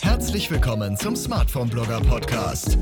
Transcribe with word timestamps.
Herzlich 0.00 0.50
willkommen 0.50 0.96
zum 0.96 1.16
Smartphone 1.16 1.68
Blogger 1.68 2.00
Podcast. 2.00 2.78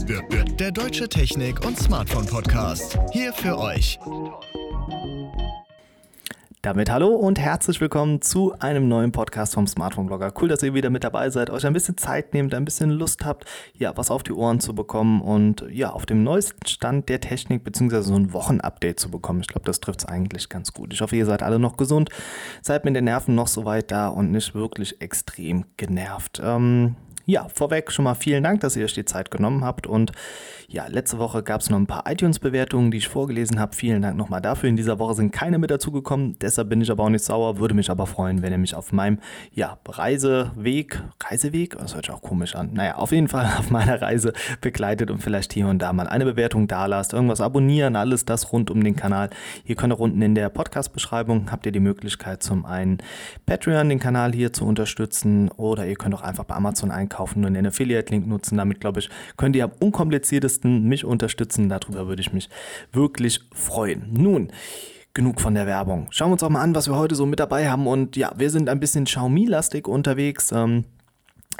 Der 0.58 0.72
deutsche 0.72 1.08
Technik- 1.08 1.64
und 1.64 1.78
Smartphone 1.78 2.26
Podcast. 2.26 2.98
Hier 3.12 3.32
für 3.32 3.58
euch. 3.58 3.98
Damit 6.64 6.92
hallo 6.92 7.08
und 7.08 7.40
herzlich 7.40 7.80
willkommen 7.80 8.22
zu 8.22 8.54
einem 8.60 8.86
neuen 8.86 9.10
Podcast 9.10 9.54
vom 9.54 9.66
Smartphone 9.66 10.06
Blogger. 10.06 10.32
Cool, 10.40 10.46
dass 10.46 10.62
ihr 10.62 10.74
wieder 10.74 10.90
mit 10.90 11.02
dabei 11.02 11.28
seid, 11.28 11.50
euch 11.50 11.66
ein 11.66 11.72
bisschen 11.72 11.96
Zeit 11.96 12.34
nehmt, 12.34 12.54
ein 12.54 12.64
bisschen 12.64 12.90
Lust 12.90 13.24
habt, 13.24 13.46
ja, 13.76 13.96
was 13.96 14.12
auf 14.12 14.22
die 14.22 14.32
Ohren 14.32 14.60
zu 14.60 14.72
bekommen 14.72 15.22
und 15.22 15.66
ja, 15.72 15.90
auf 15.90 16.06
dem 16.06 16.22
neuesten 16.22 16.64
Stand 16.68 17.08
der 17.08 17.20
Technik 17.20 17.64
beziehungsweise 17.64 18.04
so 18.04 18.14
ein 18.14 18.32
Wochenupdate 18.32 19.00
zu 19.00 19.10
bekommen. 19.10 19.40
Ich 19.40 19.48
glaube, 19.48 19.66
das 19.66 19.80
trifft 19.80 20.02
es 20.02 20.06
eigentlich 20.06 20.48
ganz 20.50 20.72
gut. 20.72 20.92
Ich 20.92 21.00
hoffe, 21.00 21.16
ihr 21.16 21.26
seid 21.26 21.42
alle 21.42 21.58
noch 21.58 21.76
gesund, 21.76 22.10
seid 22.60 22.84
mit 22.84 22.94
den 22.94 23.06
Nerven 23.06 23.34
noch 23.34 23.48
so 23.48 23.64
weit 23.64 23.90
da 23.90 24.06
und 24.06 24.30
nicht 24.30 24.54
wirklich 24.54 25.00
extrem 25.00 25.64
genervt. 25.76 26.40
Ähm, 26.44 26.94
ja, 27.24 27.48
vorweg 27.48 27.92
schon 27.92 28.04
mal 28.04 28.14
vielen 28.14 28.42
Dank, 28.42 28.60
dass 28.60 28.76
ihr 28.76 28.84
euch 28.84 28.94
die 28.94 29.04
Zeit 29.04 29.30
genommen 29.30 29.64
habt. 29.64 29.86
Und 29.86 30.12
ja, 30.68 30.86
letzte 30.88 31.18
Woche 31.18 31.42
gab 31.42 31.60
es 31.60 31.70
noch 31.70 31.78
ein 31.78 31.86
paar 31.86 32.10
iTunes-Bewertungen, 32.10 32.90
die 32.90 32.98
ich 32.98 33.08
vorgelesen 33.08 33.60
habe. 33.60 33.76
Vielen 33.76 34.02
Dank 34.02 34.16
nochmal 34.16 34.40
dafür. 34.40 34.68
In 34.68 34.76
dieser 34.76 34.98
Woche 34.98 35.14
sind 35.14 35.30
keine 35.30 35.58
mit 35.58 35.70
dazugekommen. 35.70 36.36
Deshalb 36.40 36.70
bin 36.70 36.80
ich 36.80 36.90
aber 36.90 37.04
auch 37.04 37.10
nicht 37.10 37.24
sauer. 37.24 37.58
Würde 37.58 37.74
mich 37.74 37.90
aber 37.90 38.06
freuen, 38.06 38.42
wenn 38.42 38.52
ihr 38.52 38.58
mich 38.58 38.74
auf 38.74 38.92
meinem 38.92 39.18
ja, 39.52 39.78
Reiseweg, 39.86 41.02
Reiseweg, 41.22 41.76
das 41.78 41.94
hört 41.94 42.06
sich 42.06 42.14
auch 42.14 42.22
komisch 42.22 42.54
an. 42.54 42.70
Naja, 42.72 42.96
auf 42.96 43.12
jeden 43.12 43.28
Fall 43.28 43.44
auf 43.58 43.70
meiner 43.70 44.00
Reise 44.00 44.32
begleitet 44.60 45.10
und 45.10 45.22
vielleicht 45.22 45.52
hier 45.52 45.68
und 45.68 45.80
da 45.80 45.92
mal 45.92 46.08
eine 46.08 46.24
Bewertung 46.24 46.68
da 46.68 46.86
lasst, 46.86 47.12
irgendwas 47.12 47.40
abonnieren, 47.40 47.94
alles 47.94 48.24
das 48.24 48.52
rund 48.52 48.70
um 48.70 48.82
den 48.82 48.96
Kanal. 48.96 49.30
Ihr 49.64 49.76
könnt 49.76 49.92
auch 49.92 50.00
unten 50.00 50.22
in 50.22 50.34
der 50.34 50.48
Podcast-Beschreibung 50.48 51.52
habt 51.52 51.66
ihr 51.66 51.72
die 51.72 51.80
Möglichkeit, 51.80 52.42
zum 52.42 52.64
einen 52.64 52.98
Patreon 53.46 53.88
den 53.88 53.98
Kanal 53.98 54.32
hier 54.32 54.52
zu 54.52 54.64
unterstützen 54.64 55.50
oder 55.50 55.86
ihr 55.86 55.96
könnt 55.96 56.14
auch 56.14 56.22
einfach 56.22 56.44
bei 56.44 56.54
Amazon 56.54 56.90
einkaufen 56.90 57.11
kaufen 57.12 57.44
und 57.44 57.54
den 57.54 57.66
Affiliate-Link 57.66 58.26
nutzen. 58.26 58.56
Damit, 58.56 58.80
glaube 58.80 59.00
ich, 59.00 59.10
könnt 59.36 59.56
ihr 59.56 59.64
am 59.64 59.72
unkompliziertesten 59.80 60.84
mich 60.84 61.04
unterstützen. 61.04 61.68
Darüber 61.68 62.08
würde 62.08 62.20
ich 62.20 62.32
mich 62.32 62.48
wirklich 62.92 63.40
freuen. 63.52 64.08
Nun, 64.12 64.48
genug 65.14 65.40
von 65.40 65.54
der 65.54 65.66
Werbung. 65.66 66.08
Schauen 66.10 66.28
wir 66.28 66.32
uns 66.34 66.42
auch 66.42 66.48
mal 66.48 66.62
an, 66.62 66.74
was 66.74 66.88
wir 66.88 66.96
heute 66.96 67.14
so 67.14 67.26
mit 67.26 67.40
dabei 67.40 67.68
haben. 67.68 67.86
Und 67.86 68.16
ja, 68.16 68.32
wir 68.36 68.50
sind 68.50 68.68
ein 68.68 68.80
bisschen 68.80 69.04
Xiaomi-lastig 69.04 69.86
unterwegs. 69.86 70.52
Ähm, 70.52 70.84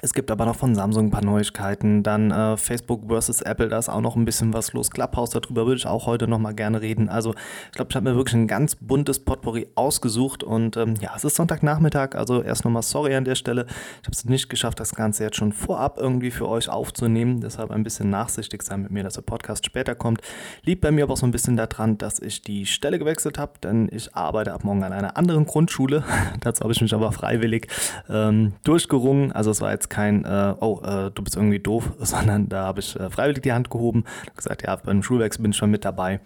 es 0.00 0.14
gibt 0.14 0.30
aber 0.30 0.46
noch 0.46 0.56
von 0.56 0.74
Samsung 0.74 1.06
ein 1.06 1.10
paar 1.10 1.24
Neuigkeiten. 1.24 2.02
Dann 2.02 2.30
äh, 2.30 2.56
Facebook 2.56 3.08
versus 3.08 3.42
Apple, 3.42 3.68
da 3.68 3.78
ist 3.78 3.88
auch 3.88 4.00
noch 4.00 4.16
ein 4.16 4.24
bisschen 4.24 4.52
was 4.52 4.72
los. 4.72 4.90
Clubhouse, 4.90 5.30
darüber 5.30 5.66
würde 5.66 5.76
ich 5.78 5.86
auch 5.86 6.06
heute 6.06 6.26
noch 6.26 6.38
mal 6.38 6.54
gerne 6.54 6.80
reden. 6.80 7.08
Also 7.08 7.34
ich 7.66 7.72
glaube, 7.72 7.90
ich 7.90 7.96
habe 7.96 8.10
mir 8.10 8.16
wirklich 8.16 8.34
ein 8.34 8.46
ganz 8.46 8.74
buntes 8.76 9.20
Potpourri 9.20 9.68
ausgesucht. 9.74 10.42
Und 10.42 10.76
ähm, 10.76 10.94
ja, 11.00 11.12
es 11.14 11.24
ist 11.24 11.36
Sonntagnachmittag, 11.36 12.14
also 12.14 12.42
erst 12.42 12.64
nochmal 12.64 12.82
sorry 12.82 13.14
an 13.14 13.24
der 13.24 13.34
Stelle. 13.34 13.66
Ich 14.00 14.06
habe 14.06 14.12
es 14.12 14.24
nicht 14.24 14.48
geschafft, 14.48 14.80
das 14.80 14.94
Ganze 14.94 15.24
jetzt 15.24 15.36
schon 15.36 15.52
vorab 15.52 15.98
irgendwie 15.98 16.30
für 16.30 16.48
euch 16.48 16.68
aufzunehmen. 16.68 17.40
Deshalb 17.40 17.70
ein 17.70 17.84
bisschen 17.84 18.10
nachsichtig 18.10 18.62
sein 18.62 18.82
mit 18.82 18.90
mir, 18.90 19.02
dass 19.04 19.14
der 19.14 19.22
Podcast 19.22 19.66
später 19.66 19.94
kommt. 19.94 20.20
Liegt 20.62 20.80
bei 20.80 20.90
mir 20.90 21.04
aber 21.04 21.12
auch 21.12 21.18
so 21.18 21.26
ein 21.26 21.32
bisschen 21.32 21.56
daran, 21.56 21.98
dass 21.98 22.18
ich 22.18 22.42
die 22.42 22.66
Stelle 22.66 22.98
gewechselt 22.98 23.38
habe, 23.38 23.52
denn 23.62 23.88
ich 23.92 24.14
arbeite 24.16 24.52
ab 24.52 24.64
morgen 24.64 24.82
an 24.82 24.92
einer 24.92 25.16
anderen 25.16 25.46
Grundschule. 25.46 26.02
Dazu 26.40 26.62
habe 26.62 26.72
ich 26.72 26.80
mich 26.80 26.94
aber 26.94 27.12
freiwillig 27.12 27.68
ähm, 28.08 28.54
durchgerungen. 28.64 29.32
Also 29.32 29.50
es 29.50 29.60
war 29.60 29.70
jetzt 29.70 29.81
jetzt 29.82 29.90
kein, 29.90 30.24
äh, 30.24 30.54
oh, 30.60 30.80
äh, 30.84 31.10
du 31.10 31.22
bist 31.22 31.36
irgendwie 31.36 31.58
doof, 31.58 31.92
sondern 31.98 32.48
da 32.48 32.64
habe 32.64 32.80
ich 32.80 32.98
äh, 32.98 33.10
freiwillig 33.10 33.42
die 33.42 33.52
Hand 33.52 33.70
gehoben 33.70 34.04
gesagt, 34.36 34.62
ja, 34.62 34.76
beim 34.76 35.02
Schulwechsel 35.02 35.42
bin 35.42 35.50
ich 35.50 35.56
schon 35.56 35.70
mit 35.70 35.84
dabei. 35.84 36.20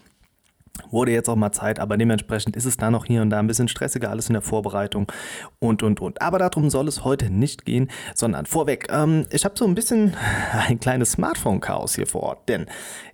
Wurde 0.91 1.13
jetzt 1.13 1.29
auch 1.29 1.37
mal 1.37 1.53
Zeit, 1.53 1.79
aber 1.79 1.97
dementsprechend 1.97 2.57
ist 2.57 2.65
es 2.65 2.77
da 2.77 2.91
noch 2.91 3.05
hier 3.05 3.23
und 3.23 3.31
da 3.31 3.39
ein 3.39 3.47
bisschen 3.47 3.69
stressiger, 3.69 4.11
alles 4.11 4.29
in 4.29 4.35
der 4.35 4.43
Vorbereitung 4.43 5.11
und, 5.59 5.83
und, 5.83 6.01
und. 6.01 6.23
Aber 6.23 6.39
darum 6.39 6.71
soll 6.71 6.89
es 6.89 7.05
heute 7.05 7.31
nicht 7.31 7.65
gehen, 7.65 7.91
sondern 8.15 8.47
vorweg, 8.47 8.89
ähm, 8.91 9.27
ich 9.31 9.45
habe 9.45 9.55
so 9.57 9.65
ein 9.65 9.75
bisschen 9.75 10.15
ein 10.69 10.81
kleines 10.81 11.13
Smartphone-Chaos 11.13 11.95
hier 11.95 12.07
vor 12.07 12.23
Ort, 12.23 12.49
denn 12.49 12.67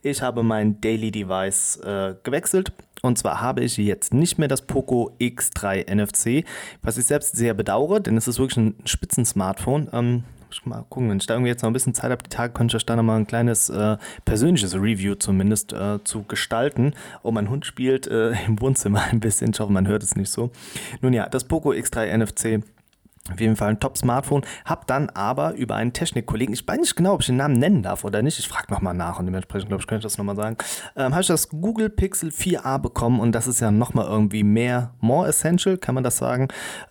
ich 0.02 0.22
habe 0.22 0.42
mein 0.42 0.80
Daily 0.80 1.10
Device 1.10 1.76
äh, 1.78 2.14
gewechselt 2.22 2.72
und 3.02 3.18
zwar 3.18 3.40
habe 3.40 3.62
ich 3.62 3.76
jetzt 3.76 4.14
nicht 4.14 4.38
mehr 4.38 4.48
das 4.48 4.62
Poco 4.62 5.10
X3 5.20 5.92
NFC, 5.92 6.46
was 6.82 6.96
ich 6.98 7.04
selbst 7.04 7.36
sehr 7.36 7.52
bedauere, 7.52 8.00
denn 8.00 8.16
es 8.16 8.28
ist 8.28 8.38
wirklich 8.38 8.56
ein 8.56 8.74
Spitzen-Smartphone. 8.84 9.88
Ähm, 9.92 10.24
mal 10.64 10.84
gucken, 10.88 11.10
wenn 11.10 11.18
ich 11.18 11.26
da 11.26 11.34
irgendwie 11.34 11.50
jetzt 11.50 11.62
noch 11.62 11.70
ein 11.70 11.72
bisschen 11.72 11.94
Zeit 11.94 12.10
habe, 12.10 12.22
die 12.22 12.30
Tage 12.30 12.52
könnte 12.52 12.76
ich 12.76 12.86
da 12.86 12.96
noch 12.96 13.02
mal 13.02 13.16
ein 13.16 13.26
kleines 13.26 13.68
äh, 13.70 13.96
persönliches 14.24 14.74
Review 14.74 15.14
zumindest 15.14 15.72
äh, 15.72 16.02
zu 16.04 16.22
gestalten. 16.24 16.94
Oh, 17.22 17.30
mein 17.30 17.50
Hund 17.50 17.66
spielt 17.66 18.06
äh, 18.06 18.32
im 18.46 18.60
Wohnzimmer 18.60 19.02
ein 19.10 19.20
bisschen. 19.20 19.50
Ich 19.52 19.60
hoffe, 19.60 19.72
man 19.72 19.86
hört 19.88 20.02
es 20.02 20.16
nicht 20.16 20.30
so. 20.30 20.50
Nun 21.00 21.12
ja, 21.12 21.28
das 21.28 21.44
Poco 21.44 21.70
X3 21.70 22.16
NFC 22.16 22.62
auf 23.30 23.40
jeden 23.40 23.56
Fall 23.56 23.70
ein 23.70 23.80
Top-Smartphone. 23.80 24.42
Hab 24.64 24.86
dann 24.86 25.08
aber 25.10 25.54
über 25.54 25.76
einen 25.76 25.92
Technikkollegen, 25.92 26.52
ich 26.52 26.66
weiß 26.66 26.78
nicht 26.78 26.96
genau, 26.96 27.14
ob 27.14 27.20
ich 27.20 27.26
den 27.26 27.36
Namen 27.36 27.58
nennen 27.58 27.82
darf 27.82 28.04
oder 28.04 28.20
nicht, 28.22 28.38
ich 28.38 28.48
frage 28.48 28.72
nochmal 28.72 28.94
nach 28.94 29.18
und 29.18 29.26
dementsprechend, 29.26 29.68
glaube 29.68 29.80
ich, 29.80 29.86
könnte 29.86 30.00
ich 30.00 30.12
das 30.12 30.18
nochmal 30.18 30.36
sagen, 30.36 30.56
ähm, 30.96 31.12
habe 31.12 31.20
ich 31.20 31.28
das 31.28 31.48
Google 31.48 31.88
Pixel 31.88 32.30
4a 32.30 32.78
bekommen 32.78 33.20
und 33.20 33.32
das 33.32 33.46
ist 33.46 33.60
ja 33.60 33.70
nochmal 33.70 34.06
irgendwie 34.06 34.42
mehr, 34.42 34.94
more 35.00 35.28
essential, 35.28 35.78
kann 35.78 35.94
man 35.94 36.02
das 36.02 36.16
sagen. 36.16 36.48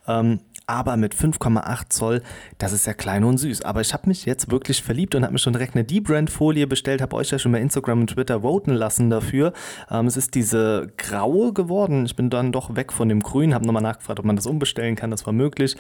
Ähm, 0.08 0.40
aber 0.72 0.96
mit 0.96 1.14
5,8 1.14 1.90
Zoll, 1.90 2.22
das 2.58 2.72
ist 2.72 2.86
ja 2.86 2.94
klein 2.94 3.26
und 3.26 3.38
süß. 3.38 3.64
Aber 3.64 3.82
ich 3.82 3.94
habe 3.94 4.08
mich 4.08 4.26
jetzt 4.26 4.52
wirklich 4.52 4.82
verliebt 4.82 5.16
und 5.16 5.24
habe 5.24 5.34
mir 5.34 5.40
schon 5.40 5.52
direkt 5.52 5.76
eine 5.76 5.84
D-Brand-Folie 5.84 6.66
bestellt, 6.66 7.02
habe 7.02 7.18
euch 7.18 7.30
ja 7.30 7.40
schon 7.40 7.52
bei 7.52 7.60
Instagram 7.60 8.00
und 8.00 8.12
Twitter 8.12 8.42
voten 8.42 8.72
lassen 8.72 9.10
dafür. 9.10 9.52
Ähm, 9.90 10.08
es 10.08 10.16
ist 10.16 10.34
diese 10.34 10.94
graue 10.96 11.52
geworden. 11.52 12.06
Ich 12.06 12.16
bin 12.16 12.30
dann 12.30 12.54
doch 12.54 12.74
weg 12.74 12.94
von 12.94 13.10
dem 13.10 13.22
grün, 13.22 13.54
habe 13.54 13.66
nochmal 13.66 13.84
nachgefragt, 13.84 14.20
ob 14.20 14.26
man 14.26 14.38
das 14.38 14.46
umbestellen 14.46 14.96
kann, 14.96 15.12
das 15.12 15.26
war 15.26 15.34
möglich. 15.34 15.76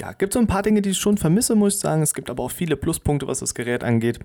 Ja, 0.00 0.12
gibt 0.12 0.32
so 0.32 0.38
ein 0.38 0.46
paar 0.46 0.62
Dinge, 0.62 0.82
die 0.82 0.90
ich 0.90 0.98
schon 0.98 1.18
vermisse, 1.18 1.54
muss 1.54 1.74
ich 1.74 1.80
sagen. 1.80 2.02
Es 2.02 2.14
gibt 2.14 2.30
aber 2.30 2.42
auch 2.42 2.50
viele 2.50 2.76
Pluspunkte, 2.76 3.26
was 3.26 3.40
das 3.40 3.54
Gerät 3.54 3.84
angeht. 3.84 4.20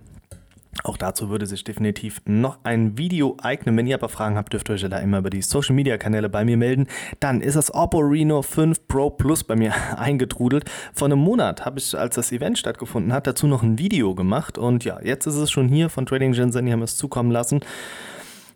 Auch 0.84 0.98
dazu 0.98 1.30
würde 1.30 1.48
sich 1.48 1.64
definitiv 1.64 2.22
noch 2.26 2.60
ein 2.64 2.98
Video 2.98 3.36
eignen. 3.42 3.76
Wenn 3.76 3.88
ihr 3.88 3.96
aber 3.96 4.10
Fragen 4.10 4.38
habt, 4.38 4.54
dürft 4.54 4.70
ihr 4.70 4.76
euch 4.76 4.84
ja 4.84 4.90
da 4.90 5.00
immer 5.00 5.20
über 5.20 5.30
die 5.30 5.42
Social 5.42 5.76
Media 5.76 5.98
Kanäle 5.98 6.30
bei 6.30 6.46
mir 6.46 6.56
melden. 6.56 6.88
Dann 7.20 7.42
ist 7.42 7.56
das 7.56 7.74
Oppo 7.74 8.00
Reno 8.00 8.42
5 8.42 8.88
Pro 8.88 9.10
Plus 9.10 9.44
bei 9.44 9.56
mir 9.56 9.74
eingetrudelt. 9.98 10.66
Vor 10.94 11.08
einem 11.08 11.20
Monat 11.20 11.66
habe 11.66 11.80
ich, 11.80 11.98
als 11.98 12.16
das 12.16 12.32
Event 12.32 12.60
stattgefunden 12.60 13.12
hat, 13.12 13.26
dazu 13.28 13.48
noch 13.48 13.64
ein 13.64 13.80
Video 13.80 14.14
gemacht. 14.14 14.58
Und 14.58 14.86
ja, 14.86 15.00
jetzt 15.02 15.26
ist 15.26 15.36
es 15.36 15.50
schon 15.50 15.68
hier 15.68 15.90
von 15.90 16.06
Trading 16.06 16.34
Shenzhen. 16.34 16.66
Die 16.66 16.72
haben 16.72 16.84
es 16.84 16.96
zukommen 16.96 17.32
lassen. 17.32 17.62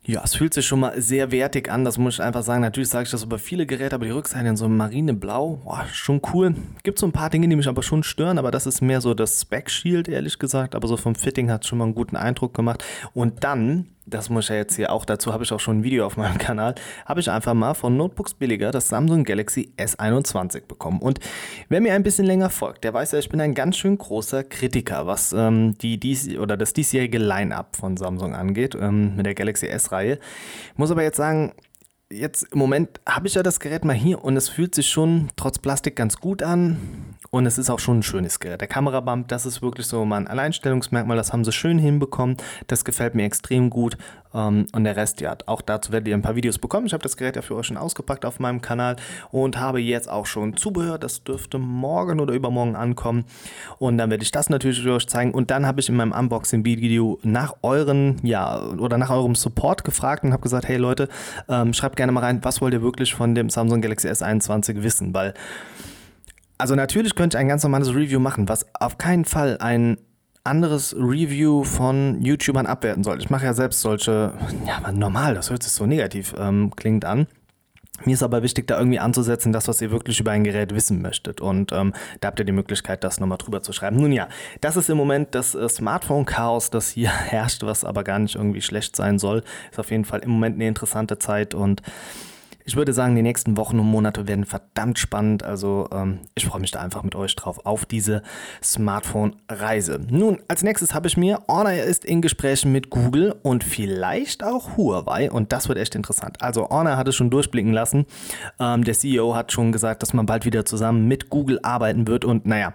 Ja, 0.03 0.22
es 0.23 0.34
fühlt 0.34 0.51
sich 0.56 0.66
schon 0.66 0.79
mal 0.79 1.00
sehr 1.00 1.31
wertig 1.31 1.69
an, 1.69 1.85
das 1.85 2.00
muss 2.00 2.16
ich 2.16 2.23
einfach 2.23 2.41
sagen. 2.41 2.62
Natürlich 2.62 2.89
sage 2.89 3.03
ich 3.03 3.12
das 3.12 3.23
über 3.23 3.38
viele 3.38 3.67
Geräte, 3.67 3.94
aber 3.94 4.06
die 4.06 4.12
Rückseite 4.12 4.47
in 4.47 4.56
so 4.56 4.66
einem 4.66 4.75
Marineblau, 4.75 5.62
boah, 5.63 5.85
schon 5.94 6.22
cool. 6.34 6.56
Gibt 6.81 6.97
so 6.97 7.06
ein 7.06 7.12
paar 7.12 7.29
Dinge, 7.29 7.47
die 7.47 7.56
mich 7.56 7.67
aber 7.67 7.84
schon 7.84 8.01
stören, 8.01 8.39
aber 8.39 8.50
das 8.50 8.66
ist 8.66 8.81
mehr 8.81 9.00
so 9.00 9.13
das 9.13 9.39
Spec 9.39 9.69
Shield, 9.69 10.07
ehrlich 10.07 10.39
gesagt. 10.39 10.73
Aber 10.73 10.88
so 10.88 10.97
vom 10.97 11.13
Fitting 11.13 11.51
hat 11.51 11.62
es 11.62 11.67
schon 11.67 11.78
mal 11.78 11.85
einen 11.85 11.94
guten 11.94 12.16
Eindruck 12.16 12.56
gemacht. 12.56 12.84
Und 13.13 13.44
dann 13.44 13.89
das 14.06 14.29
muss 14.29 14.45
ich 14.45 14.50
ja 14.50 14.56
jetzt 14.56 14.75
hier 14.75 14.91
auch, 14.91 15.06
dazu 15.06 15.34
habe 15.34 15.44
ich 15.44 15.51
auch 15.51 15.59
schon 15.59 15.79
ein 15.79 15.84
Video 15.84 16.06
auf 16.06 16.17
meinem 16.17 16.38
Kanal, 16.38 16.75
habe 17.06 17.19
ich 17.19 17.29
einfach 17.29 17.53
mal 17.53 17.73
von 17.73 17.95
Notebooks 17.97 18.34
billiger 18.34 18.72
das 18.72 18.88
Samsung 18.88 19.23
Galaxy 19.23 19.72
S21 19.78 20.66
bekommen. 20.67 21.00
Und 21.00 21.19
wer 21.69 21.81
mir 21.81 21.94
ein 21.94 22.03
bisschen 22.03 22.25
länger 22.25 22.50
folgt, 22.50 22.84
der 22.84 22.94
weiß 22.94 23.12
ja, 23.12 23.19
ich 23.19 23.29
bin 23.29 23.39
ein 23.41 23.53
ganz 23.53 23.78
schön 23.78 23.97
großer 23.97 24.44
Kritiker, 24.44 25.07
was 25.07 25.34
ähm, 25.34 25.78
die 25.78 26.00
dies 26.00 26.35
oder 26.38 26.57
das 26.57 26.73
diesjährige 26.73 27.19
Line-Up 27.19 27.75
von 27.75 27.97
Samsung 27.97 28.35
angeht, 28.35 28.75
ähm, 28.75 29.16
mit 29.16 29.25
der 29.25 29.35
Galaxy 29.35 29.67
S-Reihe. 29.67 30.19
Muss 30.75 30.91
aber 30.91 31.03
jetzt 31.03 31.18
sagen, 31.18 31.53
jetzt 32.12 32.47
im 32.51 32.59
Moment 32.59 33.00
habe 33.07 33.28
ich 33.28 33.35
ja 33.35 33.44
das 33.44 33.59
Gerät 33.59 33.85
mal 33.85 33.94
hier 33.94 34.23
und 34.23 34.35
es 34.35 34.50
fühlt 34.50 34.75
sich 34.75 34.89
schon 34.89 35.29
trotz 35.35 35.59
Plastik 35.59 35.95
ganz 35.95 36.18
gut 36.18 36.44
an. 36.44 36.78
Und 37.34 37.46
es 37.46 37.58
ist 37.58 37.69
auch 37.69 37.80
schon 37.80 38.00
ein 38.00 38.03
schönes 38.03 38.42
Gerät. 38.42 38.59
Der 38.59 38.68
Kamerabump, 38.68 39.30
das 39.30 39.46
ist 39.46 39.62
wirklich 39.62 39.88
so 39.88 40.03
mal 40.03 40.18
ein 40.18 40.28
Alleinstellungsmerkmal. 40.28 41.16
Das 41.16 41.31
haben 41.31 41.46
sie 41.46 41.53
schön 41.53 41.80
hinbekommen. 41.80 42.36
Das 42.68 42.84
gefällt 42.84 43.16
mir 43.16 43.24
extrem 43.24 43.69
gut. 43.69 43.97
Ähm, 44.34 44.66
und 44.74 44.84
der 44.84 44.97
Rest, 44.97 45.22
ja, 45.22 45.38
auch 45.46 45.62
dazu 45.62 45.94
werdet 45.94 46.09
ihr 46.09 46.16
ein 46.16 46.24
paar 46.24 46.36
Videos 46.36 46.59
bekommen. 46.59 46.88
Ich 46.88 46.94
habe 46.94 47.03
das 47.03 47.16
Gerät 47.16 47.38
ja 47.38 47.42
für 47.42 47.56
euch 47.56 47.68
schon 47.68 47.78
ausgepackt 47.78 48.25
auf 48.25 48.42
meinem 48.42 48.59
Kanal 48.59 48.97
und 49.31 49.58
habe 49.58 49.80
jetzt 49.80 50.09
auch 50.09 50.25
schon 50.25 50.57
Zubehör. 50.57 50.98
Das 50.98 51.24
dürfte 51.24 51.57
morgen 51.57 52.19
oder 52.19 52.33
übermorgen 52.33 52.75
ankommen. 52.75 53.24
Und 53.80 53.98
dann 53.98 54.10
werde 54.10 54.24
ich 54.24 54.31
das 54.31 54.50
natürlich 54.50 54.81
für 54.81 54.95
euch 54.95 55.07
zeigen. 55.07 55.31
Und 55.31 55.51
dann 55.51 55.66
habe 55.66 55.80
ich 55.80 55.88
in 55.88 55.95
meinem 55.95 56.12
Unboxing-Video 56.12 57.18
nach 57.24 57.56
euren, 57.62 58.18
ja, 58.24 58.62
oder 58.62 58.98
nach 58.98 59.10
eurem 59.10 59.36
Support 59.36 59.86
gefragt 59.86 60.25
und 60.25 60.33
habe 60.33 60.44
gesagt, 60.44 60.68
hey 60.68 60.75
Leute, 60.75 61.07
ähm, 61.48 61.72
schreibt 61.72 61.95
gerne 61.95 62.12
mal 62.12 62.25
rein, 62.25 62.44
was 62.44 62.60
wollt 62.60 62.74
ihr 62.74 62.81
wirklich 62.81 63.16
von 63.16 63.36
dem 63.36 63.50
Samsung 63.50 63.80
Galaxy 63.80 64.10
S21 64.10 64.83
wissen? 64.83 65.13
Weil 65.13 65.33
also 66.62 66.75
natürlich 66.75 67.16
könnte 67.16 67.38
ich 67.38 67.42
ein 67.42 67.48
ganz 67.48 67.63
normales 67.63 67.90
Review 67.90 68.19
machen, 68.19 68.48
was 68.48 68.66
auf 68.80 68.98
keinen 68.98 69.25
Fall 69.25 69.58
ein 69.60 69.98
anderes 70.44 70.96
Review 70.96 71.63
von 71.63 72.22
YouTubern 72.22 72.66
abwerten 72.66 73.04
soll. 73.04 73.19
Ich 73.19 73.30
mache 73.30 73.46
ja 73.46 73.54
selbst 73.54 73.81
solche, 73.81 74.34
ja, 74.66 74.92
normal, 74.92 75.36
das 75.36 75.50
hört 75.50 75.63
sich 75.63 75.72
so 75.72 75.86
negativ, 75.86 76.34
ähm, 76.38 76.72
klingt 76.75 77.06
an. 77.06 77.28
Mir 78.06 78.13
ist 78.13 78.24
aber 78.24 78.42
wichtig, 78.42 78.68
da 78.68 78.80
irgendwie 78.80 79.00
anzusetzen, 79.00 79.54
das, 79.54 79.68
was 79.68 79.80
ihr 79.81 79.92
wirklich 79.92 80.19
über 80.19 80.31
ein 80.31 80.44
Gerät 80.44 80.74
wissen 80.74 81.04
möchtet. 81.04 81.40
Und 81.40 81.72
ähm, 81.72 81.94
da 82.19 82.30
habt 82.30 82.40
ihr 82.40 82.46
die 82.46 82.52
Möglichkeit, 82.52 83.04
das 83.04 83.19
nochmal 83.19 83.38
drüber 83.38 83.62
zu 83.62 83.74
schreiben. 83.74 83.98
Nun 83.98 84.12
ja, 84.12 84.28
das 84.60 84.75
ist 84.75 84.90
im 84.90 84.98
Moment 84.98 85.36
das 85.36 85.54
äh, 85.54 85.69
Smartphone-Chaos, 85.69 86.72
das 86.72 86.90
hier 86.90 87.10
herrscht, 87.12 87.62
was 87.64 87.84
aber 87.84 88.04
gar 88.04 88.18
nicht 88.18 88.36
irgendwie 88.36 88.62
schlecht 88.62 88.96
sein 88.96 89.19
soll. 89.19 89.44
Ist 89.69 89.80
auf 89.80 89.92
jeden 89.92 90.06
Fall 90.06 90.22
im 90.22 90.31
Moment 90.31 90.56
eine 90.56 90.68
interessante 90.68 91.19
Zeit 91.19 91.54
und 91.54 91.84
ich 92.66 92.75
würde 92.75 92.94
sagen, 92.94 93.16
die 93.16 93.22
nächsten 93.22 93.58
Wochen 93.58 93.80
und 93.80 93.88
Monate 93.88 94.28
werden 94.28 94.46
verdammt 94.46 95.00
spannend. 95.00 95.44
Also 95.44 95.88
ähm, 95.92 96.19
ich 96.36 96.46
freue 96.46 96.62
mich 96.62 96.72
da 96.72 96.80
einfach 96.81 97.04
mit 97.04 97.16
euch 97.16 97.36
drauf 97.36 97.66
auf 97.66 97.86
diese 97.86 98.22
Smartphone-Reise. 98.63 100.00
Nun, 100.10 100.40
als 100.48 100.63
nächstes 100.63 100.94
habe 100.94 101.08
ich 101.08 101.18
mir, 101.18 101.42
Honor 101.48 101.74
ist 101.74 102.06
in 102.06 102.22
Gesprächen 102.22 102.72
mit 102.72 102.90
Google 102.90 103.36
und 103.44 103.63
vielleicht 103.63 104.44
auch 104.44 104.78
Huawei 104.78 105.31
und 105.31 105.52
das 105.52 105.68
wird 105.68 105.80
echt 105.80 105.96
interessant. 105.96 106.42
Also 106.42 106.69
Honor 106.69 106.98
hat 106.98 107.08
es 107.08 107.16
schon 107.16 107.30
durchblicken 107.30 107.74
lassen. 107.74 108.06
Ähm, 108.60 108.84
der 108.84 108.94
CEO 108.94 109.36
hat 109.36 109.52
schon 109.52 109.72
gesagt, 109.72 110.02
dass 110.02 110.14
man 110.14 110.25
bald 110.25 110.46
wieder 110.46 110.66
zusammen 110.66 111.07
mit 111.07 111.30
Google 111.30 111.60
arbeiten 111.64 112.07
wird 112.07 112.25
und 112.25 112.46
naja, 112.46 112.74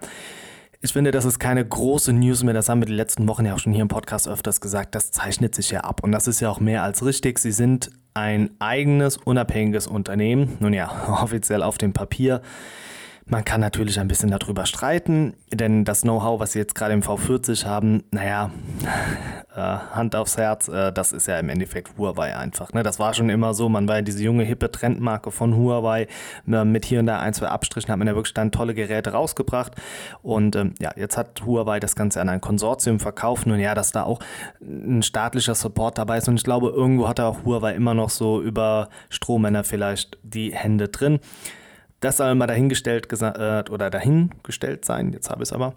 ich 0.87 0.93
finde, 0.93 1.11
das 1.11 1.25
ist 1.25 1.41
keine 1.41 1.67
große 1.67 2.12
News 2.12 2.44
mehr. 2.44 2.55
Das 2.55 2.69
haben 2.69 2.81
wir 2.81 2.87
die 2.87 2.94
letzten 2.94 3.27
Wochen 3.27 3.44
ja 3.44 3.55
auch 3.55 3.59
schon 3.59 3.73
hier 3.73 3.83
im 3.83 3.88
Podcast 3.88 4.29
öfters 4.29 4.61
gesagt. 4.61 4.94
Das 4.94 5.11
zeichnet 5.11 5.53
sich 5.55 5.71
ja 5.73 5.81
ab. 5.81 6.03
Und 6.05 6.12
das 6.12 6.29
ist 6.29 6.38
ja 6.41 6.49
auch 6.49 6.61
mehr 6.61 6.85
als 6.85 7.05
richtig. 7.05 7.41
Sie 7.41 7.50
sind 7.50 7.91
ein 8.15 8.50
eigenes, 8.61 9.17
unabhängiges 9.17 9.88
Unternehmen. 9.88 10.56
Nun 10.61 10.73
ja, 10.73 10.91
offiziell 11.23 11.65
auf 11.65 11.77
dem 11.77 11.93
Papier. 11.93 12.41
Man 13.28 13.44
kann 13.44 13.61
natürlich 13.61 13.99
ein 13.99 14.06
bisschen 14.06 14.31
darüber 14.31 14.67
streiten, 14.67 15.34
denn 15.52 15.84
das 15.84 16.02
Know-how, 16.02 16.38
was 16.38 16.52
sie 16.52 16.61
jetzt 16.61 16.76
gerade 16.76 16.94
im 16.94 17.02
V40 17.02 17.67
haben, 17.67 18.05
naja, 18.12 18.52
äh, 19.56 19.61
Hand 19.61 20.14
aufs 20.14 20.37
Herz, 20.37 20.69
äh, 20.69 20.93
das 20.93 21.11
ist 21.11 21.26
ja 21.26 21.37
im 21.40 21.49
Endeffekt 21.49 21.99
Huawei 21.99 22.37
einfach. 22.37 22.73
Ne? 22.73 22.84
Das 22.84 23.00
war 23.00 23.14
schon 23.14 23.28
immer 23.28 23.52
so, 23.52 23.69
man 23.69 23.88
war 23.88 23.96
ja 23.96 24.02
diese 24.02 24.23
junge, 24.23 24.44
hippe 24.44 24.70
Trendmarke 24.70 25.32
von 25.32 25.56
Huawei. 25.56 26.06
Äh, 26.46 26.64
mit 26.64 26.84
hier 26.84 27.00
und 27.00 27.06
da 27.06 27.19
ein, 27.19 27.34
zwei 27.34 27.49
Abstrichen 27.49 27.90
hat 27.90 27.99
man 27.99 28.06
ja 28.06 28.14
wirklich 28.14 28.32
dann 28.32 28.52
tolle 28.52 28.75
Geräte 28.75 29.11
rausgebracht. 29.11 29.75
Und 30.22 30.55
ähm, 30.55 30.75
ja, 30.79 30.93
jetzt 30.94 31.17
hat 31.17 31.44
Huawei 31.44 31.81
das 31.81 31.96
Ganze 31.96 32.20
an 32.20 32.29
ein 32.29 32.40
Konsortium 32.40 33.00
verkauft. 33.00 33.49
Und 33.49 33.58
ja, 33.58 33.75
dass 33.75 33.90
da 33.90 34.05
auch 34.05 34.20
ein 34.61 35.02
staatlicher 35.02 35.56
Support 35.56 35.99
dabei 35.99 36.19
ist. 36.19 36.29
Und 36.29 36.37
ich 36.37 36.44
glaube, 36.44 36.69
irgendwo 36.69 37.08
hat 37.08 37.19
auch 37.19 37.44
Huawei 37.44 37.75
immer 37.75 37.94
noch 37.94 38.11
so 38.11 38.40
über 38.40 38.88
Strohmänner 39.08 39.64
vielleicht 39.64 40.17
die 40.22 40.55
Hände 40.55 40.87
drin. 40.87 41.19
Das 42.00 42.19
soll 42.19 42.34
mal 42.34 42.46
dahingestellt 42.46 43.08
äh, 43.12 43.64
oder 43.70 43.90
dahingestellt 43.90 44.84
sein, 44.84 45.12
jetzt 45.12 45.31
habe 45.31 45.43
ich 45.43 45.48
es 45.48 45.52
aber. 45.52 45.75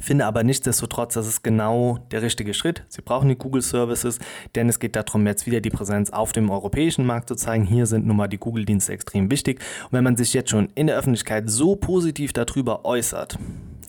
Finde 0.00 0.24
aber 0.24 0.42
nichtsdestotrotz, 0.42 1.14
das 1.14 1.26
ist 1.26 1.42
genau 1.42 1.98
der 2.12 2.22
richtige 2.22 2.54
Schritt. 2.54 2.82
Sie 2.88 3.02
brauchen 3.02 3.28
die 3.28 3.36
Google 3.36 3.60
Services, 3.60 4.18
denn 4.54 4.68
es 4.68 4.78
geht 4.78 4.96
darum, 4.96 5.26
jetzt 5.26 5.46
wieder 5.46 5.60
die 5.60 5.68
Präsenz 5.68 6.10
auf 6.10 6.32
dem 6.32 6.50
europäischen 6.50 7.04
Markt 7.04 7.28
zu 7.28 7.34
zeigen. 7.34 7.64
Hier 7.64 7.84
sind 7.84 8.06
nun 8.06 8.16
mal 8.16 8.28
die 8.28 8.38
Google-Dienste 8.38 8.92
extrem 8.92 9.30
wichtig. 9.30 9.60
Und 9.84 9.92
wenn 9.92 10.04
man 10.04 10.16
sich 10.16 10.32
jetzt 10.32 10.50
schon 10.50 10.70
in 10.74 10.86
der 10.86 10.96
Öffentlichkeit 10.96 11.50
so 11.50 11.76
positiv 11.76 12.32
darüber 12.32 12.86
äußert, 12.86 13.38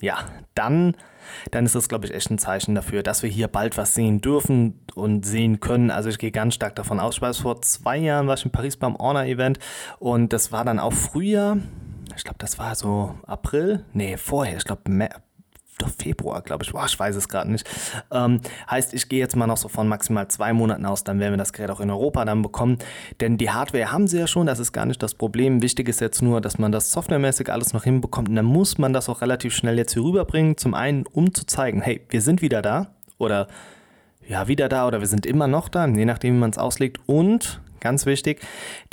ja, 0.04 0.18
dann 0.54 0.96
dann 1.52 1.66
ist 1.66 1.74
das, 1.74 1.88
glaube 1.88 2.06
ich, 2.06 2.14
echt 2.14 2.30
ein 2.30 2.38
Zeichen 2.38 2.76
dafür, 2.76 3.02
dass 3.02 3.24
wir 3.24 3.30
hier 3.30 3.48
bald 3.48 3.78
was 3.78 3.94
sehen 3.94 4.20
dürfen 4.20 4.82
und 4.94 5.26
sehen 5.26 5.62
können. 5.62 5.90
Also 5.90 6.10
ich 6.10 6.18
gehe 6.18 6.32
ganz 6.32 6.56
stark 6.56 6.76
davon 6.76 7.00
aus. 7.00 7.16
Ich 7.16 7.22
weiß, 7.22 7.38
vor 7.38 7.62
zwei 7.62 7.98
Jahren 7.98 8.28
war 8.28 8.36
ich 8.36 8.44
in 8.44 8.52
Paris 8.52 8.76
beim 8.76 8.98
Honor-Event 8.98 9.58
und 10.00 10.34
das 10.34 10.52
war 10.52 10.66
dann 10.66 10.80
auch 10.80 10.92
Frühjahr. 10.92 11.58
Ich 12.18 12.26
glaube, 12.26 12.40
das 12.40 12.60
war 12.60 12.76
so 12.76 13.16
April. 13.26 13.86
Nee, 13.94 14.18
vorher. 14.18 14.58
Ich 14.58 14.66
glaube, 14.66 14.82
doch 15.84 15.90
Februar, 15.90 16.42
glaube 16.42 16.64
ich. 16.64 16.72
Boah, 16.72 16.86
ich 16.86 16.98
weiß 16.98 17.16
es 17.16 17.30
gerade 17.30 17.52
nicht. 17.52 17.70
Ähm, 18.12 18.42
heißt, 18.70 18.94
ich 18.94 19.10
gehe 19.10 19.20
jetzt 19.20 19.36
mal 19.36 19.48
noch 19.48 19.58
so 19.58 19.68
von 19.68 19.88
maximal 19.88 20.28
zwei 20.28 20.54
Monaten 20.54 20.86
aus, 20.86 21.04
dann 21.04 21.20
werden 21.20 21.34
wir 21.34 21.38
das 21.38 21.54
Gerät 21.54 21.70
auch 21.70 21.80
in 21.80 21.90
Europa 21.90 22.26
dann 22.26 22.42
bekommen. 22.42 22.78
Denn 23.20 23.38
die 23.38 23.52
Hardware 23.52 23.92
haben 23.92 24.08
sie 24.08 24.20
ja 24.20 24.28
schon, 24.28 24.48
das 24.48 24.60
ist 24.60 24.72
gar 24.72 24.86
nicht 24.86 25.04
das 25.04 25.14
Problem. 25.16 25.62
Wichtig 25.62 25.90
ist 25.90 26.02
jetzt 26.02 26.22
nur, 26.22 26.42
dass 26.42 26.58
man 26.58 26.72
das 26.72 26.92
softwaremäßig 26.92 27.52
alles 27.52 27.74
noch 27.74 27.84
hinbekommt. 27.84 28.30
Und 28.30 28.36
dann 28.36 28.46
muss 28.46 28.78
man 28.78 28.94
das 28.94 29.10
auch 29.10 29.22
relativ 29.22 29.54
schnell 29.54 29.78
jetzt 29.78 29.94
hier 29.94 30.04
rüberbringen. 30.04 30.58
Zum 30.58 30.74
einen, 30.74 31.06
um 31.06 31.34
zu 31.34 31.46
zeigen, 31.46 31.82
hey, 31.82 32.02
wir 32.10 32.22
sind 32.22 32.42
wieder 32.42 32.62
da. 32.62 32.88
Oder 33.18 33.48
ja, 34.28 34.48
wieder 34.48 34.70
da 34.70 34.88
oder 34.88 35.00
wir 35.00 35.08
sind 35.08 35.26
immer 35.26 35.48
noch 35.48 35.70
da, 35.70 35.86
je 35.86 36.06
nachdem, 36.06 36.36
wie 36.36 36.40
man 36.40 36.50
es 36.50 36.58
auslegt. 36.58 37.00
Und 37.06 37.62
ganz 37.80 38.06
wichtig, 38.06 38.42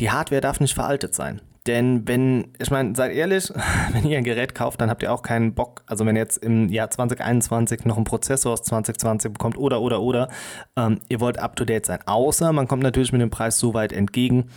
die 0.01 0.11
Hardware 0.11 0.41
darf 0.41 0.61
nicht 0.61 0.75
veraltet 0.75 1.15
sein. 1.15 1.41
Denn 1.71 2.09
wenn, 2.09 2.49
ich 2.59 2.73
meine, 2.73 2.97
seid 2.97 3.13
ehrlich, 3.13 3.49
wenn 3.93 4.05
ihr 4.05 4.19
ein 4.19 4.25
Gerät 4.25 4.57
kauft, 4.57 4.81
dann 4.81 4.91
habt 4.91 5.05
ihr 5.05 5.13
auch 5.13 5.23
keinen 5.23 5.55
Bock. 5.55 5.85
Also 5.87 6.05
wenn 6.05 6.17
ihr 6.17 6.23
jetzt 6.23 6.39
im 6.39 6.69
Jahr 6.69 6.91
2021 6.91 7.85
noch 7.85 7.95
einen 7.95 8.05
Prozessor 8.05 8.55
aus 8.55 8.63
2020 8.65 9.33
bekommt 9.33 9.57
oder 9.57 9.81
oder 9.81 10.03
oder, 10.03 10.29
ähm, 10.77 10.99
ihr 11.09 11.21
wollt 11.21 11.39
up 11.39 11.55
to 11.55 11.65
date 11.65 11.87
sein. 11.87 12.01
Außer 12.07 12.53
man 12.53 12.67
kommt 12.67 12.83
natürlich 12.83 13.13
mit 13.13 13.21
dem 13.21 13.31
Preis 13.31 13.61
so 13.61 13.73
weit 13.73 13.93
entgegen, 13.93 14.51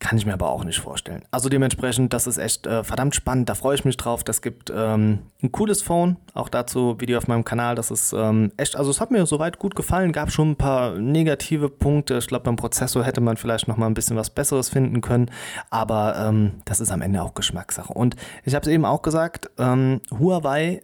kann 0.00 0.16
ich 0.16 0.24
mir 0.24 0.32
aber 0.32 0.48
auch 0.48 0.64
nicht 0.64 0.80
vorstellen. 0.80 1.22
Also 1.30 1.50
dementsprechend, 1.50 2.14
das 2.14 2.26
ist 2.26 2.38
echt 2.38 2.66
äh, 2.66 2.82
verdammt 2.82 3.14
spannend. 3.14 3.50
Da 3.50 3.54
freue 3.54 3.74
ich 3.74 3.84
mich 3.84 3.98
drauf. 3.98 4.24
Das 4.24 4.40
gibt 4.40 4.72
ähm, 4.74 5.20
ein 5.42 5.52
cooles 5.52 5.82
Phone. 5.82 6.16
Auch 6.32 6.48
dazu 6.48 6.98
Video 6.98 7.18
auf 7.18 7.28
meinem 7.28 7.44
Kanal. 7.44 7.74
Das 7.74 7.90
ist 7.90 8.14
ähm, 8.14 8.50
echt, 8.56 8.76
also 8.76 8.90
es 8.90 9.00
hat 9.00 9.10
mir 9.10 9.26
soweit 9.26 9.58
gut 9.58 9.76
gefallen. 9.76 10.12
Gab 10.12 10.32
schon 10.32 10.52
ein 10.52 10.56
paar 10.56 10.94
negative 10.94 11.68
Punkte. 11.68 12.16
Ich 12.16 12.26
glaube, 12.28 12.44
beim 12.44 12.56
Prozessor 12.56 13.04
hätte 13.04 13.20
man 13.20 13.36
vielleicht 13.36 13.68
noch 13.68 13.76
mal 13.76 13.86
ein 13.86 13.94
bisschen 13.94 14.16
was 14.16 14.30
Besseres 14.30 14.70
finden 14.70 15.02
können. 15.02 15.30
Aber 15.68 16.16
ähm, 16.16 16.52
das 16.64 16.80
ist 16.80 16.90
am 16.90 17.02
Ende 17.02 17.22
auch 17.22 17.34
Geschmackssache. 17.34 17.92
Und 17.92 18.16
ich 18.44 18.54
habe 18.54 18.62
es 18.62 18.72
eben 18.72 18.86
auch 18.86 19.02
gesagt, 19.02 19.50
ähm, 19.58 20.00
Huawei 20.18 20.82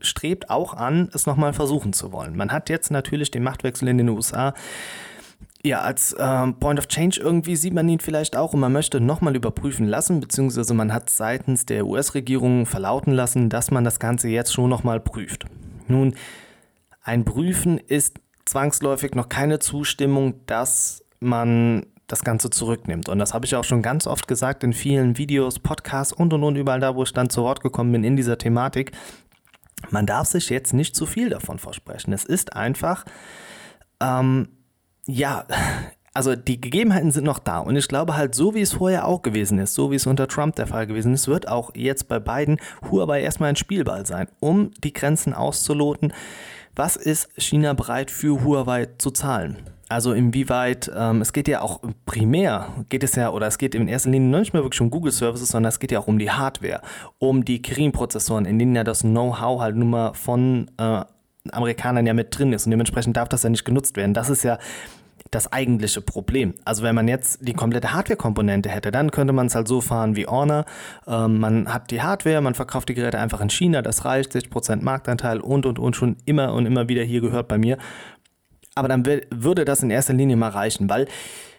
strebt 0.00 0.50
auch 0.50 0.74
an, 0.74 1.08
es 1.14 1.24
nochmal 1.24 1.52
versuchen 1.52 1.92
zu 1.92 2.12
wollen. 2.12 2.36
Man 2.36 2.50
hat 2.50 2.68
jetzt 2.68 2.90
natürlich 2.90 3.30
den 3.30 3.44
Machtwechsel 3.44 3.86
in 3.88 3.98
den 3.98 4.08
USA 4.08 4.54
ja, 5.64 5.80
als 5.80 6.14
ähm, 6.18 6.58
Point 6.60 6.78
of 6.78 6.88
Change 6.88 7.20
irgendwie 7.20 7.56
sieht 7.56 7.74
man 7.74 7.88
ihn 7.88 8.00
vielleicht 8.00 8.36
auch 8.36 8.52
und 8.52 8.60
man 8.60 8.72
möchte 8.72 9.00
nochmal 9.00 9.36
überprüfen 9.36 9.86
lassen, 9.86 10.20
beziehungsweise 10.20 10.74
man 10.74 10.92
hat 10.92 11.10
seitens 11.10 11.66
der 11.66 11.86
US-Regierung 11.86 12.66
verlauten 12.66 13.12
lassen, 13.12 13.48
dass 13.48 13.70
man 13.70 13.84
das 13.84 13.98
Ganze 13.98 14.28
jetzt 14.28 14.52
schon 14.52 14.70
nochmal 14.70 15.00
prüft. 15.00 15.46
Nun, 15.88 16.14
ein 17.02 17.24
Prüfen 17.24 17.78
ist 17.78 18.20
zwangsläufig 18.44 19.14
noch 19.14 19.28
keine 19.28 19.58
Zustimmung, 19.58 20.34
dass 20.46 21.04
man 21.20 21.86
das 22.06 22.22
Ganze 22.22 22.50
zurücknimmt. 22.50 23.08
Und 23.08 23.18
das 23.18 23.34
habe 23.34 23.46
ich 23.46 23.56
auch 23.56 23.64
schon 23.64 23.82
ganz 23.82 24.06
oft 24.06 24.28
gesagt 24.28 24.62
in 24.62 24.72
vielen 24.72 25.18
Videos, 25.18 25.58
Podcasts 25.58 26.12
und 26.12 26.32
und 26.32 26.44
und 26.44 26.56
überall 26.56 26.80
da, 26.80 26.94
wo 26.94 27.02
ich 27.02 27.12
dann 27.12 27.30
zu 27.30 27.42
Wort 27.42 27.62
gekommen 27.62 27.92
bin 27.92 28.04
in 28.04 28.16
dieser 28.16 28.38
Thematik. 28.38 28.92
Man 29.90 30.06
darf 30.06 30.28
sich 30.28 30.48
jetzt 30.48 30.72
nicht 30.72 30.94
zu 30.94 31.06
viel 31.06 31.30
davon 31.30 31.58
versprechen. 31.58 32.12
Es 32.12 32.24
ist 32.24 32.54
einfach 32.54 33.04
ähm, 34.00 34.48
ja, 35.06 35.44
also 36.14 36.34
die 36.34 36.60
Gegebenheiten 36.60 37.10
sind 37.10 37.24
noch 37.24 37.38
da 37.38 37.58
und 37.58 37.76
ich 37.76 37.88
glaube 37.88 38.16
halt, 38.16 38.34
so 38.34 38.54
wie 38.54 38.62
es 38.62 38.72
vorher 38.72 39.06
auch 39.06 39.22
gewesen 39.22 39.58
ist, 39.58 39.74
so 39.74 39.90
wie 39.90 39.96
es 39.96 40.06
unter 40.06 40.28
Trump 40.28 40.56
der 40.56 40.66
Fall 40.66 40.86
gewesen 40.86 41.12
ist, 41.12 41.28
wird 41.28 41.48
auch 41.48 41.70
jetzt 41.74 42.08
bei 42.08 42.18
beiden 42.18 42.58
Huawei 42.90 43.20
erstmal 43.20 43.50
ein 43.50 43.56
Spielball 43.56 44.06
sein, 44.06 44.28
um 44.40 44.70
die 44.82 44.92
Grenzen 44.92 45.34
auszuloten. 45.34 46.12
Was 46.74 46.96
ist 46.96 47.28
China 47.38 47.74
bereit 47.74 48.10
für 48.10 48.42
Huawei 48.44 48.88
zu 48.98 49.10
zahlen? 49.10 49.58
Also 49.88 50.14
inwieweit, 50.14 50.90
ähm, 50.96 51.20
es 51.20 51.32
geht 51.32 51.48
ja 51.48 51.60
auch 51.60 51.80
primär, 52.06 52.84
geht 52.88 53.04
es 53.04 53.14
ja, 53.14 53.30
oder 53.30 53.46
es 53.46 53.56
geht 53.56 53.74
in 53.74 53.86
erster 53.86 54.10
Linie 54.10 54.40
nicht 54.40 54.52
mehr 54.52 54.62
wirklich 54.62 54.80
um 54.80 54.90
Google 54.90 55.12
Services, 55.12 55.50
sondern 55.50 55.68
es 55.68 55.78
geht 55.78 55.92
ja 55.92 56.00
auch 56.00 56.08
um 56.08 56.18
die 56.18 56.30
Hardware, 56.30 56.80
um 57.18 57.44
die 57.44 57.62
Kirin-Prozessoren, 57.62 58.46
in 58.46 58.58
denen 58.58 58.74
ja 58.74 58.82
das 58.82 59.02
Know-how 59.02 59.60
halt 59.60 59.76
nun 59.76 59.90
mal 59.90 60.14
von 60.14 60.70
äh, 60.78 61.04
Amerikanern 61.52 62.06
ja 62.06 62.14
mit 62.14 62.36
drin 62.36 62.52
ist 62.52 62.66
und 62.66 62.70
dementsprechend 62.70 63.16
darf 63.16 63.28
das 63.28 63.44
ja 63.44 63.50
nicht 63.50 63.64
genutzt 63.64 63.96
werden. 63.96 64.14
Das 64.14 64.28
ist 64.28 64.42
ja 64.42 64.58
das 65.30 65.52
eigentliche 65.52 66.00
Problem. 66.00 66.54
Also 66.64 66.82
wenn 66.82 66.94
man 66.94 67.08
jetzt 67.08 67.46
die 67.46 67.52
komplette 67.52 67.92
Hardware-Komponente 67.92 68.68
hätte, 68.68 68.90
dann 68.90 69.10
könnte 69.10 69.32
man 69.32 69.46
es 69.46 69.54
halt 69.54 69.68
so 69.68 69.80
fahren 69.80 70.16
wie 70.16 70.26
Honor. 70.26 70.64
Ähm, 71.06 71.38
man 71.38 71.72
hat 71.72 71.90
die 71.90 72.02
Hardware, 72.02 72.40
man 72.40 72.54
verkauft 72.54 72.88
die 72.88 72.94
Geräte 72.94 73.18
einfach 73.18 73.40
in 73.40 73.50
China, 73.50 73.82
das 73.82 74.04
reicht, 74.04 74.32
60% 74.34 74.82
Marktanteil 74.82 75.40
und 75.40 75.66
und 75.66 75.78
und 75.78 75.96
schon 75.96 76.16
immer 76.24 76.52
und 76.52 76.66
immer 76.66 76.88
wieder 76.88 77.02
hier 77.02 77.20
gehört 77.20 77.48
bei 77.48 77.58
mir. 77.58 77.78
Aber 78.74 78.88
dann 78.88 79.06
würde 79.06 79.64
das 79.64 79.82
in 79.82 79.90
erster 79.90 80.12
Linie 80.12 80.36
mal 80.36 80.50
reichen, 80.50 80.88
weil 80.90 81.06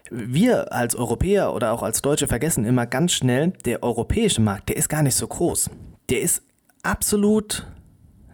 wir 0.09 0.71
als 0.71 0.95
Europäer 0.95 1.53
oder 1.53 1.73
auch 1.73 1.83
als 1.83 2.01
Deutsche 2.01 2.27
vergessen 2.27 2.63
immer 2.63 2.85
ganz 2.85 3.11
schnell, 3.11 3.53
der 3.65 3.83
europäische 3.83 4.41
Markt, 4.41 4.69
der 4.69 4.77
ist 4.77 4.87
gar 4.87 5.03
nicht 5.03 5.15
so 5.15 5.27
groß. 5.27 5.69
Der 6.09 6.21
ist 6.21 6.43
absolut 6.83 7.65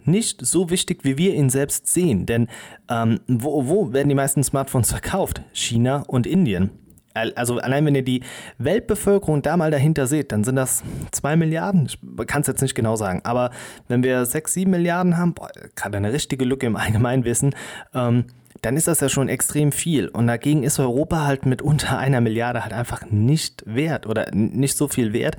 nicht 0.08 0.46
so 0.46 0.70
wichtig, 0.70 1.04
wie 1.04 1.18
wir 1.18 1.34
ihn 1.34 1.50
selbst 1.50 1.88
sehen. 1.88 2.26
Denn 2.26 2.48
ähm, 2.90 3.20
wo, 3.28 3.68
wo 3.68 3.94
werden 3.94 4.10
die 4.10 4.16
meisten 4.16 4.44
Smartphones 4.44 4.92
verkauft? 4.92 5.42
China 5.54 6.04
und 6.08 6.28
Indien. 6.28 6.72
Also 7.14 7.60
allein 7.60 7.86
wenn 7.86 7.96
ihr 7.96 8.04
die 8.04 8.24
Weltbevölkerung 8.58 9.44
da 9.44 9.56
mal 9.56 9.70
dahinter 9.70 10.08
seht, 10.08 10.32
dann 10.32 10.44
sind 10.44 10.56
das 10.56 10.84
2 11.12 11.36
Milliarden. 11.36 11.86
Ich 11.86 12.00
kann 12.28 12.42
es 12.42 12.48
jetzt 12.48 12.62
nicht 12.62 12.74
genau 12.74 12.96
sagen, 12.96 13.22
aber 13.24 13.52
wenn 13.88 14.04
wir 14.04 14.26
6, 14.26 14.52
7 14.54 14.72
Milliarden 14.72 15.18
haben, 15.18 15.36
gerade 15.76 15.98
eine 15.98 16.12
richtige 16.12 16.44
Lücke 16.44 16.66
im 16.66 16.76
Allgemeinwissen, 16.76 17.54
ähm, 17.94 18.26
dann 18.62 18.78
ist 18.78 18.88
das 18.88 19.00
ja 19.02 19.10
schon 19.10 19.30
extrem 19.30 19.72
viel. 19.72 20.08
Und 20.08 20.28
dagegen 20.28 20.64
ist 20.64 20.80
Europa 20.80 21.26
halt 21.26 21.46
mit 21.46 21.62
unter 21.62 22.00
einer 22.00 22.22
Milliarde 22.22 22.64
halt 22.64 22.74
einfach 22.74 23.06
nicht 23.12 23.64
wert 23.68 24.08
oder 24.08 24.32
nicht 24.32 24.78
so 24.78 24.88
viel 24.88 25.14
wert, 25.14 25.38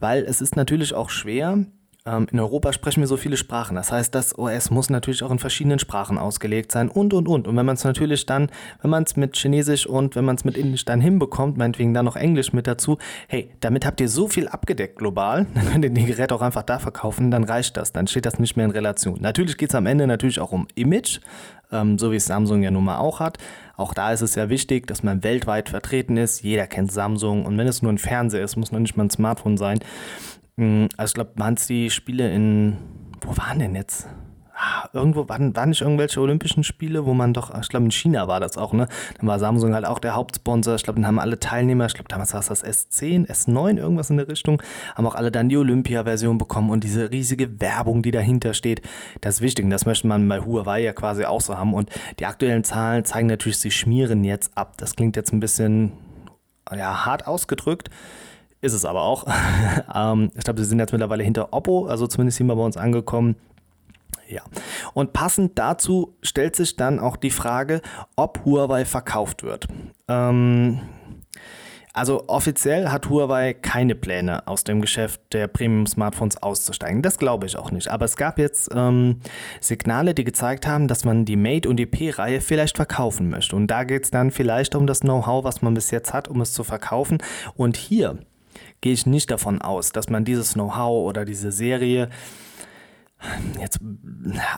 weil 0.00 0.24
es 0.24 0.40
ist 0.40 0.56
natürlich 0.56 0.94
auch 0.94 1.10
schwer, 1.10 1.58
in 2.06 2.38
Europa 2.38 2.74
sprechen 2.74 3.00
wir 3.00 3.06
so 3.06 3.16
viele 3.16 3.38
Sprachen. 3.38 3.76
Das 3.76 3.90
heißt, 3.90 4.14
das 4.14 4.38
OS 4.38 4.70
muss 4.70 4.90
natürlich 4.90 5.22
auch 5.22 5.30
in 5.30 5.38
verschiedenen 5.38 5.78
Sprachen 5.78 6.18
ausgelegt 6.18 6.70
sein 6.70 6.90
und, 6.90 7.14
und, 7.14 7.26
und. 7.26 7.48
Und 7.48 7.56
wenn 7.56 7.64
man 7.64 7.76
es 7.76 7.84
natürlich 7.84 8.26
dann, 8.26 8.50
wenn 8.82 8.90
man 8.90 9.04
es 9.04 9.16
mit 9.16 9.38
Chinesisch 9.38 9.86
und 9.86 10.14
wenn 10.14 10.26
man 10.26 10.36
es 10.36 10.44
mit 10.44 10.58
Indisch 10.58 10.84
dann 10.84 11.00
hinbekommt, 11.00 11.56
meinetwegen 11.56 11.94
dann 11.94 12.04
noch 12.04 12.16
Englisch 12.16 12.52
mit 12.52 12.66
dazu, 12.66 12.98
hey, 13.26 13.50
damit 13.60 13.86
habt 13.86 14.02
ihr 14.02 14.10
so 14.10 14.28
viel 14.28 14.48
abgedeckt 14.48 14.96
global, 14.96 15.46
dann 15.54 15.66
könnt 15.66 15.82
ihr 15.82 15.90
die 15.90 16.04
Geräte 16.04 16.34
auch 16.34 16.42
einfach 16.42 16.62
da 16.62 16.78
verkaufen, 16.78 17.30
dann 17.30 17.42
reicht 17.42 17.78
das, 17.78 17.92
dann 17.92 18.06
steht 18.06 18.26
das 18.26 18.38
nicht 18.38 18.54
mehr 18.54 18.66
in 18.66 18.72
Relation. 18.72 19.18
Natürlich 19.22 19.56
geht 19.56 19.70
es 19.70 19.74
am 19.74 19.86
Ende 19.86 20.06
natürlich 20.06 20.40
auch 20.40 20.52
um 20.52 20.68
Image, 20.74 21.20
ähm, 21.72 21.98
so 21.98 22.12
wie 22.12 22.16
es 22.16 22.26
Samsung 22.26 22.62
ja 22.62 22.70
nun 22.70 22.84
mal 22.84 22.98
auch 22.98 23.20
hat. 23.20 23.38
Auch 23.78 23.94
da 23.94 24.12
ist 24.12 24.20
es 24.20 24.34
ja 24.34 24.50
wichtig, 24.50 24.86
dass 24.86 25.02
man 25.02 25.24
weltweit 25.24 25.70
vertreten 25.70 26.18
ist. 26.18 26.42
Jeder 26.42 26.66
kennt 26.66 26.92
Samsung 26.92 27.46
und 27.46 27.56
wenn 27.56 27.66
es 27.66 27.80
nur 27.80 27.90
ein 27.90 27.98
Fernseher 27.98 28.44
ist, 28.44 28.56
muss 28.56 28.72
noch 28.72 28.78
nicht 28.78 28.98
mal 28.98 29.04
ein 29.04 29.10
Smartphone 29.10 29.56
sein. 29.56 29.78
Mm, 30.56 30.86
also 30.96 31.10
ich 31.10 31.14
glaube, 31.14 31.32
waren 31.36 31.54
es 31.54 31.66
die 31.66 31.90
Spiele 31.90 32.32
in, 32.32 32.76
wo 33.20 33.36
waren 33.36 33.58
denn 33.58 33.74
jetzt? 33.74 34.08
Ah, 34.56 34.88
irgendwo 34.92 35.28
waren, 35.28 35.56
waren 35.56 35.70
nicht 35.70 35.80
irgendwelche 35.80 36.20
Olympischen 36.20 36.62
Spiele, 36.62 37.06
wo 37.06 37.12
man 37.12 37.34
doch, 37.34 37.52
ich 37.60 37.68
glaube 37.68 37.86
in 37.86 37.90
China 37.90 38.28
war 38.28 38.38
das 38.38 38.56
auch, 38.56 38.72
ne? 38.72 38.86
Dann 39.18 39.26
war 39.26 39.40
Samsung 39.40 39.74
halt 39.74 39.84
auch 39.84 39.98
der 39.98 40.14
Hauptsponsor. 40.14 40.76
Ich 40.76 40.84
glaube, 40.84 41.00
dann 41.00 41.08
haben 41.08 41.18
alle 41.18 41.40
Teilnehmer, 41.40 41.86
ich 41.86 41.94
glaube 41.94 42.06
damals 42.08 42.32
war 42.34 42.40
es 42.40 42.46
das 42.46 42.64
S10, 42.64 43.26
S9, 43.28 43.78
irgendwas 43.78 44.10
in 44.10 44.16
der 44.16 44.28
Richtung, 44.28 44.62
haben 44.94 45.08
auch 45.08 45.16
alle 45.16 45.32
dann 45.32 45.48
die 45.48 45.56
Olympia-Version 45.56 46.38
bekommen 46.38 46.70
und 46.70 46.84
diese 46.84 47.10
riesige 47.10 47.60
Werbung, 47.60 48.02
die 48.02 48.12
dahinter 48.12 48.54
steht, 48.54 48.80
das 49.22 49.36
ist 49.36 49.40
wichtig. 49.40 49.64
Und 49.64 49.72
das 49.72 49.86
möchte 49.86 50.06
man 50.06 50.28
bei 50.28 50.38
Huawei 50.38 50.82
ja 50.82 50.92
quasi 50.92 51.24
auch 51.24 51.40
so 51.40 51.58
haben. 51.58 51.74
Und 51.74 51.90
die 52.20 52.26
aktuellen 52.26 52.62
Zahlen 52.62 53.04
zeigen 53.04 53.26
natürlich, 53.26 53.58
sie 53.58 53.72
schmieren 53.72 54.22
jetzt 54.22 54.56
ab. 54.56 54.74
Das 54.76 54.94
klingt 54.94 55.16
jetzt 55.16 55.32
ein 55.32 55.40
bisschen 55.40 55.92
ja, 56.70 57.04
hart 57.04 57.26
ausgedrückt. 57.26 57.90
Ist 58.64 58.72
es 58.72 58.86
aber 58.86 59.02
auch. 59.02 59.26
ähm, 59.94 60.30
ich 60.34 60.42
glaube, 60.42 60.62
sie 60.62 60.66
sind 60.66 60.78
jetzt 60.78 60.90
mittlerweile 60.90 61.22
hinter 61.22 61.52
Oppo, 61.52 61.84
also 61.84 62.06
zumindest 62.06 62.38
sind 62.38 62.46
wir 62.46 62.56
bei 62.56 62.62
uns 62.62 62.78
angekommen. 62.78 63.36
Ja. 64.26 64.40
Und 64.94 65.12
passend 65.12 65.58
dazu 65.58 66.16
stellt 66.22 66.56
sich 66.56 66.74
dann 66.74 66.98
auch 66.98 67.18
die 67.18 67.30
Frage, 67.30 67.82
ob 68.16 68.42
Huawei 68.46 68.86
verkauft 68.86 69.42
wird. 69.42 69.68
Ähm, 70.08 70.80
also 71.92 72.24
offiziell 72.26 72.88
hat 72.88 73.10
Huawei 73.10 73.52
keine 73.52 73.94
Pläne, 73.94 74.48
aus 74.48 74.64
dem 74.64 74.80
Geschäft 74.80 75.20
der 75.34 75.46
Premium-Smartphones 75.46 76.42
auszusteigen. 76.42 77.02
Das 77.02 77.18
glaube 77.18 77.44
ich 77.44 77.58
auch 77.58 77.70
nicht. 77.70 77.88
Aber 77.88 78.06
es 78.06 78.16
gab 78.16 78.38
jetzt 78.38 78.70
ähm, 78.74 79.20
Signale, 79.60 80.14
die 80.14 80.24
gezeigt 80.24 80.66
haben, 80.66 80.88
dass 80.88 81.04
man 81.04 81.26
die 81.26 81.36
Mate 81.36 81.68
und 81.68 81.76
die 81.76 81.84
P-Reihe 81.84 82.40
vielleicht 82.40 82.76
verkaufen 82.76 83.28
möchte. 83.28 83.54
Und 83.56 83.66
da 83.66 83.84
geht 83.84 84.04
es 84.04 84.10
dann 84.10 84.30
vielleicht 84.30 84.74
um 84.74 84.86
das 84.86 85.00
Know-how, 85.00 85.44
was 85.44 85.60
man 85.60 85.74
bis 85.74 85.90
jetzt 85.90 86.14
hat, 86.14 86.28
um 86.28 86.40
es 86.40 86.54
zu 86.54 86.64
verkaufen. 86.64 87.18
Und 87.56 87.76
hier 87.76 88.18
gehe 88.84 88.92
ich 88.92 89.06
nicht 89.06 89.30
davon 89.30 89.62
aus, 89.62 89.92
dass 89.92 90.10
man 90.10 90.26
dieses 90.26 90.52
Know-how 90.52 91.08
oder 91.08 91.24
diese 91.24 91.50
Serie 91.52 92.10
jetzt 93.58 93.80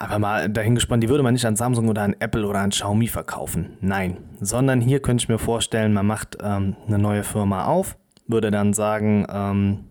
aber 0.01 0.19
mal 0.19 0.49
dahingespannt, 0.51 1.01
die 1.05 1.09
würde 1.09 1.23
man 1.23 1.33
nicht 1.33 1.47
an 1.47 1.55
Samsung 1.55 1.89
oder 1.89 2.03
an 2.03 2.17
Apple 2.19 2.45
oder 2.45 2.59
an 2.59 2.71
Xiaomi 2.71 3.07
verkaufen. 3.07 3.79
Nein, 3.81 4.17
sondern 4.41 4.81
hier 4.81 4.99
könnte 4.99 5.23
ich 5.23 5.29
mir 5.29 5.39
vorstellen, 5.39 5.93
man 5.93 6.07
macht 6.07 6.39
ähm, 6.43 6.75
eine 6.89 6.99
neue 6.99 7.23
Firma 7.23 7.67
auf, 7.67 7.97
würde 8.27 8.51
dann 8.51 8.73
sagen, 8.73 9.29
ähm, 9.31 9.85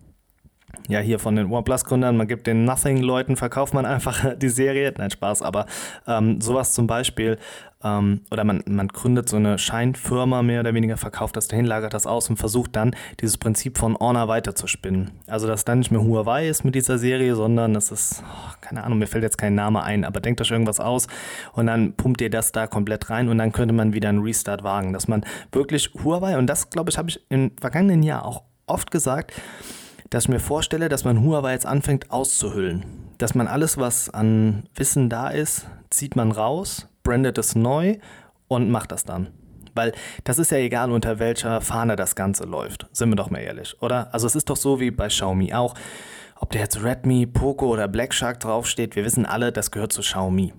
ja, 0.88 1.00
hier 1.00 1.18
von 1.18 1.36
den 1.36 1.50
OnePlus-Gründern, 1.50 2.16
man 2.16 2.28
gibt 2.28 2.46
den 2.46 2.64
Nothing-Leuten, 2.64 3.36
verkauft 3.36 3.74
man 3.74 3.86
einfach 3.86 4.34
die 4.36 4.48
Serie. 4.48 4.92
Nein, 4.96 5.10
Spaß, 5.10 5.42
aber 5.42 5.66
ähm, 6.06 6.40
sowas 6.40 6.72
zum 6.72 6.86
Beispiel, 6.86 7.38
ähm, 7.82 8.22
oder 8.30 8.44
man, 8.44 8.62
man 8.66 8.88
gründet 8.88 9.28
so 9.28 9.36
eine 9.36 9.58
Scheinfirma 9.58 10.42
mehr 10.42 10.60
oder 10.60 10.74
weniger, 10.74 10.96
verkauft 10.96 11.36
das 11.36 11.48
dahin, 11.48 11.64
lagert 11.64 11.94
das 11.94 12.06
aus 12.06 12.30
und 12.30 12.36
versucht 12.36 12.74
dann 12.76 12.94
dieses 13.20 13.36
Prinzip 13.38 13.78
von 13.78 13.96
Honor 13.96 14.28
weiterzuspinnen. 14.28 15.10
Also, 15.26 15.46
dass 15.46 15.64
dann 15.64 15.78
nicht 15.78 15.90
mehr 15.90 16.02
Huawei 16.02 16.48
ist 16.48 16.64
mit 16.64 16.74
dieser 16.74 16.98
Serie, 16.98 17.34
sondern 17.34 17.74
das 17.74 17.90
ist, 17.90 18.22
oh, 18.22 18.52
keine 18.60 18.84
Ahnung, 18.84 18.98
mir 18.98 19.06
fällt 19.06 19.24
jetzt 19.24 19.38
kein 19.38 19.54
Name 19.54 19.82
ein, 19.82 20.04
aber 20.04 20.20
denkt 20.20 20.40
euch 20.40 20.50
irgendwas 20.50 20.80
aus 20.80 21.06
und 21.52 21.66
dann 21.66 21.94
pumpt 21.94 22.20
ihr 22.20 22.30
das 22.30 22.52
da 22.52 22.66
komplett 22.66 23.10
rein 23.10 23.28
und 23.28 23.38
dann 23.38 23.52
könnte 23.52 23.74
man 23.74 23.92
wieder 23.92 24.08
einen 24.08 24.22
Restart 24.22 24.62
wagen, 24.62 24.92
dass 24.92 25.08
man 25.08 25.24
wirklich 25.52 25.90
Huawei, 26.02 26.38
und 26.38 26.46
das 26.46 26.70
glaube 26.70 26.90
ich, 26.90 26.98
habe 26.98 27.08
ich 27.08 27.20
im 27.28 27.52
vergangenen 27.60 28.02
Jahr 28.02 28.24
auch 28.24 28.42
oft 28.66 28.90
gesagt, 28.90 29.32
dass 30.10 30.24
ich 30.24 30.28
mir 30.28 30.40
vorstelle, 30.40 30.88
dass 30.88 31.04
man 31.04 31.22
Huawei 31.22 31.52
jetzt 31.52 31.66
anfängt 31.66 32.10
auszuhüllen. 32.10 32.84
Dass 33.18 33.34
man 33.34 33.48
alles, 33.48 33.78
was 33.78 34.10
an 34.10 34.64
Wissen 34.74 35.08
da 35.08 35.28
ist, 35.28 35.66
zieht 35.90 36.16
man 36.16 36.32
raus, 36.32 36.88
brandet 37.02 37.38
es 37.38 37.54
neu 37.54 37.98
und 38.48 38.70
macht 38.70 38.92
das 38.92 39.04
dann. 39.04 39.28
Weil 39.74 39.92
das 40.24 40.38
ist 40.38 40.50
ja 40.50 40.58
egal, 40.58 40.90
unter 40.90 41.18
welcher 41.18 41.60
Fahne 41.60 41.96
das 41.96 42.14
Ganze 42.14 42.44
läuft. 42.44 42.86
Sind 42.92 43.10
wir 43.10 43.16
doch 43.16 43.30
mal 43.30 43.40
ehrlich, 43.40 43.76
oder? 43.80 44.12
Also 44.12 44.26
es 44.26 44.34
ist 44.34 44.48
doch 44.48 44.56
so 44.56 44.80
wie 44.80 44.90
bei 44.90 45.08
Xiaomi 45.08 45.52
auch. 45.52 45.74
Ob 46.38 46.50
der 46.50 46.62
jetzt 46.62 46.82
Redmi, 46.82 47.26
Poco 47.26 47.66
oder 47.66 47.88
Black 47.88 48.12
Shark 48.12 48.40
draufsteht, 48.40 48.96
wir 48.96 49.04
wissen 49.04 49.26
alle, 49.26 49.52
das 49.52 49.70
gehört 49.70 49.92
zu 49.92 50.02
Xiaomi. 50.02 50.52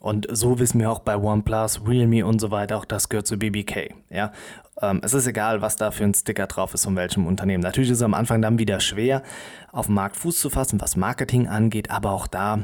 Und 0.00 0.26
so 0.30 0.58
wissen 0.58 0.80
wir 0.80 0.90
auch 0.90 1.00
bei 1.00 1.16
OnePlus, 1.16 1.82
Realme 1.86 2.24
und 2.24 2.40
so 2.40 2.50
weiter, 2.50 2.78
auch 2.78 2.84
das 2.84 3.08
gehört 3.08 3.26
zu 3.26 3.36
BBK. 3.36 3.94
Ja? 4.10 4.32
Ähm, 4.80 5.00
es 5.02 5.14
ist 5.14 5.26
egal, 5.26 5.60
was 5.60 5.76
da 5.76 5.90
für 5.90 6.04
ein 6.04 6.14
Sticker 6.14 6.46
drauf 6.46 6.74
ist 6.74 6.84
von 6.84 6.96
welchem 6.96 7.26
Unternehmen. 7.26 7.62
Natürlich 7.62 7.90
ist 7.90 7.98
es 7.98 8.02
am 8.02 8.14
Anfang 8.14 8.42
dann 8.42 8.58
wieder 8.58 8.80
schwer, 8.80 9.22
auf 9.72 9.86
dem 9.86 9.96
Markt 9.96 10.16
Fuß 10.16 10.38
zu 10.38 10.50
fassen, 10.50 10.80
was 10.80 10.96
Marketing 10.96 11.48
angeht, 11.48 11.90
aber 11.90 12.12
auch 12.12 12.26
da 12.26 12.60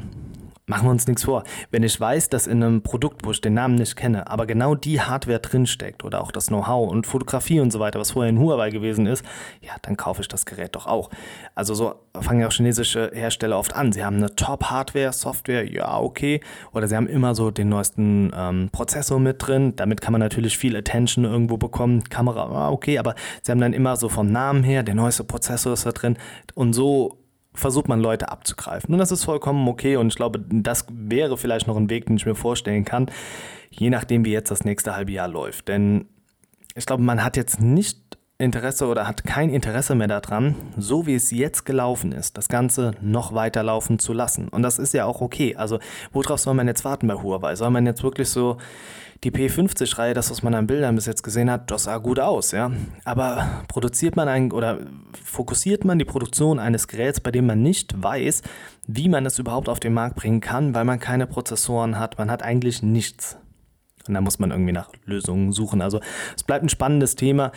Machen 0.67 0.87
wir 0.87 0.91
uns 0.91 1.05
nichts 1.05 1.25
vor. 1.25 1.43
Wenn 1.69 1.83
ich 1.83 1.99
weiß, 1.99 2.29
dass 2.29 2.47
in 2.47 2.63
einem 2.63 2.81
Produkt, 2.81 3.23
wo 3.23 3.29
ich 3.29 3.39
den 3.39 3.53
Namen 3.53 3.75
nicht 3.75 3.95
kenne, 3.95 4.27
aber 4.31 4.47
genau 4.47 4.73
die 4.73 4.99
Hardware 4.99 5.37
drinsteckt 5.37 6.03
oder 6.03 6.21
auch 6.21 6.31
das 6.31 6.47
Know-how 6.47 6.89
und 6.89 7.05
Fotografie 7.05 7.59
und 7.59 7.69
so 7.69 7.79
weiter, 7.79 7.99
was 7.99 8.11
vorher 8.11 8.31
in 8.31 8.39
Huawei 8.39 8.71
gewesen 8.71 9.05
ist, 9.05 9.23
ja, 9.61 9.73
dann 9.83 9.95
kaufe 9.95 10.21
ich 10.21 10.27
das 10.27 10.43
Gerät 10.47 10.75
doch 10.75 10.87
auch. 10.87 11.11
Also 11.53 11.75
so 11.75 11.93
fangen 12.19 12.39
ja 12.39 12.47
auch 12.47 12.51
chinesische 12.51 13.11
Hersteller 13.13 13.59
oft 13.59 13.75
an. 13.75 13.91
Sie 13.91 14.03
haben 14.03 14.17
eine 14.17 14.35
Top-Hardware, 14.35 15.13
Software, 15.13 15.71
ja, 15.71 15.99
okay. 15.99 16.41
Oder 16.73 16.87
sie 16.87 16.95
haben 16.95 17.07
immer 17.07 17.35
so 17.35 17.51
den 17.51 17.69
neuesten 17.69 18.31
ähm, 18.35 18.69
Prozessor 18.71 19.19
mit 19.19 19.45
drin. 19.45 19.75
Damit 19.75 20.01
kann 20.01 20.13
man 20.13 20.21
natürlich 20.21 20.57
viel 20.57 20.75
Attention 20.75 21.25
irgendwo 21.25 21.57
bekommen. 21.57 22.03
Kamera, 22.05 22.45
ah, 22.45 22.71
okay, 22.71 22.97
aber 22.97 23.13
sie 23.43 23.51
haben 23.51 23.61
dann 23.61 23.73
immer 23.73 23.97
so 23.97 24.09
vom 24.09 24.31
Namen 24.31 24.63
her, 24.63 24.81
der 24.81 24.95
neueste 24.95 25.25
Prozessor 25.25 25.73
ist 25.73 25.85
da 25.85 25.91
drin. 25.91 26.17
Und 26.55 26.73
so 26.73 27.19
versucht 27.55 27.87
man 27.87 27.99
Leute 27.99 28.29
abzugreifen. 28.29 28.93
Und 28.93 28.99
das 28.99 29.11
ist 29.11 29.23
vollkommen 29.23 29.67
okay 29.67 29.97
und 29.97 30.07
ich 30.07 30.15
glaube, 30.15 30.43
das 30.49 30.85
wäre 30.91 31.37
vielleicht 31.37 31.67
noch 31.67 31.77
ein 31.77 31.89
Weg, 31.89 32.05
den 32.05 32.17
ich 32.17 32.25
mir 32.25 32.35
vorstellen 32.35 32.85
kann, 32.85 33.09
je 33.71 33.89
nachdem, 33.89 34.25
wie 34.25 34.31
jetzt 34.31 34.51
das 34.51 34.63
nächste 34.63 34.95
halbe 34.95 35.11
Jahr 35.11 35.27
läuft. 35.27 35.67
Denn 35.67 36.07
ich 36.75 36.85
glaube, 36.85 37.03
man 37.03 37.23
hat 37.23 37.37
jetzt 37.37 37.61
nicht 37.61 37.99
Interesse 38.37 38.87
oder 38.87 39.07
hat 39.07 39.23
kein 39.23 39.49
Interesse 39.49 39.95
mehr 39.95 40.09
daran, 40.09 40.55
so 40.77 41.07
wie 41.07 41.15
es 41.15 41.31
jetzt 41.31 41.65
gelaufen 41.65 42.11
ist, 42.11 42.37
das 42.37 42.49
Ganze 42.49 42.93
noch 42.99 43.33
weiter 43.33 43.63
laufen 43.63 43.97
zu 43.97 44.11
lassen. 44.11 44.49
Und 44.49 44.61
das 44.61 44.77
ist 44.77 44.93
ja 44.93 45.05
auch 45.05 45.21
okay. 45.21 45.55
Also, 45.55 45.79
worauf 46.11 46.39
soll 46.39 46.53
man 46.53 46.67
jetzt 46.67 46.83
warten 46.83 47.07
bei 47.07 47.13
Huawei? 47.13 47.55
Soll 47.55 47.69
man 47.69 47.85
jetzt 47.85 48.03
wirklich 48.03 48.29
so 48.29 48.57
die 49.25 49.31
P50-Reihe, 49.31 50.13
das, 50.13 50.29
was 50.29 50.43
man 50.43 50.53
an 50.53 50.67
Bildern 50.67 50.93
bis 50.93 51.07
jetzt 51.07 51.23
gesehen 51.23 51.49
hat, 51.49 51.71
das 51.71 51.85
sah 51.85 51.97
gut 51.97 52.19
aus, 52.19 52.51
ja. 52.51 52.71
Aber 53.05 53.63
produziert 53.67 54.15
man 54.15 54.27
ein 54.27 54.51
oder 54.51 54.77
fokussiert 55.23 55.83
man 55.83 55.97
die 55.97 56.05
Produktion 56.05 56.59
eines 56.59 56.87
Geräts, 56.87 57.19
bei 57.19 57.31
dem 57.31 57.47
man 57.47 57.63
nicht 57.63 58.01
weiß, 58.01 58.43
wie 58.85 59.09
man 59.09 59.25
es 59.25 59.39
überhaupt 59.39 59.67
auf 59.67 59.79
den 59.79 59.95
Markt 59.95 60.15
bringen 60.15 60.41
kann, 60.41 60.75
weil 60.75 60.85
man 60.85 60.99
keine 60.99 61.25
Prozessoren 61.25 61.97
hat, 61.97 62.19
man 62.19 62.29
hat 62.29 62.43
eigentlich 62.43 62.83
nichts. 62.83 63.37
Und 64.07 64.13
da 64.13 64.21
muss 64.21 64.37
man 64.37 64.51
irgendwie 64.51 64.71
nach 64.71 64.91
Lösungen 65.05 65.51
suchen. 65.51 65.81
Also 65.81 65.99
es 66.35 66.43
bleibt 66.43 66.63
ein 66.63 66.69
spannendes 66.69 67.15
Thema 67.15 67.51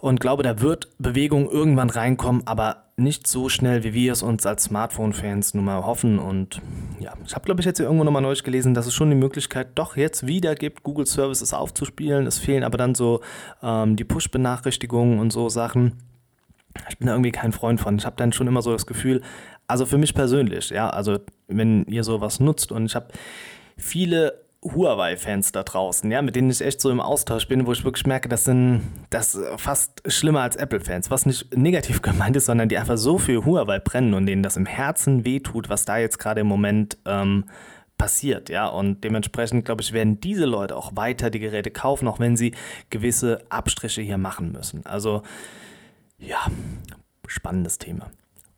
und 0.00 0.18
glaube, 0.18 0.42
da 0.42 0.60
wird 0.60 0.88
Bewegung 0.98 1.48
irgendwann 1.48 1.90
reinkommen, 1.90 2.42
aber 2.46 2.91
nicht 2.96 3.26
so 3.26 3.48
schnell, 3.48 3.84
wie 3.84 3.94
wir 3.94 4.12
es 4.12 4.22
uns 4.22 4.44
als 4.44 4.64
Smartphone-Fans 4.64 5.54
nun 5.54 5.64
mal 5.64 5.84
hoffen. 5.84 6.18
Und 6.18 6.60
ja, 7.00 7.14
ich 7.26 7.34
habe, 7.34 7.44
glaube 7.44 7.60
ich, 7.60 7.66
jetzt 7.66 7.78
hier 7.78 7.86
irgendwo 7.86 8.04
nochmal 8.04 8.22
neu 8.22 8.34
gelesen, 8.34 8.74
dass 8.74 8.86
es 8.86 8.94
schon 8.94 9.10
die 9.10 9.16
Möglichkeit 9.16 9.68
doch 9.74 9.96
jetzt 9.96 10.26
wieder 10.26 10.54
gibt, 10.54 10.82
Google 10.82 11.06
Services 11.06 11.54
aufzuspielen. 11.54 12.26
Es 12.26 12.38
fehlen 12.38 12.64
aber 12.64 12.78
dann 12.78 12.94
so 12.94 13.20
ähm, 13.62 13.96
die 13.96 14.04
Push-Benachrichtigungen 14.04 15.18
und 15.18 15.32
so 15.32 15.48
Sachen. 15.48 16.02
Ich 16.88 16.98
bin 16.98 17.06
da 17.06 17.14
irgendwie 17.14 17.32
kein 17.32 17.52
Freund 17.52 17.80
von. 17.80 17.96
Ich 17.96 18.06
habe 18.06 18.16
dann 18.16 18.32
schon 18.32 18.46
immer 18.46 18.62
so 18.62 18.72
das 18.72 18.86
Gefühl, 18.86 19.22
also 19.66 19.86
für 19.86 19.98
mich 19.98 20.14
persönlich, 20.14 20.70
ja, 20.70 20.90
also 20.90 21.18
wenn 21.48 21.84
ihr 21.84 22.04
sowas 22.04 22.40
nutzt 22.40 22.72
und 22.72 22.86
ich 22.86 22.94
habe 22.94 23.08
viele 23.76 24.41
Huawei-Fans 24.62 25.50
da 25.52 25.64
draußen, 25.64 26.10
ja, 26.10 26.22
mit 26.22 26.36
denen 26.36 26.50
ich 26.50 26.60
echt 26.60 26.80
so 26.80 26.90
im 26.90 27.00
Austausch 27.00 27.48
bin, 27.48 27.66
wo 27.66 27.72
ich 27.72 27.84
wirklich 27.84 28.06
merke, 28.06 28.28
das 28.28 28.44
sind 28.44 28.82
das 29.10 29.38
fast 29.56 30.02
schlimmer 30.06 30.42
als 30.42 30.56
Apple-Fans, 30.56 31.10
was 31.10 31.26
nicht 31.26 31.56
negativ 31.56 32.00
gemeint 32.02 32.36
ist, 32.36 32.46
sondern 32.46 32.68
die 32.68 32.78
einfach 32.78 32.96
so 32.96 33.18
für 33.18 33.44
Huawei 33.44 33.80
brennen 33.80 34.14
und 34.14 34.26
denen 34.26 34.42
das 34.42 34.56
im 34.56 34.66
Herzen 34.66 35.24
wehtut, 35.24 35.68
was 35.68 35.84
da 35.84 35.98
jetzt 35.98 36.18
gerade 36.18 36.42
im 36.42 36.46
Moment 36.46 36.96
ähm, 37.06 37.44
passiert, 37.98 38.48
ja, 38.48 38.66
und 38.66 39.04
dementsprechend 39.04 39.64
glaube 39.64 39.82
ich, 39.82 39.92
werden 39.92 40.20
diese 40.20 40.44
Leute 40.44 40.76
auch 40.76 40.96
weiter 40.96 41.30
die 41.30 41.38
Geräte 41.38 41.70
kaufen, 41.70 42.08
auch 42.08 42.20
wenn 42.20 42.36
sie 42.36 42.54
gewisse 42.90 43.42
Abstriche 43.48 44.02
hier 44.02 44.18
machen 44.18 44.52
müssen. 44.52 44.86
Also 44.86 45.22
ja, 46.18 46.38
spannendes 47.26 47.78
Thema. 47.78 48.10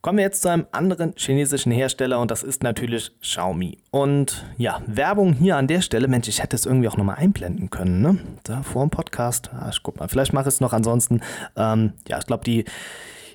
Kommen 0.05 0.19
wir 0.19 0.25
jetzt 0.25 0.43
zu 0.43 0.49
einem 0.49 0.67
anderen 0.71 1.15
chinesischen 1.17 1.71
Hersteller 1.71 2.19
und 2.19 2.29
das 2.29 2.43
ist 2.43 2.61
natürlich 2.61 3.19
Xiaomi. 3.21 3.79
Und 3.89 4.45
ja, 4.55 4.83
Werbung 4.85 5.33
hier 5.33 5.57
an 5.57 5.65
der 5.65 5.81
Stelle, 5.81 6.07
Mensch, 6.07 6.27
ich 6.27 6.43
hätte 6.43 6.55
es 6.55 6.67
irgendwie 6.67 6.87
auch 6.87 6.95
nochmal 6.95 7.15
einblenden 7.15 7.71
können, 7.71 8.03
ne? 8.03 8.19
Da 8.43 8.61
vor 8.61 8.85
dem 8.85 8.91
Podcast. 8.91 9.49
Ah, 9.51 9.69
ich 9.71 9.81
guck 9.81 9.99
mal, 9.99 10.07
vielleicht 10.07 10.31
mache 10.31 10.43
ich 10.43 10.53
es 10.53 10.61
noch 10.61 10.73
ansonsten. 10.73 11.21
Ähm, 11.55 11.93
ja, 12.07 12.19
ich 12.19 12.27
glaube, 12.27 12.43
die, 12.43 12.65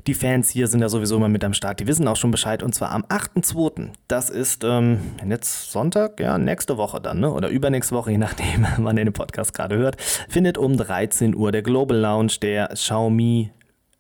die 0.07 0.15
Fans 0.15 0.49
hier 0.49 0.69
sind 0.69 0.81
ja 0.81 0.89
sowieso 0.89 1.17
immer 1.17 1.29
mit 1.29 1.43
am 1.43 1.55
Start. 1.55 1.81
Die 1.81 1.89
wissen 1.89 2.07
auch 2.07 2.15
schon 2.15 2.31
Bescheid. 2.31 2.63
Und 2.63 2.73
zwar 2.73 2.93
am 2.93 3.03
8.2. 3.03 3.89
Das 4.07 4.31
ist 4.31 4.63
ähm, 4.63 5.01
jetzt 5.29 5.73
Sonntag, 5.73 6.21
ja, 6.21 6.39
nächste 6.39 6.77
Woche 6.77 7.01
dann, 7.01 7.19
ne? 7.19 7.33
Oder 7.33 7.49
übernächste 7.49 7.97
Woche, 7.97 8.13
je 8.13 8.19
nachdem, 8.19 8.65
wann 8.77 8.97
ihr 8.97 9.07
den 9.07 9.13
Podcast 9.13 9.55
gerade 9.55 9.77
hört, 9.77 10.01
findet 10.01 10.57
um 10.57 10.77
13 10.77 11.35
Uhr 11.35 11.51
der 11.51 11.63
Global 11.63 11.99
Lounge 11.99 12.35
der 12.41 12.69
Xiaomi 12.69 13.51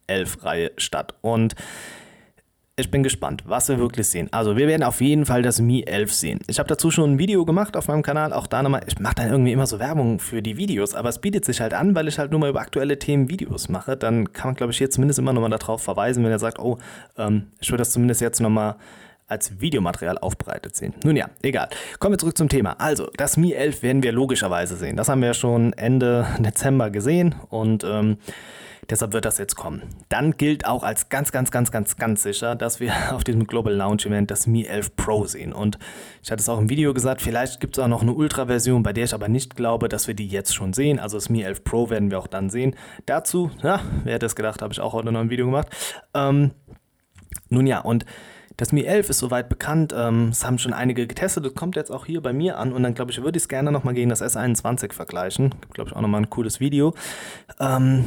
11 0.06 0.44
Reihe 0.44 0.70
statt. 0.76 1.14
Und 1.20 1.56
ich 2.80 2.90
bin 2.90 3.02
gespannt, 3.02 3.42
was 3.46 3.68
wir 3.68 3.78
wirklich 3.78 4.08
sehen. 4.08 4.28
Also 4.32 4.56
wir 4.56 4.66
werden 4.66 4.82
auf 4.82 5.00
jeden 5.00 5.26
Fall 5.26 5.42
das 5.42 5.60
Mi 5.60 5.82
11 5.82 6.12
sehen. 6.12 6.40
Ich 6.46 6.58
habe 6.58 6.68
dazu 6.68 6.90
schon 6.90 7.12
ein 7.14 7.18
Video 7.18 7.44
gemacht 7.44 7.76
auf 7.76 7.88
meinem 7.88 8.02
Kanal, 8.02 8.32
auch 8.32 8.46
da 8.46 8.62
nochmal, 8.62 8.82
ich 8.86 8.98
mache 8.98 9.16
dann 9.16 9.30
irgendwie 9.30 9.52
immer 9.52 9.66
so 9.66 9.78
Werbung 9.78 10.18
für 10.18 10.42
die 10.42 10.56
Videos, 10.56 10.94
aber 10.94 11.08
es 11.08 11.18
bietet 11.18 11.44
sich 11.44 11.60
halt 11.60 11.74
an, 11.74 11.94
weil 11.94 12.08
ich 12.08 12.18
halt 12.18 12.30
nur 12.30 12.40
mal 12.40 12.50
über 12.50 12.60
aktuelle 12.60 12.98
Themen 12.98 13.28
Videos 13.28 13.68
mache. 13.68 13.96
Dann 13.96 14.32
kann 14.32 14.48
man, 14.48 14.54
glaube 14.56 14.72
ich, 14.72 14.78
hier 14.78 14.90
zumindest 14.90 15.18
immer 15.18 15.32
nochmal 15.32 15.50
darauf 15.50 15.82
verweisen, 15.82 16.24
wenn 16.24 16.30
er 16.30 16.38
sagt, 16.38 16.58
oh, 16.58 16.78
ähm, 17.18 17.48
ich 17.60 17.70
würde 17.70 17.82
das 17.82 17.90
zumindest 17.90 18.20
jetzt 18.20 18.40
nochmal 18.40 18.76
als 19.30 19.60
Videomaterial 19.60 20.18
aufbereitet 20.18 20.74
sehen. 20.74 20.92
Nun 21.04 21.16
ja, 21.16 21.30
egal. 21.42 21.68
Kommen 22.00 22.14
wir 22.14 22.18
zurück 22.18 22.36
zum 22.36 22.48
Thema. 22.48 22.72
Also, 22.80 23.10
das 23.16 23.36
Mi 23.36 23.52
11 23.52 23.82
werden 23.82 24.02
wir 24.02 24.12
logischerweise 24.12 24.76
sehen. 24.76 24.96
Das 24.96 25.08
haben 25.08 25.22
wir 25.22 25.34
schon 25.34 25.72
Ende 25.74 26.26
Dezember 26.38 26.90
gesehen 26.90 27.36
und 27.48 27.84
ähm, 27.84 28.18
Deshalb 28.88 29.12
wird 29.12 29.24
das 29.24 29.38
jetzt 29.38 29.56
kommen. 29.56 29.82
Dann 30.08 30.36
gilt 30.36 30.66
auch 30.66 30.82
als 30.82 31.08
ganz, 31.08 31.32
ganz, 31.32 31.50
ganz, 31.50 31.70
ganz, 31.70 31.96
ganz 31.96 32.22
sicher, 32.22 32.54
dass 32.54 32.80
wir 32.80 32.92
auf 33.12 33.24
diesem 33.24 33.46
Global 33.46 33.74
Launch 33.74 34.06
Event 34.06 34.30
das 34.30 34.46
Mi 34.46 34.64
11 34.64 34.96
Pro 34.96 35.26
sehen. 35.26 35.52
Und 35.52 35.78
ich 36.22 36.30
hatte 36.30 36.40
es 36.40 36.48
auch 36.48 36.58
im 36.58 36.68
Video 36.68 36.94
gesagt, 36.94 37.20
vielleicht 37.20 37.60
gibt 37.60 37.76
es 37.76 37.84
auch 37.84 37.88
noch 37.88 38.02
eine 38.02 38.12
Ultra-Version, 38.12 38.82
bei 38.82 38.92
der 38.92 39.04
ich 39.04 39.14
aber 39.14 39.28
nicht 39.28 39.56
glaube, 39.56 39.88
dass 39.88 40.06
wir 40.06 40.14
die 40.14 40.28
jetzt 40.28 40.54
schon 40.54 40.72
sehen. 40.72 40.98
Also 40.98 41.16
das 41.16 41.28
Mi 41.28 41.42
11 41.42 41.64
Pro 41.64 41.90
werden 41.90 42.10
wir 42.10 42.18
auch 42.18 42.26
dann 42.26 42.50
sehen. 42.50 42.74
Dazu, 43.06 43.50
ja, 43.62 43.80
wer 44.04 44.14
hätte 44.14 44.26
es 44.26 44.36
gedacht, 44.36 44.62
habe 44.62 44.72
ich 44.72 44.80
auch 44.80 44.92
heute 44.92 45.12
noch 45.12 45.20
ein 45.20 45.30
Video 45.30 45.46
gemacht. 45.46 45.68
Ähm, 46.14 46.52
nun 47.48 47.66
ja, 47.66 47.80
und 47.80 48.04
das 48.60 48.72
Mi 48.72 48.82
11 48.82 49.08
ist 49.08 49.18
soweit 49.20 49.48
bekannt. 49.48 49.94
Ähm, 49.96 50.28
es 50.28 50.44
haben 50.44 50.58
schon 50.58 50.74
einige 50.74 51.06
getestet. 51.06 51.46
Das 51.46 51.54
kommt 51.54 51.76
jetzt 51.76 51.90
auch 51.90 52.04
hier 52.04 52.20
bei 52.20 52.34
mir 52.34 52.58
an. 52.58 52.74
Und 52.74 52.82
dann, 52.82 52.92
glaube 52.92 53.10
ich, 53.10 53.22
würde 53.22 53.38
ich 53.38 53.44
es 53.44 53.48
gerne 53.48 53.72
nochmal 53.72 53.94
gegen 53.94 54.10
das 54.10 54.20
S21 54.20 54.92
vergleichen. 54.92 55.48
Gibt, 55.62 55.72
glaube 55.72 55.88
ich, 55.88 55.96
auch 55.96 56.02
nochmal 56.02 56.20
ein 56.20 56.28
cooles 56.28 56.60
Video. 56.60 56.92
Ähm, 57.58 58.04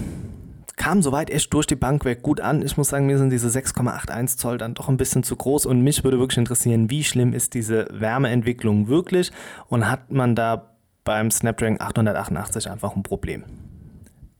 kam 0.75 1.01
soweit 1.01 1.29
echt 1.29 1.53
durch 1.53 1.67
die 1.67 1.75
Bank 1.75 2.05
weg 2.05 2.21
gut 2.21 2.41
an. 2.41 2.61
Ich 2.63 2.77
muss 2.77 2.89
sagen, 2.89 3.05
mir 3.05 3.17
sind 3.17 3.29
diese 3.29 3.47
6,81 3.47 4.37
Zoll 4.37 4.57
dann 4.57 4.73
doch 4.73 4.89
ein 4.89 4.97
bisschen 4.97 5.23
zu 5.23 5.35
groß 5.35 5.65
und 5.65 5.81
mich 5.81 6.03
würde 6.03 6.19
wirklich 6.19 6.37
interessieren, 6.37 6.89
wie 6.89 7.03
schlimm 7.03 7.33
ist 7.33 7.53
diese 7.53 7.87
Wärmeentwicklung 7.91 8.87
wirklich 8.87 9.31
und 9.67 9.89
hat 9.89 10.11
man 10.11 10.35
da 10.35 10.71
beim 11.03 11.31
Snapdragon 11.31 11.79
888 11.79 12.69
einfach 12.69 12.95
ein 12.95 13.03
Problem? 13.03 13.43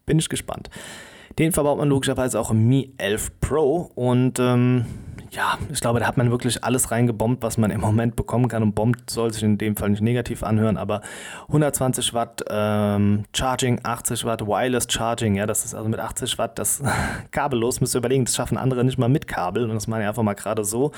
Bin 0.06 0.20
ich 0.20 0.30
gespannt. 0.30 0.70
Den 1.40 1.52
verbaut 1.52 1.78
man 1.78 1.90
logischerweise 1.90 2.40
auch 2.40 2.52
im 2.52 2.68
Mi 2.68 2.94
11 2.98 3.40
Pro 3.40 3.92
und 3.96 4.40
ähm, 4.40 4.86
ja, 5.34 5.58
ich 5.72 5.82
glaube, 5.82 6.00
da 6.00 6.06
hat 6.06 6.16
man 6.16 6.30
wirklich 6.30 6.64
alles 6.64 6.92
reingebombt, 6.92 7.42
was 7.42 7.58
man 7.58 7.72
im 7.72 7.82
Moment 7.82 8.16
bekommen 8.16 8.48
kann. 8.48 8.62
Und 8.62 8.76
bombt 8.76 9.10
soll 9.10 9.34
sich 9.34 9.42
in 9.42 9.58
dem 9.58 9.76
Fall 9.76 9.90
nicht 9.90 10.02
negativ 10.02 10.44
anhören, 10.44 10.78
aber 10.78 11.02
120 11.48 12.14
Watt 12.14 12.46
ähm, 12.50 13.26
Charging, 13.36 13.80
80 13.82 14.26
Watt 14.26 14.46
Wireless 14.46 14.86
Charging, 14.90 15.36
ja, 15.36 15.48
das 15.48 15.66
ist 15.66 15.74
also 15.74 15.90
mit 15.90 16.00
80 16.00 16.38
Watt 16.38 16.60
das 16.60 16.84
kabellos, 17.32 17.82
müsst 17.82 17.96
ihr 17.96 18.00
überlegen, 18.00 18.26
das 18.26 18.36
schaffen 18.36 18.58
andere 18.58 18.84
nicht 18.84 19.00
mal 19.00 19.10
mit 19.10 19.28
Kabel 19.28 19.64
und 19.64 19.74
das 19.74 19.88
machen 19.88 20.04
ja 20.04 20.10
einfach 20.10 20.24
mal 20.24 20.36
gerade 20.36 20.64
so. 20.64 20.92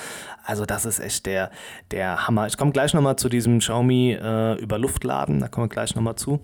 Also 0.44 0.66
das 0.66 0.86
ist 0.86 1.00
echt 1.00 1.26
der, 1.26 1.50
der 1.92 2.28
Hammer. 2.28 2.48
Ich 2.48 2.58
komme 2.58 2.72
gleich 2.72 2.94
nochmal 2.94 3.16
zu 3.16 3.30
diesem 3.30 3.60
Xiaomi 3.60 4.18
äh, 4.22 4.60
über 4.60 4.78
Luftladen, 4.78 5.40
da 5.40 5.48
kommen 5.48 5.66
wir 5.66 5.74
gleich 5.74 5.96
nochmal 5.96 6.16
zu. 6.16 6.42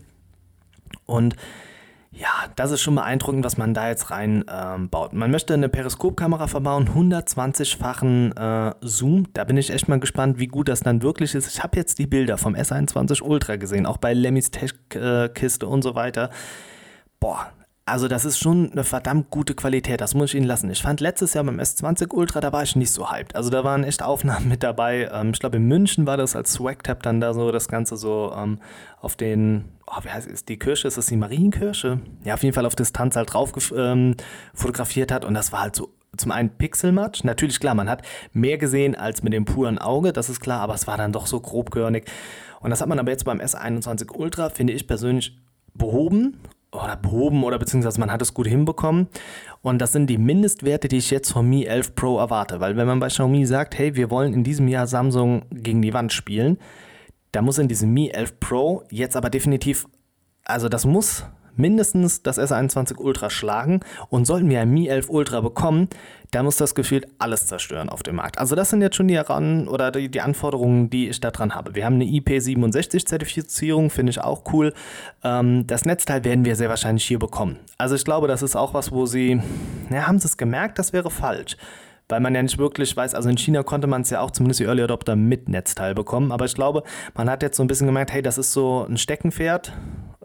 Und 1.06 1.36
ja, 2.14 2.28
das 2.58 2.72
ist 2.72 2.82
schon 2.82 2.96
beeindruckend, 2.96 3.46
was 3.46 3.58
man 3.58 3.74
da 3.74 3.88
jetzt 3.88 4.12
reinbaut. 4.12 5.14
Ähm, 5.14 5.20
man 5.20 5.32
möchte 5.32 5.54
eine 5.54 5.70
Periskopkamera 5.70 6.48
verbauen, 6.48 6.90
120-fachen 6.90 8.36
äh, 8.36 8.76
Zoom. 8.82 9.28
Da 9.34 9.46
bin 9.46 9.56
ich 9.56 9.70
echt 9.70 9.88
mal 9.88 10.00
gespannt, 10.00 10.38
wie 10.38 10.48
gut 10.48 10.68
das 10.68 10.82
dann 10.82 11.02
wirklich 11.04 11.34
ist. 11.36 11.48
Ich 11.48 11.64
habe 11.64 11.78
jetzt 11.78 12.00
die 12.00 12.08
Bilder 12.08 12.38
vom 12.38 12.54
S21 12.54 13.22
Ultra 13.22 13.56
gesehen, 13.56 13.86
auch 13.86 13.98
bei 13.98 14.14
Lemmys 14.14 14.52
Tech-Kiste 14.52 15.66
und 15.66 15.84
so 15.84 15.96
weiter. 15.96 16.32
Boah, 17.22 17.50
also 17.86 18.08
das 18.08 18.26
ist 18.26 18.40
schon 18.40 18.72
eine 18.72 18.84
verdammt 18.84 19.30
gute 19.32 19.56
Qualität, 19.56 20.02
das 20.02 20.14
muss 20.14 20.30
ich 20.32 20.36
Ihnen 20.36 20.48
lassen. 20.48 20.70
Ich 20.70 20.82
fand 20.82 21.00
letztes 21.00 21.34
Jahr 21.34 21.44
beim 21.44 21.60
S20 21.60 22.14
Ultra, 22.14 22.40
da 22.40 22.54
war 22.54 22.64
ich 22.64 22.76
nicht 22.76 22.92
so 22.92 23.10
hyped. 23.10 23.36
Also 23.36 23.50
da 23.50 23.64
waren 23.64 23.84
echt 23.84 24.04
Aufnahmen 24.04 24.48
mit 24.50 24.64
dabei. 24.64 25.10
Ähm, 25.14 25.32
ich 25.34 25.40
glaube 25.40 25.58
in 25.58 25.68
München 25.68 26.06
war 26.08 26.18
das 26.18 26.36
als 26.36 26.54
Swagtap 26.54 27.04
dann 27.04 27.22
da 27.22 27.34
so 27.34 27.52
das 27.52 27.68
Ganze 27.70 27.96
so 27.96 28.34
ähm, 28.38 28.60
auf 29.00 29.16
den, 29.16 29.66
oh, 29.92 30.04
wie 30.04 30.10
heißt 30.10 30.30
es, 30.30 30.46
die 30.46 30.58
Kirsche, 30.58 30.88
ist 30.88 30.98
das 30.98 31.08
die 31.08 31.18
Marienkirsche? 31.18 32.00
Ja, 32.24 32.34
auf 32.36 32.44
jeden 32.44 32.56
Fall 32.56 32.66
auf 32.66 32.76
Distanz 32.76 33.16
halt 33.16 33.34
drauf 33.34 33.52
ähm, 33.76 34.16
fotografiert 34.54 35.12
hat 35.12 35.26
und 35.26 35.34
das 35.34 35.52
war 35.52 35.62
halt 35.62 35.76
so 35.76 35.90
zum 36.18 36.32
einen 36.32 36.50
Pixelmatch, 36.50 37.24
natürlich 37.24 37.60
klar, 37.60 37.74
man 37.74 37.90
hat 37.90 38.02
mehr 38.34 38.58
gesehen 38.58 38.96
als 38.96 39.24
mit 39.24 39.32
dem 39.32 39.46
puren 39.46 39.78
Auge, 39.78 40.12
das 40.12 40.30
ist 40.30 40.42
klar, 40.42 40.60
aber 40.60 40.74
es 40.74 40.86
war 40.86 40.98
dann 40.98 41.14
doch 41.14 41.26
so 41.26 41.40
grobkörnig. 41.40 42.06
Und 42.60 42.70
das 42.70 42.82
hat 42.82 42.90
man 42.90 43.00
aber 43.00 43.12
jetzt 43.12 43.24
beim 43.24 43.40
S21 43.40 44.12
Ultra, 44.14 44.50
finde 44.50 44.74
ich 44.74 44.88
persönlich, 44.88 45.38
behoben 45.74 46.38
oder 46.72 46.98
behoben 46.98 47.44
oder 47.44 47.58
beziehungsweise 47.58 48.00
man 48.00 48.12
hat 48.12 48.22
es 48.22 48.34
gut 48.34 48.46
hinbekommen. 48.46 49.08
Und 49.62 49.80
das 49.80 49.94
sind 49.94 50.08
die 50.08 50.18
Mindestwerte, 50.18 50.90
die 50.90 50.98
ich 50.98 51.12
jetzt 51.12 51.32
vom 51.32 51.50
Mi 51.50 51.64
11 51.64 51.96
Pro 51.96 52.18
erwarte. 52.20 52.60
Weil 52.60 52.76
wenn 52.76 52.88
man 52.88 53.00
bei 53.00 53.08
Xiaomi 53.08 53.46
sagt, 53.46 53.78
hey, 53.78 53.96
wir 53.96 54.10
wollen 54.10 54.34
in 54.34 54.44
diesem 54.44 54.68
Jahr 54.68 54.88
Samsung 54.88 55.44
gegen 55.52 55.82
die 55.82 55.94
Wand 55.94 56.12
spielen, 56.14 56.58
da 57.32 57.42
muss 57.42 57.58
in 57.58 57.68
diesem 57.68 57.94
Mi 57.94 58.10
11 58.10 58.40
Pro 58.40 58.84
jetzt 58.90 59.16
aber 59.16 59.30
definitiv, 59.30 59.86
also 60.44 60.70
das 60.70 60.86
muss 60.86 61.26
mindestens 61.56 62.24
das 62.24 62.40
S21 62.40 62.98
Ultra 62.98 63.30
schlagen 63.30 63.82
und 64.10 64.26
sollten 64.26 64.50
wir 64.50 64.62
ein 64.62 64.72
Mi 64.72 64.88
11 64.88 65.10
Ultra 65.10 65.42
bekommen, 65.42 65.90
da 66.32 66.44
muss 66.44 66.56
das 66.56 66.76
gefühlt 66.76 67.08
alles 67.20 67.48
zerstören 67.48 67.90
auf 67.90 68.04
dem 68.04 68.16
Markt. 68.16 68.38
Also 68.38 68.56
das 68.56 68.70
sind 68.70 68.82
jetzt 68.82 68.96
schon 68.96 69.10
die 69.10 69.16
Heran 69.16 69.68
oder 69.68 69.92
die, 69.92 70.10
die 70.10 70.22
Anforderungen, 70.22 70.90
die 70.90 71.10
ich 71.10 71.20
da 71.20 71.30
dran 71.32 71.54
habe. 71.54 71.76
Wir 71.76 71.86
haben 71.86 71.96
eine 71.96 72.06
IP67-Zertifizierung, 72.06 73.90
finde 73.90 74.12
ich 74.12 74.22
auch 74.22 74.44
cool. 74.54 74.74
Ähm, 75.24 75.68
das 75.68 75.84
Netzteil 75.86 76.24
werden 76.24 76.46
wir 76.46 76.56
sehr 76.56 76.70
wahrscheinlich 76.70 77.04
hier 77.04 77.20
bekommen. 77.20 77.58
Also 77.78 77.96
ich 77.96 78.06
glaube, 78.06 78.28
das 78.28 78.42
ist 78.42 78.56
auch 78.56 78.74
was, 78.74 78.92
wo 78.92 79.06
sie, 79.06 79.42
ja, 79.90 80.08
haben 80.08 80.20
sie 80.20 80.28
es 80.28 80.38
gemerkt, 80.38 80.80
das 80.80 80.94
wäre 80.94 81.12
falsch 81.12 81.58
weil 82.12 82.20
man 82.20 82.36
ja 82.36 82.44
nicht 82.44 82.58
wirklich 82.58 82.96
weiß, 82.96 83.16
also 83.16 83.30
in 83.30 83.38
China 83.38 83.64
konnte 83.64 83.88
man 83.88 84.02
es 84.02 84.10
ja 84.10 84.22
auch 84.22 84.32
zumindest 84.32 84.60
die 84.60 84.66
Early 84.66 84.84
Adopter 84.84 85.16
mit 85.16 85.50
Netzteil 85.50 85.96
bekommen, 85.96 86.32
aber 86.32 86.46
ich 86.46 86.54
glaube, 86.54 86.84
man 87.16 87.30
hat 87.30 87.42
jetzt 87.42 87.58
so 87.58 87.64
ein 87.64 87.68
bisschen 87.68 87.88
gemerkt, 87.88 88.12
hey, 88.12 88.22
das 88.22 88.38
ist 88.38 88.54
so 88.54 88.86
ein 88.88 88.98
Steckenpferd, 88.98 89.72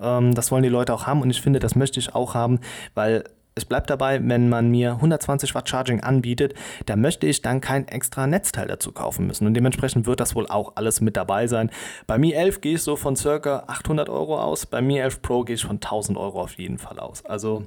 ähm, 0.00 0.34
das 0.34 0.50
wollen 0.50 0.62
die 0.62 0.68
Leute 0.68 0.92
auch 0.92 1.06
haben 1.06 1.22
und 1.22 1.30
ich 1.30 1.40
finde, 1.40 1.58
das 1.58 1.74
möchte 1.76 2.00
ich 2.00 2.14
auch 2.14 2.34
haben, 2.34 2.60
weil 2.94 3.24
es 3.56 3.64
bleibt 3.64 3.88
dabei, 3.88 4.20
wenn 4.22 4.50
man 4.50 4.70
mir 4.70 4.92
120 4.92 5.54
Watt 5.54 5.68
Charging 5.68 6.02
anbietet, 6.02 6.54
da 6.84 6.94
möchte 6.94 7.26
ich 7.26 7.40
dann 7.40 7.62
kein 7.62 7.88
extra 7.88 8.26
Netzteil 8.26 8.66
dazu 8.66 8.92
kaufen 8.92 9.26
müssen. 9.26 9.46
Und 9.46 9.54
dementsprechend 9.54 10.06
wird 10.06 10.20
das 10.20 10.34
wohl 10.34 10.46
auch 10.46 10.72
alles 10.76 11.00
mit 11.00 11.16
dabei 11.16 11.46
sein. 11.46 11.70
Bei 12.06 12.18
Mi 12.18 12.32
11 12.32 12.60
gehe 12.60 12.74
ich 12.74 12.82
so 12.82 12.96
von 12.96 13.16
circa 13.16 13.64
800 13.66 14.10
Euro 14.10 14.38
aus, 14.38 14.66
bei 14.66 14.82
Mi 14.82 14.98
11 14.98 15.22
Pro 15.22 15.42
gehe 15.42 15.54
ich 15.54 15.64
von 15.64 15.76
1000 15.76 16.18
Euro 16.18 16.42
auf 16.42 16.58
jeden 16.58 16.76
Fall 16.76 16.98
aus. 16.98 17.24
Also 17.24 17.64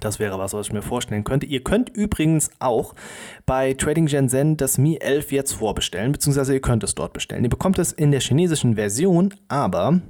das 0.00 0.18
wäre 0.18 0.38
was, 0.38 0.52
was 0.52 0.66
ich 0.66 0.72
mir 0.72 0.82
vorstellen 0.82 1.24
könnte. 1.24 1.46
Ihr 1.46 1.62
könnt 1.62 1.88
übrigens 1.90 2.50
auch 2.58 2.94
bei 3.46 3.74
Trading 3.74 4.08
Shenzhen 4.08 4.56
das 4.56 4.78
Mi 4.78 4.98
11 4.98 5.32
jetzt 5.32 5.52
vorbestellen, 5.52 6.12
beziehungsweise 6.12 6.54
ihr 6.54 6.60
könnt 6.60 6.84
es 6.84 6.94
dort 6.94 7.12
bestellen. 7.12 7.44
Ihr 7.44 7.50
bekommt 7.50 7.78
es 7.78 7.92
in 7.92 8.10
der 8.10 8.20
chinesischen 8.20 8.74
Version, 8.74 9.34
aber 9.48 10.00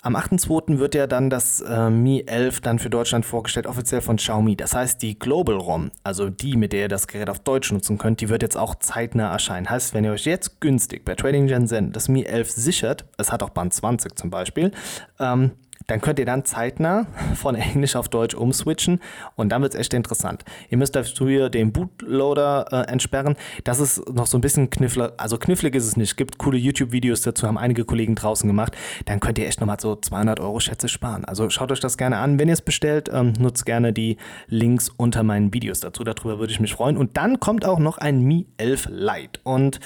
am 0.00 0.14
8.2. 0.14 0.78
wird 0.78 0.94
ja 0.94 1.06
dann 1.06 1.28
das 1.28 1.60
äh, 1.60 1.90
Mi 1.90 2.22
11 2.26 2.60
dann 2.60 2.78
für 2.78 2.88
Deutschland 2.88 3.26
vorgestellt, 3.26 3.66
offiziell 3.66 4.00
von 4.00 4.16
Xiaomi. 4.16 4.56
Das 4.56 4.74
heißt, 4.74 5.02
die 5.02 5.18
Global 5.18 5.56
ROM, 5.56 5.90
also 6.04 6.30
die, 6.30 6.56
mit 6.56 6.72
der 6.72 6.82
ihr 6.82 6.88
das 6.88 7.08
Gerät 7.08 7.28
auf 7.28 7.40
Deutsch 7.40 7.72
nutzen 7.72 7.98
könnt, 7.98 8.20
die 8.20 8.28
wird 8.28 8.42
jetzt 8.42 8.56
auch 8.56 8.76
zeitnah 8.76 9.32
erscheinen. 9.32 9.68
Heißt, 9.68 9.94
wenn 9.94 10.04
ihr 10.04 10.12
euch 10.12 10.24
jetzt 10.24 10.60
günstig 10.60 11.04
bei 11.04 11.14
Trading 11.14 11.48
Shenzhen 11.48 11.92
das 11.92 12.08
Mi 12.08 12.22
11 12.22 12.50
sichert, 12.50 13.06
es 13.16 13.32
hat 13.32 13.42
auch 13.42 13.50
Band 13.50 13.74
20 13.74 14.16
zum 14.16 14.30
Beispiel, 14.30 14.70
ähm, 15.18 15.52
dann 15.88 16.00
könnt 16.00 16.18
ihr 16.18 16.26
dann 16.26 16.44
zeitnah 16.44 17.06
von 17.34 17.54
Englisch 17.56 17.96
auf 17.96 18.08
Deutsch 18.08 18.34
umswitchen 18.34 19.00
und 19.34 19.48
dann 19.48 19.62
wird 19.62 19.74
es 19.74 19.80
echt 19.80 19.94
interessant. 19.94 20.44
Ihr 20.70 20.78
müsst 20.78 20.94
dafür 20.94 21.50
den 21.50 21.72
Bootloader 21.72 22.66
äh, 22.70 22.92
entsperren. 22.92 23.36
Das 23.64 23.80
ist 23.80 24.08
noch 24.08 24.26
so 24.26 24.38
ein 24.38 24.40
bisschen 24.40 24.70
knifflig, 24.70 25.10
also 25.16 25.38
knifflig 25.38 25.74
ist 25.74 25.86
es 25.86 25.96
nicht. 25.96 26.10
Es 26.10 26.16
gibt 26.16 26.38
coole 26.38 26.58
YouTube-Videos 26.58 27.22
dazu, 27.22 27.46
haben 27.46 27.58
einige 27.58 27.84
Kollegen 27.84 28.14
draußen 28.14 28.46
gemacht. 28.46 28.76
Dann 29.06 29.18
könnt 29.18 29.38
ihr 29.38 29.46
echt 29.46 29.60
nochmal 29.60 29.80
so 29.80 29.96
200 29.96 30.40
Euro 30.40 30.60
Schätze 30.60 30.88
sparen. 30.88 31.24
Also 31.24 31.48
schaut 31.50 31.72
euch 31.72 31.80
das 31.80 31.96
gerne 31.96 32.18
an. 32.18 32.38
Wenn 32.38 32.48
ihr 32.48 32.54
es 32.54 32.62
bestellt, 32.62 33.10
ähm, 33.12 33.32
nutzt 33.38 33.64
gerne 33.64 33.92
die 33.92 34.18
Links 34.46 34.90
unter 34.90 35.22
meinen 35.22 35.54
Videos 35.54 35.80
dazu. 35.80 36.04
Darüber 36.04 36.38
würde 36.38 36.52
ich 36.52 36.60
mich 36.60 36.74
freuen. 36.74 36.98
Und 36.98 37.16
dann 37.16 37.40
kommt 37.40 37.64
auch 37.64 37.78
noch 37.78 37.96
ein 37.96 38.20
Mi 38.20 38.46
11 38.58 38.88
Lite 38.90 39.40
und 39.42 39.80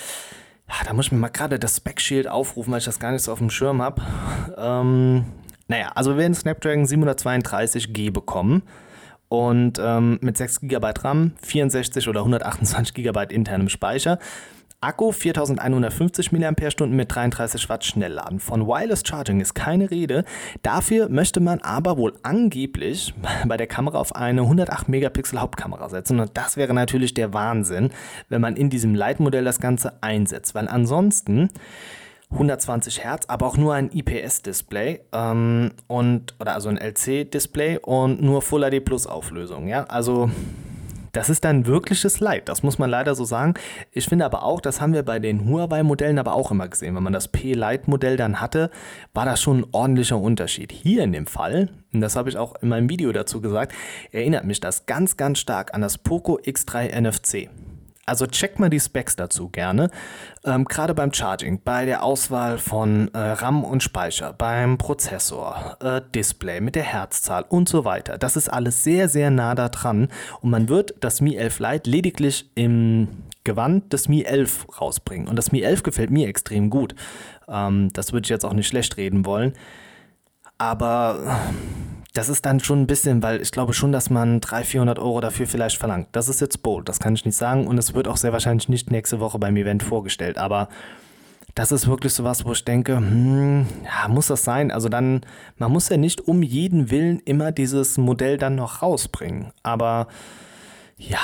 ja, 0.68 0.86
da 0.86 0.94
muss 0.94 1.06
ich 1.06 1.12
mir 1.12 1.18
mal 1.18 1.28
gerade 1.28 1.58
das 1.58 1.76
Spec 1.76 2.00
Shield 2.00 2.26
aufrufen, 2.26 2.72
weil 2.72 2.78
ich 2.78 2.86
das 2.86 2.98
gar 2.98 3.12
nicht 3.12 3.22
so 3.22 3.32
auf 3.32 3.38
dem 3.38 3.50
Schirm 3.50 3.82
habe. 3.82 4.00
Ähm, 4.56 5.26
naja, 5.72 5.90
also 5.94 6.10
wir 6.10 6.18
werden 6.18 6.34
Snapdragon 6.34 6.84
732G 6.84 8.12
bekommen 8.12 8.62
und 9.28 9.80
ähm, 9.82 10.18
mit 10.20 10.36
6 10.36 10.60
GB 10.60 10.92
RAM, 11.00 11.32
64 11.42 12.08
oder 12.08 12.20
128 12.20 12.92
GB 12.92 13.34
internem 13.34 13.70
Speicher. 13.70 14.18
Akku 14.82 15.12
4150 15.12 16.30
mAh 16.32 16.52
mit 16.88 17.14
33 17.14 17.70
Watt 17.70 17.86
Schnellladen. 17.86 18.38
Von 18.38 18.66
Wireless 18.66 19.02
Charging 19.06 19.40
ist 19.40 19.54
keine 19.54 19.90
Rede. 19.90 20.24
Dafür 20.60 21.08
möchte 21.08 21.40
man 21.40 21.60
aber 21.60 21.96
wohl 21.96 22.18
angeblich 22.22 23.14
bei 23.46 23.56
der 23.56 23.66
Kamera 23.66 23.98
auf 23.98 24.14
eine 24.14 24.42
108 24.42 24.90
Megapixel 24.90 25.40
Hauptkamera 25.40 25.88
setzen. 25.88 26.20
Und 26.20 26.32
das 26.34 26.58
wäre 26.58 26.74
natürlich 26.74 27.14
der 27.14 27.32
Wahnsinn, 27.32 27.92
wenn 28.28 28.42
man 28.42 28.56
in 28.56 28.68
diesem 28.68 28.94
Leitmodell 28.94 29.44
das 29.44 29.58
Ganze 29.58 30.02
einsetzt. 30.02 30.54
Weil 30.54 30.68
ansonsten 30.68 31.48
120 32.32 33.04
Hertz, 33.04 33.26
aber 33.26 33.46
auch 33.46 33.56
nur 33.56 33.74
ein 33.74 33.90
IPS-Display 33.92 35.00
ähm, 35.12 35.70
und 35.86 36.34
oder 36.40 36.54
also 36.54 36.68
ein 36.68 36.78
LC-Display 36.78 37.78
und 37.78 38.22
nur 38.22 38.42
Full 38.42 38.68
HD 38.68 38.84
Plus 38.84 39.06
Auflösung. 39.06 39.68
Ja, 39.68 39.84
also 39.84 40.30
das 41.12 41.28
ist 41.28 41.44
dann 41.44 41.66
wirkliches 41.66 42.20
Leid, 42.20 42.48
das 42.48 42.62
muss 42.62 42.78
man 42.78 42.88
leider 42.88 43.14
so 43.14 43.24
sagen. 43.24 43.52
Ich 43.90 44.06
finde 44.06 44.24
aber 44.24 44.44
auch, 44.44 44.62
das 44.62 44.80
haben 44.80 44.94
wir 44.94 45.02
bei 45.02 45.18
den 45.18 45.46
Huawei-Modellen 45.46 46.18
aber 46.18 46.32
auch 46.32 46.50
immer 46.50 46.68
gesehen. 46.68 46.96
Wenn 46.96 47.02
man 47.02 47.12
das 47.12 47.28
P-Lite-Modell 47.28 48.16
dann 48.16 48.40
hatte, 48.40 48.70
war 49.12 49.26
das 49.26 49.42
schon 49.42 49.60
ein 49.60 49.66
ordentlicher 49.72 50.18
Unterschied. 50.18 50.72
Hier 50.72 51.04
in 51.04 51.12
dem 51.12 51.26
Fall, 51.26 51.68
und 51.92 52.00
das 52.00 52.16
habe 52.16 52.30
ich 52.30 52.38
auch 52.38 52.54
in 52.62 52.70
meinem 52.70 52.88
Video 52.88 53.12
dazu 53.12 53.42
gesagt, 53.42 53.74
erinnert 54.10 54.46
mich 54.46 54.60
das 54.60 54.86
ganz, 54.86 55.18
ganz 55.18 55.38
stark 55.38 55.74
an 55.74 55.82
das 55.82 55.98
Poco 55.98 56.38
X3 56.38 56.98
NFC. 56.98 57.50
Also 58.04 58.26
check 58.26 58.58
mal 58.58 58.68
die 58.68 58.80
Specs 58.80 59.14
dazu 59.14 59.48
gerne. 59.48 59.88
Ähm, 60.44 60.64
Gerade 60.64 60.92
beim 60.92 61.12
Charging, 61.12 61.60
bei 61.62 61.84
der 61.84 62.02
Auswahl 62.02 62.58
von 62.58 63.08
äh, 63.14 63.18
RAM 63.18 63.62
und 63.62 63.82
Speicher, 63.82 64.32
beim 64.32 64.76
Prozessor, 64.76 65.76
äh, 65.80 66.00
Display 66.12 66.60
mit 66.60 66.74
der 66.74 66.82
Herzzahl 66.82 67.44
und 67.48 67.68
so 67.68 67.84
weiter. 67.84 68.18
Das 68.18 68.36
ist 68.36 68.48
alles 68.48 68.82
sehr, 68.82 69.08
sehr 69.08 69.30
nah 69.30 69.54
da 69.54 69.68
dran. 69.68 70.08
Und 70.40 70.50
man 70.50 70.68
wird 70.68 70.94
das 70.98 71.20
Mi 71.20 71.36
11 71.36 71.60
Lite 71.60 71.90
lediglich 71.90 72.50
im 72.56 73.06
Gewand 73.44 73.92
des 73.92 74.08
Mi 74.08 74.24
11 74.24 74.80
rausbringen. 74.80 75.28
Und 75.28 75.36
das 75.36 75.52
Mi 75.52 75.60
11 75.62 75.84
gefällt 75.84 76.10
mir 76.10 76.26
extrem 76.26 76.70
gut. 76.70 76.96
Ähm, 77.48 77.92
das 77.92 78.12
würde 78.12 78.26
ich 78.26 78.30
jetzt 78.30 78.44
auch 78.44 78.52
nicht 78.52 78.66
schlecht 78.66 78.96
reden 78.96 79.24
wollen. 79.24 79.52
Aber 80.58 81.38
das 82.12 82.28
ist 82.28 82.44
dann 82.44 82.60
schon 82.60 82.82
ein 82.82 82.86
bisschen, 82.86 83.22
weil 83.22 83.40
ich 83.40 83.50
glaube 83.52 83.72
schon, 83.72 83.92
dass 83.92 84.10
man 84.10 84.40
300, 84.40 84.66
400 84.66 84.98
Euro 84.98 85.20
dafür 85.20 85.46
vielleicht 85.46 85.78
verlangt. 85.78 86.08
Das 86.12 86.28
ist 86.28 86.40
jetzt 86.40 86.62
bold, 86.62 86.88
das 86.88 86.98
kann 86.98 87.14
ich 87.14 87.24
nicht 87.24 87.36
sagen 87.36 87.66
und 87.66 87.78
es 87.78 87.94
wird 87.94 88.08
auch 88.08 88.16
sehr 88.16 88.32
wahrscheinlich 88.32 88.68
nicht 88.68 88.90
nächste 88.90 89.20
Woche 89.20 89.38
beim 89.38 89.56
Event 89.56 89.82
vorgestellt, 89.82 90.38
aber 90.38 90.68
das 91.54 91.70
ist 91.70 91.86
wirklich 91.86 92.14
sowas, 92.14 92.44
wo 92.44 92.52
ich 92.52 92.64
denke, 92.64 92.96
hm, 92.96 93.66
ja, 93.84 94.08
muss 94.08 94.28
das 94.28 94.42
sein? 94.42 94.70
Also 94.70 94.88
dann, 94.88 95.20
man 95.58 95.70
muss 95.70 95.88
ja 95.88 95.98
nicht 95.98 96.20
um 96.22 96.42
jeden 96.42 96.90
Willen 96.90 97.20
immer 97.24 97.52
dieses 97.52 97.98
Modell 97.98 98.38
dann 98.38 98.54
noch 98.54 98.82
rausbringen, 98.82 99.52
aber 99.62 100.06
ja, 100.96 101.18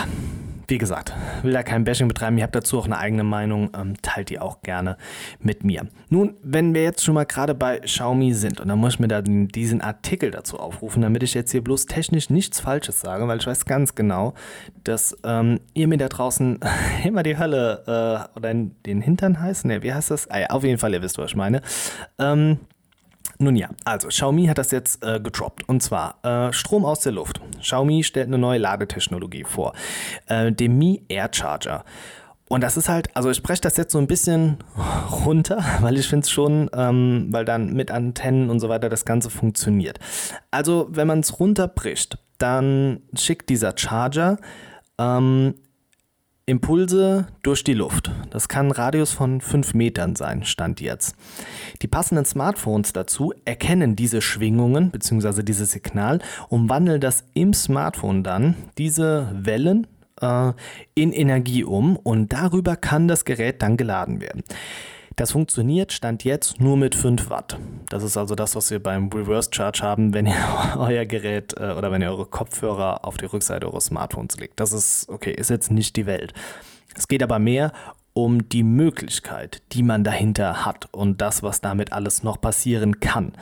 wie 0.68 0.78
gesagt, 0.78 1.14
will 1.42 1.52
da 1.52 1.62
kein 1.62 1.84
Bashing 1.84 2.08
betreiben. 2.08 2.36
Ihr 2.36 2.44
habt 2.44 2.54
dazu 2.54 2.78
auch 2.78 2.84
eine 2.84 2.98
eigene 2.98 3.24
Meinung, 3.24 3.70
ähm, 3.74 3.94
teilt 4.02 4.28
die 4.28 4.38
auch 4.38 4.60
gerne 4.60 4.98
mit 5.40 5.64
mir. 5.64 5.86
Nun, 6.10 6.34
wenn 6.42 6.74
wir 6.74 6.82
jetzt 6.82 7.02
schon 7.02 7.14
mal 7.14 7.24
gerade 7.24 7.54
bei 7.54 7.80
Xiaomi 7.80 8.34
sind, 8.34 8.60
und 8.60 8.68
dann 8.68 8.78
muss 8.78 8.94
ich 8.94 9.00
mir 9.00 9.08
da 9.08 9.22
diesen 9.22 9.80
Artikel 9.80 10.30
dazu 10.30 10.58
aufrufen, 10.58 11.02
damit 11.02 11.22
ich 11.22 11.32
jetzt 11.32 11.52
hier 11.52 11.64
bloß 11.64 11.86
technisch 11.86 12.28
nichts 12.28 12.60
Falsches 12.60 13.00
sage, 13.00 13.26
weil 13.26 13.38
ich 13.38 13.46
weiß 13.46 13.64
ganz 13.64 13.94
genau, 13.94 14.34
dass 14.84 15.16
ähm, 15.24 15.60
ihr 15.72 15.88
mir 15.88 15.98
da 15.98 16.08
draußen 16.08 16.60
immer 17.04 17.22
die 17.22 17.38
Hölle 17.38 18.28
äh, 18.34 18.38
oder 18.38 18.52
den 18.54 19.00
Hintern 19.00 19.40
heißt. 19.40 19.64
Ne, 19.64 19.82
wie 19.82 19.94
heißt 19.94 20.10
das? 20.10 20.30
Ah, 20.30 20.40
ja, 20.40 20.46
auf 20.50 20.64
jeden 20.64 20.78
Fall, 20.78 20.92
ihr 20.92 21.02
wisst, 21.02 21.16
was 21.16 21.30
ich 21.30 21.36
meine. 21.36 21.62
Ähm, 22.18 22.58
nun 23.38 23.56
ja, 23.56 23.70
also 23.84 24.08
Xiaomi 24.08 24.46
hat 24.46 24.58
das 24.58 24.70
jetzt 24.70 25.04
äh, 25.04 25.20
gedroppt. 25.20 25.68
Und 25.68 25.82
zwar 25.82 26.18
äh, 26.24 26.52
Strom 26.52 26.84
aus 26.84 27.00
der 27.00 27.12
Luft. 27.12 27.40
Xiaomi 27.60 28.02
stellt 28.02 28.26
eine 28.26 28.38
neue 28.38 28.58
Ladetechnologie 28.58 29.44
vor. 29.44 29.72
Äh, 30.26 30.52
den 30.52 30.76
Mi 30.76 31.04
Air 31.08 31.30
Charger. 31.32 31.84
Und 32.48 32.62
das 32.62 32.76
ist 32.76 32.88
halt, 32.88 33.14
also 33.14 33.30
ich 33.30 33.36
spreche 33.36 33.60
das 33.60 33.76
jetzt 33.76 33.92
so 33.92 33.98
ein 33.98 34.06
bisschen 34.06 34.58
runter, 35.24 35.62
weil 35.80 35.98
ich 35.98 36.08
finde 36.08 36.24
es 36.24 36.30
schon, 36.30 36.70
ähm, 36.72 37.28
weil 37.30 37.44
dann 37.44 37.74
mit 37.74 37.90
Antennen 37.90 38.50
und 38.50 38.58
so 38.58 38.68
weiter 38.68 38.88
das 38.88 39.04
Ganze 39.04 39.30
funktioniert. 39.30 39.98
Also 40.50 40.88
wenn 40.90 41.06
man 41.06 41.20
es 41.20 41.38
runterbricht, 41.38 42.18
dann 42.38 43.02
schickt 43.14 43.50
dieser 43.50 43.76
Charger 43.76 44.38
ähm, 44.98 45.54
Impulse 46.48 47.26
durch 47.42 47.62
die 47.62 47.74
Luft. 47.74 48.10
Das 48.30 48.48
kann 48.48 48.68
ein 48.68 48.72
Radius 48.72 49.12
von 49.12 49.42
5 49.42 49.74
Metern 49.74 50.16
sein, 50.16 50.44
stand 50.44 50.80
jetzt. 50.80 51.14
Die 51.82 51.88
passenden 51.88 52.24
Smartphones 52.24 52.94
dazu 52.94 53.34
erkennen 53.44 53.96
diese 53.96 54.22
Schwingungen 54.22 54.90
bzw. 54.90 55.42
dieses 55.42 55.72
Signal 55.72 56.20
und 56.48 56.70
wandeln 56.70 57.02
das 57.02 57.24
im 57.34 57.52
Smartphone 57.52 58.24
dann, 58.24 58.56
diese 58.78 59.30
Wellen, 59.34 59.86
äh, 60.22 60.52
in 60.94 61.12
Energie 61.12 61.64
um 61.64 61.96
und 61.96 62.32
darüber 62.32 62.76
kann 62.76 63.08
das 63.08 63.26
Gerät 63.26 63.60
dann 63.60 63.76
geladen 63.76 64.22
werden. 64.22 64.42
Das 65.18 65.32
funktioniert 65.32 65.92
Stand 65.92 66.22
jetzt 66.22 66.60
nur 66.60 66.76
mit 66.76 66.94
5 66.94 67.28
Watt. 67.28 67.58
Das 67.88 68.04
ist 68.04 68.16
also 68.16 68.36
das, 68.36 68.54
was 68.54 68.70
wir 68.70 68.80
beim 68.80 69.08
Reverse 69.08 69.50
Charge 69.52 69.80
haben, 69.82 70.14
wenn 70.14 70.26
ihr 70.26 70.36
euer 70.78 71.06
Gerät 71.06 71.54
äh, 71.58 71.72
oder 71.72 71.90
wenn 71.90 72.02
ihr 72.02 72.10
eure 72.10 72.24
Kopfhörer 72.24 73.04
auf 73.04 73.16
die 73.16 73.24
Rückseite 73.24 73.66
eures 73.66 73.86
Smartphones 73.86 74.38
legt. 74.38 74.60
Das 74.60 74.72
ist 74.72 75.08
okay, 75.08 75.32
ist 75.32 75.50
jetzt 75.50 75.72
nicht 75.72 75.96
die 75.96 76.06
Welt. 76.06 76.34
Es 76.94 77.08
geht 77.08 77.24
aber 77.24 77.40
mehr 77.40 77.72
um 78.24 78.48
die 78.48 78.64
Möglichkeit, 78.64 79.62
die 79.70 79.84
man 79.84 80.02
dahinter 80.02 80.66
hat 80.66 80.88
und 80.90 81.20
das, 81.20 81.44
was 81.44 81.60
damit 81.60 81.92
alles 81.92 82.24
noch 82.24 82.40
passieren 82.40 82.98
kann. 82.98 83.32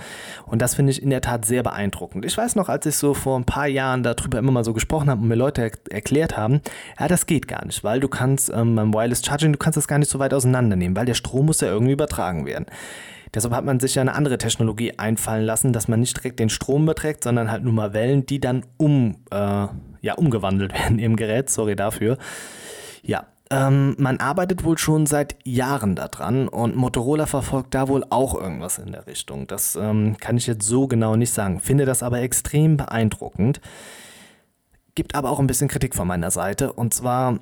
Und 0.44 0.60
das 0.60 0.74
finde 0.74 0.92
ich 0.92 1.02
in 1.02 1.08
der 1.08 1.22
Tat 1.22 1.46
sehr 1.46 1.62
beeindruckend. 1.62 2.26
Ich 2.26 2.36
weiß 2.36 2.56
noch, 2.56 2.68
als 2.68 2.84
ich 2.84 2.96
so 2.96 3.14
vor 3.14 3.38
ein 3.38 3.46
paar 3.46 3.68
Jahren 3.68 4.02
darüber 4.02 4.38
immer 4.38 4.52
mal 4.52 4.64
so 4.64 4.74
gesprochen 4.74 5.08
habe 5.08 5.22
und 5.22 5.28
mir 5.28 5.34
Leute 5.34 5.62
er 5.62 5.70
erklärt 5.90 6.36
haben, 6.36 6.60
ja, 7.00 7.08
das 7.08 7.24
geht 7.24 7.48
gar 7.48 7.64
nicht, 7.64 7.84
weil 7.84 8.00
du 8.00 8.08
kannst 8.08 8.50
ähm, 8.50 8.76
beim 8.76 8.92
Wireless 8.92 9.24
Charging, 9.24 9.52
du 9.52 9.58
kannst 9.58 9.78
das 9.78 9.88
gar 9.88 9.98
nicht 9.98 10.10
so 10.10 10.18
weit 10.18 10.34
auseinandernehmen, 10.34 10.94
weil 10.94 11.06
der 11.06 11.14
Strom 11.14 11.46
muss 11.46 11.62
ja 11.62 11.68
irgendwie 11.68 11.94
übertragen 11.94 12.44
werden. 12.44 12.66
Deshalb 13.34 13.54
hat 13.54 13.64
man 13.64 13.80
sich 13.80 13.94
ja 13.94 14.02
eine 14.02 14.12
andere 14.12 14.36
Technologie 14.36 14.98
einfallen 14.98 15.46
lassen, 15.46 15.72
dass 15.72 15.88
man 15.88 16.00
nicht 16.00 16.18
direkt 16.18 16.38
den 16.38 16.50
Strom 16.50 16.84
beträgt, 16.84 17.24
sondern 17.24 17.50
halt 17.50 17.64
nur 17.64 17.72
mal 17.72 17.94
Wellen, 17.94 18.26
die 18.26 18.40
dann 18.40 18.66
um, 18.76 19.16
äh, 19.30 19.36
ja, 20.02 20.14
umgewandelt 20.16 20.74
werden 20.78 20.98
im 20.98 21.16
Gerät. 21.16 21.48
Sorry 21.48 21.76
dafür. 21.76 22.18
Ja, 23.02 23.24
ähm, 23.50 23.94
man 23.98 24.18
arbeitet 24.18 24.64
wohl 24.64 24.76
schon 24.76 25.06
seit 25.06 25.36
Jahren 25.44 25.94
daran 25.94 26.48
und 26.48 26.74
Motorola 26.74 27.26
verfolgt 27.26 27.74
da 27.74 27.88
wohl 27.88 28.04
auch 28.10 28.34
irgendwas 28.34 28.78
in 28.78 28.92
der 28.92 29.06
Richtung. 29.06 29.46
Das 29.46 29.76
ähm, 29.76 30.16
kann 30.18 30.36
ich 30.36 30.46
jetzt 30.46 30.66
so 30.66 30.88
genau 30.88 31.16
nicht 31.16 31.32
sagen, 31.32 31.60
finde 31.60 31.84
das 31.84 32.02
aber 32.02 32.20
extrem 32.20 32.76
beeindruckend. 32.76 33.60
Gibt 34.94 35.14
aber 35.14 35.30
auch 35.30 35.38
ein 35.38 35.46
bisschen 35.46 35.68
Kritik 35.68 35.94
von 35.94 36.08
meiner 36.08 36.30
Seite 36.30 36.72
und 36.72 36.92
zwar, 36.94 37.38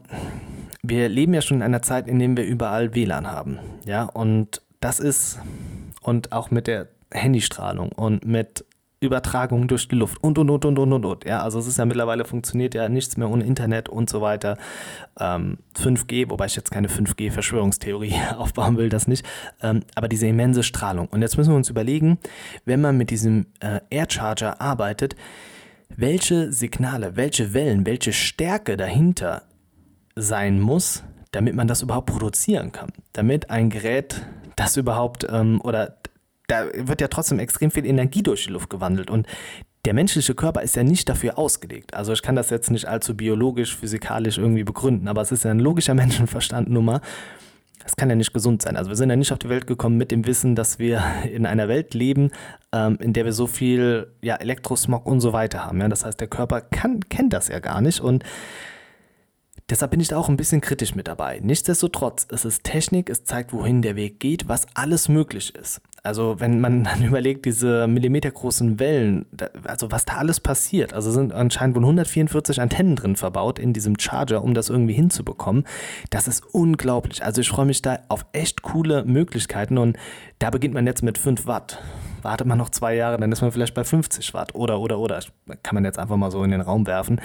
wir 0.82 1.08
leben 1.08 1.32
ja 1.32 1.40
schon 1.40 1.58
in 1.58 1.62
einer 1.62 1.82
Zeit, 1.82 2.06
in 2.08 2.18
der 2.18 2.36
wir 2.36 2.44
überall 2.44 2.94
WLAN 2.94 3.30
haben. 3.30 3.58
Ja, 3.86 4.04
und 4.04 4.60
das 4.80 5.00
ist, 5.00 5.38
und 6.02 6.32
auch 6.32 6.50
mit 6.50 6.66
der 6.66 6.88
Handystrahlung 7.12 7.92
und 7.92 8.26
mit 8.26 8.64
Übertragung 9.04 9.68
durch 9.68 9.88
die 9.88 9.96
Luft 9.96 10.22
und 10.22 10.38
und 10.38 10.50
und 10.50 10.64
und 10.64 10.78
und 10.78 10.92
und 10.92 11.04
und. 11.04 11.24
Ja, 11.24 11.42
also 11.42 11.58
es 11.58 11.66
ist 11.66 11.78
ja 11.78 11.84
mittlerweile 11.84 12.24
funktioniert 12.24 12.74
ja 12.74 12.88
nichts 12.88 13.16
mehr 13.16 13.28
ohne 13.28 13.44
Internet 13.44 13.88
und 13.88 14.10
so 14.10 14.20
weiter. 14.20 14.56
Ähm, 15.18 15.58
5G, 15.78 16.30
wobei 16.30 16.46
ich 16.46 16.56
jetzt 16.56 16.70
keine 16.70 16.88
5G-Verschwörungstheorie 16.88 18.14
aufbauen 18.36 18.76
will, 18.76 18.88
das 18.88 19.06
nicht. 19.06 19.24
Ähm, 19.62 19.82
aber 19.94 20.08
diese 20.08 20.26
immense 20.26 20.62
Strahlung. 20.62 21.08
Und 21.08 21.22
jetzt 21.22 21.36
müssen 21.36 21.50
wir 21.50 21.56
uns 21.56 21.70
überlegen, 21.70 22.18
wenn 22.64 22.80
man 22.80 22.96
mit 22.96 23.10
diesem 23.10 23.46
äh, 23.60 23.80
Air 23.90 24.06
Charger 24.08 24.60
arbeitet, 24.60 25.16
welche 25.88 26.52
Signale, 26.52 27.16
welche 27.16 27.54
Wellen, 27.54 27.86
welche 27.86 28.12
Stärke 28.12 28.76
dahinter 28.76 29.42
sein 30.16 30.60
muss, 30.60 31.02
damit 31.32 31.54
man 31.54 31.68
das 31.68 31.82
überhaupt 31.82 32.06
produzieren 32.06 32.72
kann. 32.72 32.90
Damit 33.12 33.50
ein 33.50 33.70
Gerät 33.70 34.22
das 34.56 34.76
überhaupt 34.76 35.26
ähm, 35.28 35.60
oder 35.62 35.96
da 36.46 36.66
wird 36.74 37.00
ja 37.00 37.08
trotzdem 37.08 37.38
extrem 37.38 37.70
viel 37.70 37.86
Energie 37.86 38.22
durch 38.22 38.44
die 38.44 38.50
Luft 38.50 38.70
gewandelt 38.70 39.10
und 39.10 39.26
der 39.84 39.94
menschliche 39.94 40.34
Körper 40.34 40.62
ist 40.62 40.76
ja 40.76 40.82
nicht 40.82 41.08
dafür 41.08 41.38
ausgelegt. 41.38 41.94
Also 41.94 42.12
ich 42.12 42.22
kann 42.22 42.36
das 42.36 42.50
jetzt 42.50 42.70
nicht 42.70 42.86
allzu 42.86 43.14
biologisch, 43.16 43.76
physikalisch 43.76 44.38
irgendwie 44.38 44.64
begründen, 44.64 45.08
aber 45.08 45.20
es 45.20 45.32
ist 45.32 45.44
ja 45.44 45.50
ein 45.50 45.58
logischer 45.58 45.94
Menschenverstand 45.94 46.70
Nummer. 46.70 47.00
Das 47.82 47.96
kann 47.96 48.08
ja 48.08 48.16
nicht 48.16 48.32
gesund 48.32 48.62
sein. 48.62 48.76
Also 48.76 48.88
wir 48.90 48.96
sind 48.96 49.10
ja 49.10 49.16
nicht 49.16 49.30
auf 49.30 49.38
die 49.38 49.50
Welt 49.50 49.66
gekommen 49.66 49.98
mit 49.98 50.10
dem 50.10 50.26
Wissen, 50.26 50.56
dass 50.56 50.78
wir 50.78 51.02
in 51.30 51.44
einer 51.44 51.68
Welt 51.68 51.92
leben, 51.92 52.30
ähm, 52.72 52.96
in 53.00 53.12
der 53.12 53.26
wir 53.26 53.34
so 53.34 53.46
viel 53.46 54.12
ja, 54.22 54.36
Elektrosmog 54.36 55.06
und 55.06 55.20
so 55.20 55.34
weiter 55.34 55.66
haben. 55.66 55.80
Ja? 55.80 55.88
Das 55.88 56.04
heißt, 56.04 56.18
der 56.18 56.28
Körper 56.28 56.62
kann, 56.62 57.00
kennt 57.10 57.32
das 57.32 57.48
ja 57.48 57.58
gar 57.58 57.80
nicht 57.80 58.00
und 58.00 58.24
Deshalb 59.70 59.92
bin 59.92 60.00
ich 60.00 60.08
da 60.08 60.18
auch 60.18 60.28
ein 60.28 60.36
bisschen 60.36 60.60
kritisch 60.60 60.94
mit 60.94 61.08
dabei. 61.08 61.40
Nichtsdestotrotz, 61.42 62.26
es 62.30 62.44
ist 62.44 62.64
Technik, 62.64 63.08
es 63.08 63.24
zeigt, 63.24 63.54
wohin 63.54 63.80
der 63.80 63.96
Weg 63.96 64.20
geht, 64.20 64.46
was 64.46 64.66
alles 64.74 65.08
möglich 65.08 65.54
ist. 65.54 65.80
Also 66.04 66.38
wenn 66.38 66.60
man 66.60 66.84
dann 66.84 67.02
überlegt, 67.04 67.46
diese 67.46 67.88
millimetergroßen 67.88 68.78
Wellen, 68.78 69.26
also 69.64 69.90
was 69.90 70.04
da 70.04 70.14
alles 70.14 70.38
passiert, 70.38 70.92
also 70.92 71.10
sind 71.10 71.32
anscheinend 71.32 71.74
wohl 71.74 71.82
144 71.82 72.60
Antennen 72.60 72.94
drin 72.94 73.16
verbaut 73.16 73.58
in 73.58 73.72
diesem 73.72 73.98
Charger, 73.98 74.44
um 74.44 74.54
das 74.54 74.68
irgendwie 74.68 74.92
hinzubekommen. 74.92 75.64
Das 76.10 76.28
ist 76.28 76.44
unglaublich. 76.52 77.24
Also 77.24 77.40
ich 77.40 77.48
freue 77.48 77.66
mich 77.66 77.82
da 77.82 77.98
auf 78.08 78.26
echt 78.32 78.62
coole 78.62 79.04
Möglichkeiten 79.04 79.78
und 79.78 79.96
da 80.38 80.50
beginnt 80.50 80.74
man 80.74 80.86
jetzt 80.86 81.02
mit 81.02 81.18
5 81.18 81.46
Watt. 81.46 81.82
Wartet 82.22 82.46
man 82.46 82.58
noch 82.58 82.70
zwei 82.70 82.94
Jahre, 82.94 83.18
dann 83.18 83.32
ist 83.32 83.42
man 83.42 83.50
vielleicht 83.50 83.74
bei 83.74 83.84
50 83.84 84.32
Watt 84.34 84.54
oder, 84.54 84.80
oder, 84.80 84.98
oder. 84.98 85.20
Kann 85.62 85.74
man 85.74 85.84
jetzt 85.84 85.98
einfach 85.98 86.16
mal 86.16 86.30
so 86.30 86.44
in 86.44 86.52
den 86.52 86.60
Raum 86.60 86.86
werfen 86.86 87.20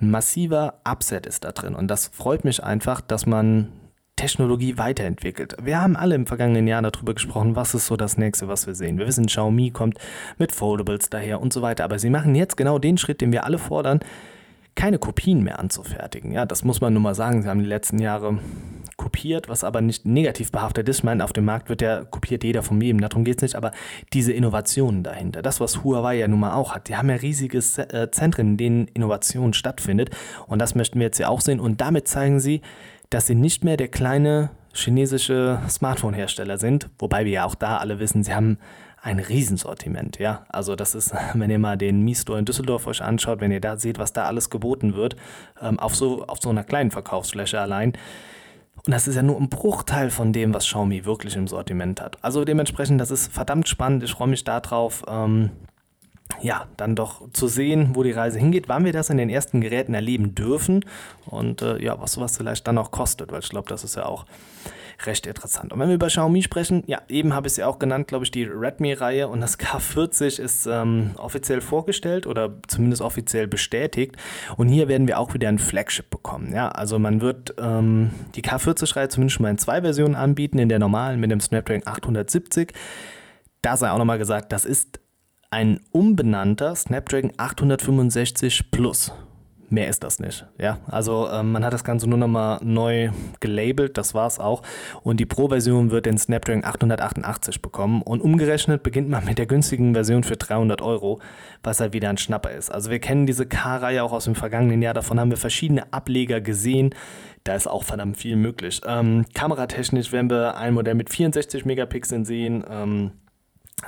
ein 0.00 0.10
massiver 0.10 0.74
Upset 0.84 1.26
ist 1.26 1.44
da 1.44 1.52
drin. 1.52 1.74
Und 1.74 1.88
das 1.88 2.08
freut 2.08 2.44
mich 2.44 2.62
einfach, 2.62 3.00
dass 3.00 3.26
man 3.26 3.68
Technologie 4.16 4.78
weiterentwickelt. 4.78 5.56
Wir 5.62 5.80
haben 5.80 5.94
alle 5.94 6.14
im 6.14 6.26
vergangenen 6.26 6.66
Jahr 6.66 6.82
darüber 6.82 7.14
gesprochen, 7.14 7.54
was 7.54 7.74
ist 7.74 7.86
so 7.86 7.96
das 7.96 8.16
nächste, 8.16 8.48
was 8.48 8.66
wir 8.66 8.74
sehen. 8.74 8.98
Wir 8.98 9.06
wissen, 9.06 9.26
Xiaomi 9.26 9.70
kommt 9.70 9.98
mit 10.38 10.52
Foldables 10.52 11.10
daher 11.10 11.40
und 11.40 11.52
so 11.52 11.60
weiter. 11.60 11.84
Aber 11.84 11.98
sie 11.98 12.10
machen 12.10 12.34
jetzt 12.34 12.56
genau 12.56 12.78
den 12.78 12.96
Schritt, 12.96 13.20
den 13.20 13.30
wir 13.30 13.44
alle 13.44 13.58
fordern, 13.58 14.00
keine 14.74 14.98
Kopien 14.98 15.42
mehr 15.42 15.58
anzufertigen. 15.58 16.32
Ja, 16.32 16.46
das 16.46 16.64
muss 16.64 16.80
man 16.80 16.94
nur 16.94 17.02
mal 17.02 17.14
sagen. 17.14 17.42
Sie 17.42 17.48
haben 17.48 17.60
die 17.60 17.66
letzten 17.66 17.98
Jahre 17.98 18.38
kopiert, 18.96 19.48
was 19.48 19.64
aber 19.64 19.80
nicht 19.80 20.06
negativ 20.06 20.50
behaftet 20.50 20.88
ist. 20.88 20.98
Ich 20.98 21.04
meine, 21.04 21.22
auf 21.24 21.32
dem 21.32 21.44
Markt 21.44 21.68
wird 21.68 21.82
ja 21.82 22.04
kopiert 22.04 22.44
jeder 22.44 22.62
von 22.62 22.80
jedem, 22.80 23.00
darum 23.00 23.24
geht 23.24 23.36
es 23.36 23.42
nicht, 23.42 23.54
aber 23.54 23.72
diese 24.12 24.32
Innovationen 24.32 25.02
dahinter, 25.02 25.42
das, 25.42 25.60
was 25.60 25.84
Huawei 25.84 26.16
ja 26.16 26.28
nun 26.28 26.40
mal 26.40 26.54
auch 26.54 26.74
hat, 26.74 26.88
die 26.88 26.96
haben 26.96 27.10
ja 27.10 27.16
riesige 27.16 27.58
äh, 27.58 28.10
Zentren, 28.10 28.48
in 28.48 28.56
denen 28.56 28.88
Innovation 28.88 29.52
stattfindet 29.52 30.10
und 30.46 30.60
das 30.60 30.74
möchten 30.74 30.98
wir 30.98 31.06
jetzt 31.06 31.18
ja 31.18 31.28
auch 31.28 31.40
sehen 31.40 31.60
und 31.60 31.80
damit 31.80 32.08
zeigen 32.08 32.40
sie, 32.40 32.62
dass 33.10 33.26
sie 33.26 33.34
nicht 33.34 33.64
mehr 33.64 33.76
der 33.76 33.88
kleine 33.88 34.50
chinesische 34.74 35.60
Smartphone-Hersteller 35.68 36.58
sind, 36.58 36.90
wobei 36.98 37.24
wir 37.24 37.32
ja 37.32 37.44
auch 37.44 37.54
da 37.54 37.78
alle 37.78 37.98
wissen, 37.98 38.22
sie 38.22 38.34
haben 38.34 38.58
ein 39.02 39.18
Riesensortiment, 39.20 40.18
ja. 40.18 40.44
Also 40.48 40.74
das 40.74 40.94
ist, 40.94 41.14
wenn 41.34 41.50
ihr 41.50 41.58
mal 41.58 41.76
den 41.76 42.02
Mi-Store 42.02 42.38
in 42.38 42.44
Düsseldorf 42.44 42.86
euch 42.86 43.02
anschaut, 43.02 43.40
wenn 43.40 43.52
ihr 43.52 43.60
da 43.60 43.76
seht, 43.76 43.98
was 43.98 44.12
da 44.12 44.24
alles 44.24 44.50
geboten 44.50 44.94
wird, 44.94 45.16
ähm, 45.60 45.78
auf, 45.78 45.94
so, 45.94 46.26
auf 46.26 46.38
so 46.40 46.50
einer 46.50 46.64
kleinen 46.64 46.90
Verkaufsfläche 46.90 47.60
allein. 47.60 47.92
Und 48.84 48.92
das 48.92 49.08
ist 49.08 49.16
ja 49.16 49.22
nur 49.22 49.40
ein 49.40 49.48
Bruchteil 49.48 50.10
von 50.10 50.32
dem, 50.32 50.52
was 50.54 50.64
Xiaomi 50.64 51.04
wirklich 51.04 51.36
im 51.36 51.48
Sortiment 51.48 52.00
hat. 52.00 52.22
Also 52.22 52.44
dementsprechend, 52.44 53.00
das 53.00 53.10
ist 53.10 53.32
verdammt 53.32 53.68
spannend. 53.68 54.02
Ich 54.02 54.12
freue 54.12 54.28
mich 54.28 54.44
darauf, 54.44 55.04
ähm, 55.08 55.50
ja, 56.40 56.66
dann 56.76 56.94
doch 56.96 57.22
zu 57.32 57.48
sehen, 57.48 57.90
wo 57.94 58.02
die 58.02 58.12
Reise 58.12 58.38
hingeht, 58.38 58.68
wann 58.68 58.84
wir 58.84 58.92
das 58.92 59.10
in 59.10 59.16
den 59.16 59.30
ersten 59.30 59.60
Geräten 59.60 59.94
erleben 59.94 60.34
dürfen 60.34 60.84
und 61.26 61.62
äh, 61.62 61.82
ja, 61.82 62.00
was 62.00 62.12
sowas 62.12 62.36
vielleicht 62.36 62.66
dann 62.66 62.78
auch 62.78 62.90
kostet, 62.90 63.32
weil 63.32 63.40
ich 63.40 63.48
glaube, 63.48 63.68
das 63.68 63.84
ist 63.84 63.96
ja 63.96 64.06
auch 64.06 64.26
recht 65.04 65.26
interessant. 65.26 65.72
Und 65.72 65.78
wenn 65.78 65.88
wir 65.88 65.96
über 65.96 66.06
Xiaomi 66.06 66.42
sprechen, 66.42 66.82
ja, 66.86 67.02
eben 67.08 67.34
habe 67.34 67.46
ich 67.46 67.52
es 67.52 67.56
ja 67.58 67.66
auch 67.66 67.78
genannt, 67.78 68.08
glaube 68.08 68.24
ich, 68.24 68.30
die 68.30 68.44
Redmi-Reihe 68.44 69.28
und 69.28 69.40
das 69.40 69.58
K40 69.60 70.40
ist 70.40 70.66
ähm, 70.66 71.10
offiziell 71.16 71.60
vorgestellt 71.60 72.26
oder 72.26 72.54
zumindest 72.66 73.02
offiziell 73.02 73.46
bestätigt. 73.46 74.16
Und 74.56 74.68
hier 74.68 74.88
werden 74.88 75.06
wir 75.06 75.18
auch 75.18 75.34
wieder 75.34 75.48
ein 75.48 75.58
Flagship 75.58 76.08
bekommen. 76.10 76.52
Ja, 76.54 76.68
also 76.68 76.98
man 76.98 77.20
wird 77.20 77.54
ähm, 77.58 78.10
die 78.34 78.42
K40-Reihe 78.42 79.08
zumindest 79.08 79.36
schon 79.36 79.42
mal 79.44 79.50
in 79.50 79.58
zwei 79.58 79.82
Versionen 79.82 80.14
anbieten, 80.14 80.58
in 80.58 80.68
der 80.68 80.78
normalen 80.78 81.20
mit 81.20 81.30
dem 81.30 81.40
Snapdragon 81.40 81.86
870. 81.86 82.72
Da 83.62 83.76
sei 83.76 83.90
auch 83.90 83.98
nochmal 83.98 84.18
gesagt, 84.18 84.52
das 84.52 84.64
ist 84.64 85.00
ein 85.50 85.80
umbenannter 85.92 86.74
Snapdragon 86.74 87.32
865 87.36 88.70
Plus. 88.70 89.12
Mehr 89.68 89.88
ist 89.88 90.04
das 90.04 90.20
nicht. 90.20 90.46
Ja, 90.58 90.78
also 90.86 91.28
ähm, 91.28 91.50
man 91.50 91.64
hat 91.64 91.72
das 91.72 91.82
Ganze 91.82 92.08
nur 92.08 92.18
nochmal 92.18 92.60
neu 92.62 93.10
gelabelt, 93.40 93.98
das 93.98 94.14
war 94.14 94.28
es 94.28 94.38
auch. 94.38 94.62
Und 95.02 95.18
die 95.18 95.26
Pro-Version 95.26 95.90
wird 95.90 96.06
den 96.06 96.18
Snapdragon 96.18 96.64
888 96.64 97.62
bekommen. 97.62 98.02
Und 98.02 98.20
umgerechnet 98.20 98.84
beginnt 98.84 99.08
man 99.08 99.24
mit 99.24 99.38
der 99.38 99.46
günstigen 99.46 99.92
Version 99.94 100.22
für 100.22 100.36
300 100.36 100.82
Euro, 100.82 101.20
was 101.64 101.80
halt 101.80 101.94
wieder 101.94 102.10
ein 102.10 102.18
Schnapper 102.18 102.52
ist. 102.52 102.70
Also 102.70 102.90
wir 102.90 103.00
kennen 103.00 103.26
diese 103.26 103.44
K-Reihe 103.44 104.04
auch 104.04 104.12
aus 104.12 104.26
dem 104.26 104.36
vergangenen 104.36 104.82
Jahr. 104.82 104.94
Davon 104.94 105.18
haben 105.18 105.30
wir 105.30 105.38
verschiedene 105.38 105.92
Ableger 105.92 106.40
gesehen. 106.40 106.94
Da 107.42 107.56
ist 107.56 107.66
auch 107.66 107.82
verdammt 107.82 108.18
viel 108.18 108.36
möglich. 108.36 108.80
Ähm, 108.86 109.24
kameratechnisch 109.34 110.12
werden 110.12 110.30
wir 110.30 110.56
ein 110.56 110.74
Modell 110.74 110.94
mit 110.94 111.10
64 111.10 111.64
Megapixeln 111.64 112.24
sehen. 112.24 112.64
Ähm, 112.70 113.10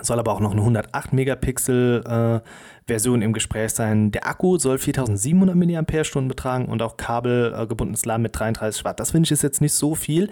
soll 0.02 0.18
aber 0.18 0.32
auch 0.32 0.40
noch 0.40 0.52
eine 0.52 0.60
108 0.60 1.12
Megapixel 1.12 2.04
äh, 2.06 2.48
Version 2.86 3.22
im 3.22 3.32
Gespräch 3.32 3.72
sein. 3.72 4.10
Der 4.10 4.26
Akku 4.26 4.58
soll 4.58 4.78
4700 4.78 5.54
mAh 5.54 6.20
betragen 6.28 6.66
und 6.66 6.82
auch 6.82 6.96
kabelgebundenes 6.96 8.04
Laden 8.04 8.22
mit 8.22 8.38
33 8.38 8.84
Watt. 8.84 8.98
Das 8.98 9.12
finde 9.12 9.26
ich 9.26 9.32
ist 9.32 9.42
jetzt 9.42 9.60
nicht 9.60 9.74
so 9.74 9.94
viel. 9.94 10.30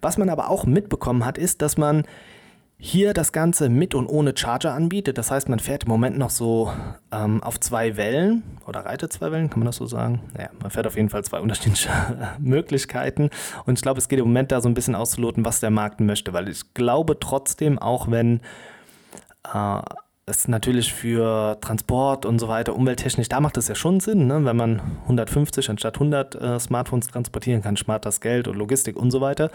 Was 0.00 0.16
man 0.16 0.30
aber 0.30 0.48
auch 0.48 0.64
mitbekommen 0.64 1.24
hat, 1.24 1.36
ist, 1.36 1.62
dass 1.62 1.76
man 1.76 2.04
hier 2.78 3.14
das 3.14 3.32
Ganze 3.32 3.70
mit 3.70 3.94
und 3.94 4.06
ohne 4.06 4.34
Charger 4.36 4.74
anbietet. 4.74 5.16
Das 5.16 5.30
heißt, 5.30 5.48
man 5.48 5.58
fährt 5.58 5.84
im 5.84 5.88
Moment 5.88 6.18
noch 6.18 6.28
so 6.28 6.70
ähm, 7.10 7.42
auf 7.42 7.58
zwei 7.58 7.96
Wellen 7.96 8.42
oder 8.66 8.80
reitet 8.80 9.12
zwei 9.12 9.32
Wellen, 9.32 9.48
kann 9.48 9.60
man 9.60 9.66
das 9.66 9.76
so 9.76 9.86
sagen? 9.86 10.20
Naja, 10.34 10.50
man 10.60 10.70
fährt 10.70 10.86
auf 10.86 10.96
jeden 10.96 11.08
Fall 11.08 11.24
zwei 11.24 11.40
unterschiedliche 11.46 11.88
Möglichkeiten. 12.38 13.30
Und 13.64 13.78
ich 13.78 13.82
glaube, 13.82 13.98
es 13.98 14.08
geht 14.08 14.18
im 14.18 14.26
Moment 14.26 14.52
da 14.52 14.60
so 14.60 14.68
ein 14.68 14.74
bisschen 14.74 14.94
auszuloten, 14.94 15.44
was 15.44 15.60
der 15.60 15.70
Markt 15.70 16.00
möchte, 16.00 16.34
weil 16.34 16.48
ich 16.48 16.74
glaube 16.74 17.18
trotzdem, 17.18 17.78
auch 17.78 18.10
wenn 18.10 18.40
äh, 19.54 19.80
ist 20.28 20.48
natürlich 20.48 20.92
für 20.92 21.56
Transport 21.60 22.26
und 22.26 22.40
so 22.40 22.48
weiter 22.48 22.74
umwelttechnisch, 22.74 23.28
da 23.28 23.40
macht 23.40 23.56
es 23.58 23.68
ja 23.68 23.76
schon 23.76 24.00
Sinn, 24.00 24.26
ne? 24.26 24.44
wenn 24.44 24.56
man 24.56 24.80
150 25.02 25.70
anstatt 25.70 25.94
100 25.94 26.34
äh, 26.34 26.58
Smartphones 26.58 27.06
transportieren 27.06 27.62
kann, 27.62 27.76
spart 27.76 28.04
das 28.04 28.20
Geld 28.20 28.48
und 28.48 28.56
Logistik 28.56 28.96
und 28.96 29.12
so 29.12 29.20
weiter. 29.20 29.52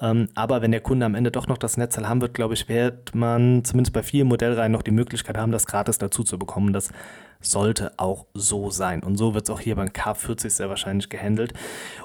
Ähm, 0.00 0.28
aber 0.34 0.62
wenn 0.62 0.70
der 0.70 0.80
Kunde 0.80 1.04
am 1.04 1.14
Ende 1.14 1.30
doch 1.30 1.46
noch 1.46 1.58
das 1.58 1.76
Netzteil 1.76 2.08
haben 2.08 2.22
wird, 2.22 2.32
glaube 2.32 2.54
ich, 2.54 2.70
wird 2.70 3.14
man 3.14 3.64
zumindest 3.64 3.92
bei 3.92 4.02
vielen 4.02 4.28
Modellreihen 4.28 4.72
noch 4.72 4.82
die 4.82 4.92
Möglichkeit 4.92 5.36
haben, 5.36 5.52
das 5.52 5.66
gratis 5.66 5.98
dazu 5.98 6.24
zu 6.24 6.38
bekommen. 6.38 6.72
Das 6.72 6.88
sollte 7.42 7.92
auch 7.98 8.24
so 8.32 8.70
sein. 8.70 9.02
Und 9.02 9.18
so 9.18 9.34
wird 9.34 9.44
es 9.44 9.54
auch 9.54 9.60
hier 9.60 9.76
beim 9.76 9.88
K40 9.88 10.48
sehr 10.48 10.70
wahrscheinlich 10.70 11.10
gehandelt. 11.10 11.52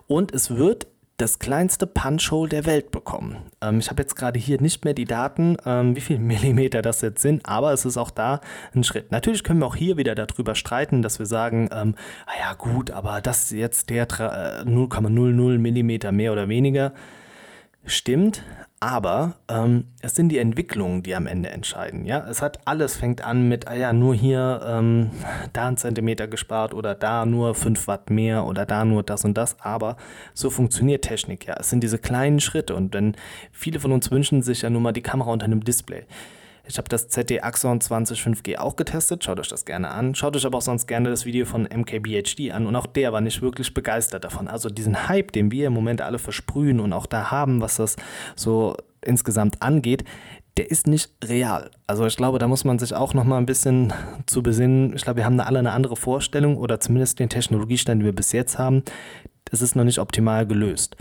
Und 0.08 0.34
es 0.34 0.58
wird 0.58 0.88
das 1.20 1.38
kleinste 1.38 1.86
Punch-Hole 1.86 2.50
der 2.50 2.66
Welt 2.66 2.92
bekommen. 2.92 3.38
Ähm, 3.62 3.80
ich 3.80 3.90
habe 3.90 4.02
jetzt 4.02 4.16
gerade 4.16 4.40
hier 4.40 4.60
nicht 4.62 4.86
mehr 4.86 4.94
die 4.94 5.06
Daten, 5.06 5.58
ähm, 5.66 5.96
wie 5.96 6.02
viele 6.02 6.20
Millimeter 6.20 6.82
das 6.82 7.02
jetzt 7.02 7.22
sind, 7.22 7.46
aber 7.46 7.74
es 7.74 7.86
ist 7.86 7.98
auch 7.98 8.10
da 8.10 8.42
ein 8.74 8.84
Schritt. 8.84 9.12
Natürlich 9.12 9.44
können 9.44 9.60
wir 9.60 9.68
auch 9.68 9.76
hier 9.76 9.98
wieder 9.98 10.16
darüber 10.16 10.56
streiten, 10.56 11.02
dass 11.02 11.20
wir 11.20 11.26
sagen, 11.26 11.70
ähm, 11.72 11.96
ah 12.26 12.40
ja 12.40 12.54
gut, 12.54 12.92
aber 12.92 13.22
das 13.22 13.52
jetzt 13.52 13.90
der 13.90 14.08
0,00 14.08 15.56
äh, 15.56 15.58
Millimeter 15.58 16.12
mehr 16.12 16.32
oder 16.32 16.48
weniger 16.48 16.94
stimmt, 17.86 18.44
aber 18.82 19.36
ähm, 19.50 19.88
es 20.02 20.16
sind 20.16 20.30
die 20.30 20.38
Entwicklungen, 20.38 21.04
die 21.04 21.14
am 21.14 21.28
Ende 21.28 21.50
entscheiden. 21.50 22.06
Ja, 22.06 22.26
es 22.30 22.42
hat 22.42 22.60
alles 22.66 22.96
fängt 22.96 23.22
an 23.24 23.50
mit, 23.50 23.68
ah 23.68 23.76
ja, 23.76 23.92
nur 23.92 24.16
hier 24.16 24.62
ähm, 24.66 25.12
da 25.52 25.68
ein 25.68 25.78
Zentimeter 25.78 26.28
gespart 26.28 26.74
oder 26.74 26.96
da 26.96 27.26
nur 27.26 27.56
5 27.56 27.88
Watt 27.88 28.10
mehr 28.10 28.46
oder 28.46 28.66
da 28.66 28.86
nur 28.86 29.04
das 29.04 29.26
und 29.26 29.38
das. 29.38 29.60
Aber 29.60 29.98
so 30.34 30.50
funktioniert 30.50 31.04
Technik 31.04 31.46
ja. 31.46 31.58
Es 31.60 31.70
sind 31.70 31.84
diese 31.84 31.98
kleinen 31.98 32.40
Schritte 32.40 32.76
und 32.76 32.94
wenn 32.94 33.16
viele 33.52 33.80
von 33.80 33.92
uns 33.92 34.12
wünschen 34.12 34.42
sich 34.42 34.62
ja 34.62 34.70
nur 34.70 34.82
mal 34.82 34.94
die 34.94 35.02
Kamera 35.02 35.32
unter 35.32 35.46
einem 35.46 35.64
Display. 35.64 36.06
Ich 36.70 36.78
habe 36.78 36.88
das 36.88 37.08
ZD 37.10 37.42
Axon 37.42 37.82
20 37.82 38.22
5G 38.22 38.58
auch 38.60 38.76
getestet. 38.76 39.24
Schaut 39.24 39.40
euch 39.40 39.48
das 39.48 39.66
gerne 39.66 39.90
an. 39.90 40.14
Schaut 40.14 40.36
euch 40.36 40.46
aber 40.46 40.60
auch 40.60 40.62
sonst 40.62 40.86
gerne 40.86 41.10
das 41.10 41.26
Video 41.26 41.46
von 41.46 41.64
MKBHD 41.64 42.52
an. 42.52 42.68
Und 42.68 42.76
auch 42.76 42.86
der 42.86 43.12
war 43.12 43.22
nicht 43.22 43.42
wirklich 43.42 43.74
begeistert 43.74 44.24
davon. 44.24 44.48
Also 44.48 44.70
diesen 44.70 45.10
Hype, 45.10 45.32
den 45.32 45.52
wir 45.52 45.68
im 45.68 45.74
Moment 45.74 46.02
alle 46.02 46.20
versprühen 46.20 46.80
und 46.80 46.94
auch 46.94 47.08
da 47.08 47.32
haben, 47.32 47.60
was 47.60 47.78
das 47.78 47.96
so 48.36 48.78
insgesamt 49.02 49.64
angeht, 49.64 50.04
der 50.58 50.70
ist 50.70 50.86
nicht 50.86 51.12
real. 51.24 51.72
Also 51.88 52.06
ich 52.06 52.18
glaube, 52.18 52.38
da 52.38 52.48
muss 52.48 52.66
man 52.66 52.78
sich 52.78 52.94
auch 52.94 53.16
noch 53.16 53.24
mal 53.24 53.38
ein 53.40 53.48
bisschen 53.48 53.92
zu 54.28 54.44
besinnen. 54.44 54.94
Ich 54.96 55.04
glaube, 55.04 55.18
wir 55.18 55.26
haben 55.26 55.38
da 55.38 55.46
alle 55.46 55.60
eine 55.60 55.72
andere 55.72 55.96
Vorstellung 55.96 56.56
oder 56.56 56.80
zumindest 56.80 57.18
den 57.18 57.30
Technologiestand, 57.30 58.02
den 58.02 58.06
wir 58.06 58.14
bis 58.14 58.32
jetzt 58.32 58.60
haben. 58.60 58.84
Es 59.52 59.64
ist 59.64 59.76
noch 59.76 59.86
nicht 59.86 59.98
optimal 59.98 60.46
gelöst. 60.46 60.96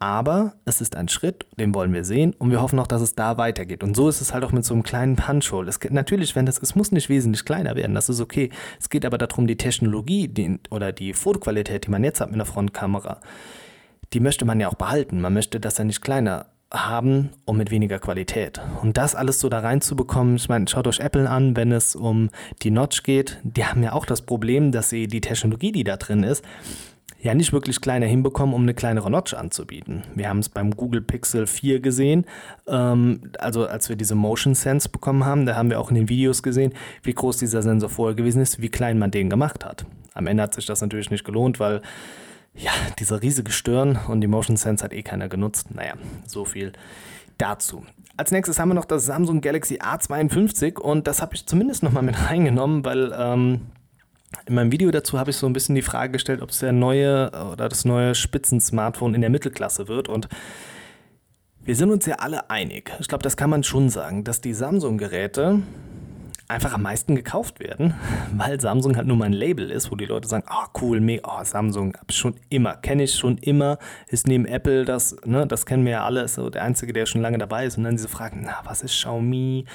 Aber 0.00 0.54
es 0.64 0.80
ist 0.80 0.94
ein 0.94 1.08
Schritt, 1.08 1.46
den 1.58 1.74
wollen 1.74 1.92
wir 1.92 2.04
sehen 2.04 2.32
und 2.38 2.50
wir 2.52 2.62
hoffen 2.62 2.78
auch, 2.78 2.86
dass 2.86 3.02
es 3.02 3.16
da 3.16 3.36
weitergeht. 3.36 3.82
Und 3.82 3.96
so 3.96 4.08
ist 4.08 4.20
es 4.20 4.32
halt 4.32 4.44
auch 4.44 4.52
mit 4.52 4.64
so 4.64 4.74
einem 4.74 4.84
kleinen 4.84 5.16
Punch-Hole. 5.16 5.70
natürlich, 5.90 6.36
wenn 6.36 6.46
das, 6.46 6.58
es 6.58 6.76
muss 6.76 6.92
nicht 6.92 7.08
wesentlich 7.08 7.44
kleiner 7.44 7.74
werden, 7.74 7.94
das 7.94 8.08
ist 8.08 8.20
okay. 8.20 8.50
Es 8.78 8.90
geht 8.90 9.04
aber 9.04 9.18
darum, 9.18 9.48
die 9.48 9.56
Technologie 9.56 10.28
die, 10.28 10.60
oder 10.70 10.92
die 10.92 11.14
Fotoqualität, 11.14 11.86
die 11.86 11.90
man 11.90 12.04
jetzt 12.04 12.20
hat 12.20 12.28
mit 12.28 12.36
einer 12.36 12.46
Frontkamera, 12.46 13.20
die 14.12 14.20
möchte 14.20 14.44
man 14.44 14.60
ja 14.60 14.68
auch 14.68 14.74
behalten. 14.74 15.20
Man 15.20 15.34
möchte, 15.34 15.58
dass 15.58 15.78
er 15.78 15.84
nicht 15.84 16.00
kleiner 16.00 16.46
haben 16.72 17.30
und 17.44 17.56
mit 17.56 17.70
weniger 17.70 17.98
Qualität. 17.98 18.60
Und 18.82 18.98
das 18.98 19.14
alles 19.14 19.40
so 19.40 19.48
da 19.48 19.60
reinzubekommen, 19.60 20.36
ich 20.36 20.48
meine, 20.48 20.68
schaut 20.68 20.86
euch 20.86 21.00
Apple 21.00 21.28
an, 21.28 21.56
wenn 21.56 21.72
es 21.72 21.96
um 21.96 22.30
die 22.62 22.70
Notch 22.70 23.02
geht, 23.02 23.38
die 23.42 23.64
haben 23.64 23.82
ja 23.82 23.94
auch 23.94 24.04
das 24.04 24.22
Problem, 24.22 24.70
dass 24.70 24.90
sie 24.90 25.08
die 25.08 25.22
Technologie, 25.22 25.72
die 25.72 25.84
da 25.84 25.96
drin 25.96 26.22
ist, 26.22 26.44
ja 27.28 27.34
nicht 27.34 27.52
wirklich 27.52 27.82
kleiner 27.82 28.06
hinbekommen, 28.06 28.54
um 28.54 28.62
eine 28.62 28.72
kleinere 28.72 29.10
Notch 29.10 29.34
anzubieten. 29.34 30.02
Wir 30.14 30.30
haben 30.30 30.38
es 30.38 30.48
beim 30.48 30.74
Google 30.74 31.02
Pixel 31.02 31.46
4 31.46 31.80
gesehen, 31.80 32.24
ähm, 32.66 33.20
also 33.38 33.66
als 33.66 33.90
wir 33.90 33.96
diese 33.96 34.14
Motion 34.14 34.54
Sense 34.54 34.88
bekommen 34.88 35.26
haben, 35.26 35.44
da 35.44 35.54
haben 35.54 35.68
wir 35.68 35.78
auch 35.78 35.90
in 35.90 35.96
den 35.96 36.08
Videos 36.08 36.42
gesehen, 36.42 36.72
wie 37.02 37.12
groß 37.12 37.36
dieser 37.36 37.60
Sensor 37.60 37.90
vorher 37.90 38.16
gewesen 38.16 38.40
ist, 38.40 38.62
wie 38.62 38.70
klein 38.70 38.98
man 38.98 39.10
den 39.10 39.28
gemacht 39.28 39.66
hat. 39.66 39.84
Am 40.14 40.26
Ende 40.26 40.42
hat 40.42 40.54
sich 40.54 40.64
das 40.64 40.80
natürlich 40.80 41.10
nicht 41.10 41.24
gelohnt, 41.24 41.60
weil 41.60 41.82
ja, 42.54 42.72
dieser 42.98 43.20
riesige 43.20 43.52
Stirn 43.52 43.98
und 44.08 44.22
die 44.22 44.26
Motion 44.26 44.56
Sense 44.56 44.82
hat 44.82 44.94
eh 44.94 45.02
keiner 45.02 45.28
genutzt. 45.28 45.74
Naja, 45.74 45.92
so 46.26 46.46
viel 46.46 46.72
dazu. 47.36 47.84
Als 48.16 48.32
nächstes 48.32 48.58
haben 48.58 48.70
wir 48.70 48.74
noch 48.74 48.86
das 48.86 49.04
Samsung 49.04 49.42
Galaxy 49.42 49.76
A52 49.76 50.78
und 50.78 51.06
das 51.06 51.20
habe 51.20 51.34
ich 51.34 51.46
zumindest 51.46 51.82
nochmal 51.82 52.02
mit 52.02 52.18
reingenommen, 52.28 52.86
weil 52.86 53.14
ähm, 53.14 53.60
in 54.46 54.54
meinem 54.54 54.72
Video 54.72 54.90
dazu 54.90 55.18
habe 55.18 55.30
ich 55.30 55.36
so 55.36 55.46
ein 55.46 55.52
bisschen 55.52 55.74
die 55.74 55.82
Frage 55.82 56.12
gestellt, 56.12 56.42
ob 56.42 56.50
es 56.50 56.58
der 56.58 56.72
neue 56.72 57.30
oder 57.52 57.68
das 57.68 57.84
neue 57.84 58.14
Spitzen-Smartphone 58.14 59.14
in 59.14 59.20
der 59.20 59.30
Mittelklasse 59.30 59.88
wird. 59.88 60.08
Und 60.08 60.28
wir 61.64 61.76
sind 61.76 61.90
uns 61.90 62.06
ja 62.06 62.16
alle 62.16 62.50
einig. 62.50 62.92
Ich 63.00 63.08
glaube, 63.08 63.22
das 63.22 63.36
kann 63.36 63.50
man 63.50 63.62
schon 63.62 63.90
sagen, 63.90 64.24
dass 64.24 64.40
die 64.40 64.54
Samsung-Geräte 64.54 65.62
einfach 66.48 66.72
am 66.72 66.82
meisten 66.82 67.14
gekauft 67.14 67.60
werden, 67.60 67.94
weil 68.36 68.60
Samsung 68.60 68.96
halt 68.96 69.06
nur 69.06 69.16
mal 69.16 69.26
ein 69.26 69.34
Label 69.34 69.70
ist, 69.70 69.90
wo 69.90 69.96
die 69.96 70.06
Leute 70.06 70.28
sagen, 70.28 70.46
oh 70.50 70.66
cool, 70.80 71.00
mega, 71.00 71.28
oh 71.28 71.44
Samsung, 71.44 71.94
schon 72.10 72.36
immer, 72.48 72.76
kenne 72.76 73.02
ich 73.02 73.14
schon 73.14 73.36
immer, 73.38 73.78
ist 74.08 74.26
neben 74.26 74.46
Apple 74.46 74.86
das, 74.86 75.16
ne, 75.24 75.46
das 75.46 75.66
kennen 75.66 75.84
wir 75.84 75.92
ja 75.92 76.04
alle, 76.04 76.22
ist 76.22 76.34
so 76.34 76.48
der 76.48 76.64
Einzige, 76.64 76.94
der 76.94 77.04
schon 77.04 77.20
lange 77.20 77.36
dabei 77.36 77.66
ist 77.66 77.76
und 77.76 77.84
dann 77.84 77.96
diese 77.96 78.08
Fragen, 78.08 78.42
na, 78.46 78.60
was 78.64 78.82
ist 78.82 78.92
Xiaomi, 78.92 79.66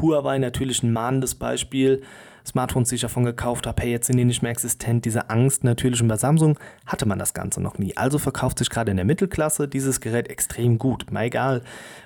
Huawei 0.00 0.38
natürlich 0.38 0.84
ein 0.84 0.92
mahnendes 0.92 1.34
Beispiel, 1.34 2.02
Smartphones, 2.46 2.88
die 2.88 2.96
ich 2.96 3.00
davon 3.00 3.24
gekauft 3.24 3.66
habe, 3.66 3.82
hey, 3.82 3.90
jetzt 3.90 4.06
sind 4.06 4.16
die 4.16 4.24
nicht 4.24 4.42
mehr 4.42 4.50
existent. 4.50 5.04
Diese 5.04 5.30
Angst 5.30 5.64
natürlich. 5.64 6.02
Und 6.02 6.08
bei 6.08 6.16
Samsung 6.16 6.58
hatte 6.86 7.06
man 7.06 7.18
das 7.18 7.34
Ganze 7.34 7.60
noch 7.60 7.78
nie. 7.78 7.96
Also 7.96 8.18
verkauft 8.18 8.58
sich 8.58 8.70
gerade 8.70 8.90
in 8.90 8.96
der 8.96 9.06
Mittelklasse 9.06 9.68
dieses 9.68 10.00
Gerät 10.00 10.28
extrem 10.28 10.78
gut. 10.78 11.10
Mal 11.10 11.24
egal, 11.24 11.62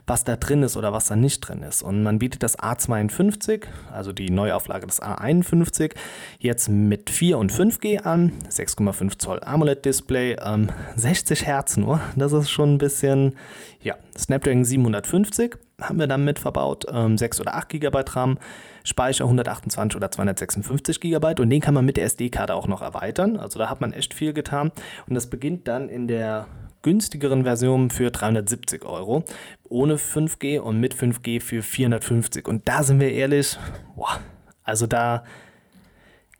was 0.06 0.24
da 0.24 0.36
drin 0.36 0.62
ist 0.62 0.76
oder 0.76 0.92
was 0.92 1.06
da 1.06 1.16
nicht 1.16 1.40
drin 1.40 1.62
ist. 1.62 1.82
Und 1.82 2.02
man 2.02 2.18
bietet 2.18 2.42
das 2.42 2.58
A52, 2.58 3.64
also 3.92 4.12
die 4.12 4.30
Neuauflage 4.30 4.86
des 4.86 5.02
A51, 5.02 5.92
jetzt 6.38 6.68
mit 6.68 7.10
4 7.10 7.38
und 7.38 7.52
5G 7.52 8.02
an. 8.02 8.32
6,5 8.50 9.18
Zoll 9.18 9.40
AMOLED-Display, 9.44 10.36
ähm, 10.44 10.70
60 10.96 11.46
Hertz 11.46 11.76
nur. 11.76 12.00
Das 12.16 12.32
ist 12.32 12.50
schon 12.50 12.74
ein 12.74 12.78
bisschen, 12.78 13.34
ja, 13.80 13.94
Snapdragon 14.16 14.64
750 14.64 15.56
haben 15.80 15.98
wir 15.98 16.06
dann 16.06 16.24
mit 16.24 16.38
verbaut, 16.38 16.86
ähm, 16.90 17.18
6 17.18 17.40
oder 17.40 17.54
8 17.54 17.68
GB 17.68 18.04
RAM, 18.10 18.38
Speicher 18.84 19.24
128 19.24 19.96
oder 19.96 20.10
256 20.10 21.00
GB 21.00 21.40
und 21.40 21.50
den 21.50 21.60
kann 21.60 21.74
man 21.74 21.84
mit 21.84 21.96
der 21.96 22.04
SD-Karte 22.04 22.54
auch 22.54 22.66
noch 22.66 22.82
erweitern. 22.82 23.36
Also 23.36 23.58
da 23.58 23.68
hat 23.68 23.80
man 23.80 23.92
echt 23.92 24.14
viel 24.14 24.32
getan 24.32 24.72
und 25.08 25.14
das 25.14 25.28
beginnt 25.28 25.66
dann 25.68 25.88
in 25.88 26.06
der 26.06 26.46
günstigeren 26.82 27.44
Version 27.44 27.90
für 27.90 28.10
370 28.10 28.84
Euro, 28.84 29.24
ohne 29.68 29.96
5G 29.96 30.60
und 30.60 30.80
mit 30.80 30.94
5G 30.94 31.40
für 31.40 31.62
450 31.62 32.46
und 32.46 32.68
da 32.68 32.82
sind 32.82 33.00
wir 33.00 33.10
ehrlich, 33.10 33.58
boah, 33.96 34.20
also 34.62 34.86
da 34.86 35.24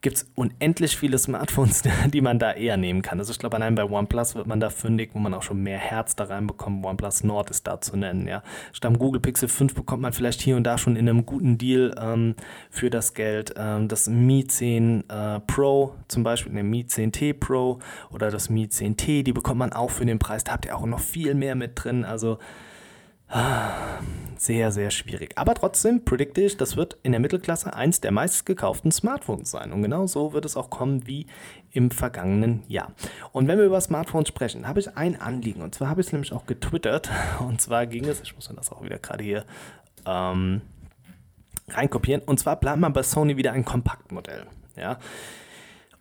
gibt 0.05 0.19
es 0.19 0.27
unendlich 0.35 0.99
viele 0.99 1.17
Smartphones, 1.17 1.83
die 2.13 2.21
man 2.21 2.39
da 2.39 2.53
eher 2.53 2.77
nehmen 2.77 3.01
kann. 3.01 3.19
Also 3.19 3.33
ich 3.33 3.39
glaube, 3.39 3.57
allein 3.57 3.75
bei 3.75 3.85
OnePlus 3.85 4.35
wird 4.35 4.47
man 4.47 4.61
da 4.61 4.69
fündig, 4.69 5.11
wo 5.15 5.19
man 5.19 5.33
auch 5.33 5.43
schon 5.43 5.63
mehr 5.63 5.79
Herz 5.79 6.15
da 6.15 6.25
reinbekommt. 6.25 6.85
OnePlus 6.85 7.25
Nord 7.25 7.51
ist 7.51 7.67
da 7.67 7.81
zu 7.81 7.97
nennen, 7.97 8.29
ja. 8.29 8.43
Statt 8.73 8.91
am 8.91 8.99
Google 8.99 9.23
Pixel 9.23 9.49
5 9.49 9.75
bekommt 9.75 10.03
man 10.03 10.13
vielleicht 10.13 10.43
hier 10.43 10.57
und 10.57 10.65
da 10.65 10.77
schon 10.77 10.97
in 10.97 11.09
einem 11.09 11.25
guten 11.25 11.57
Deal 11.57 11.95
ähm, 11.99 12.35
für 12.71 12.91
das 12.91 13.15
Geld. 13.15 13.55
Ähm, 13.57 13.89
das 13.89 14.07
Mi 14.07 14.47
10 14.47 15.09
äh, 15.09 15.41
Pro 15.41 15.95
zum 16.09 16.23
Beispiel, 16.23 16.53
der 16.53 16.65
Mi 16.65 16.83
10T 16.83 17.33
Pro 17.33 17.79
oder 18.11 18.31
das 18.31 18.51
Mi 18.51 18.67
10T, 18.67 19.23
die 19.23 19.33
bekommt 19.33 19.59
man 19.59 19.73
auch 19.73 19.91
für 19.91 20.05
den 20.05 20.19
Preis. 20.19 20.45
Da 20.45 20.53
habt 20.53 20.67
ihr 20.67 20.77
auch 20.77 20.85
noch 20.85 21.01
viel 21.01 21.35
mehr 21.35 21.55
mit 21.55 21.83
drin. 21.83 22.05
Also 22.05 22.39
sehr, 24.37 24.73
sehr 24.73 24.91
schwierig. 24.91 25.37
Aber 25.37 25.55
trotzdem 25.55 26.05
predikte 26.05 26.43
ich, 26.43 26.57
das 26.57 26.77
wird 26.77 26.99
in 27.03 27.13
der 27.13 27.21
Mittelklasse 27.21 27.75
eins 27.75 28.01
der 28.01 28.13
meistgekauften 28.13 28.93
Smartphones 28.93 29.51
sein. 29.51 29.73
Und 29.73 29.83
genau 29.83 30.07
so 30.07 30.33
wird 30.33 30.45
es 30.45 30.57
auch 30.57 30.71
kommen 30.71 31.07
wie 31.07 31.27
im 31.73 31.91
vergangenen 31.91 32.63
Jahr. 32.69 32.93
Und 33.33 33.49
wenn 33.49 33.59
wir 33.59 33.65
über 33.65 33.81
Smartphones 33.81 34.29
sprechen, 34.29 34.69
habe 34.69 34.81
ich 34.81 34.97
ein 34.97 35.21
Anliegen. 35.21 35.63
Und 35.63 35.75
zwar 35.75 35.89
habe 35.89 36.01
ich 36.01 36.09
es 36.09 36.13
nämlich 36.13 36.33
auch 36.33 36.47
getwittert. 36.47 37.11
Und 37.41 37.61
zwar 37.61 37.87
ging 37.87 38.05
es, 38.05 38.21
ich 38.21 38.35
muss 38.35 38.47
dann 38.47 38.57
das 38.57 38.71
auch 38.71 38.83
wieder 38.83 38.99
gerade 38.99 39.25
hier 39.25 39.45
ähm, 40.07 40.61
reinkopieren. 41.71 42.23
Und 42.23 42.39
zwar 42.39 42.57
bleibt 42.57 42.79
man 42.79 42.93
bei 42.93 43.03
Sony 43.03 43.37
wieder 43.37 43.53
ein 43.53 43.65
Kompaktmodell. 43.65 44.47
Ja. 44.77 44.99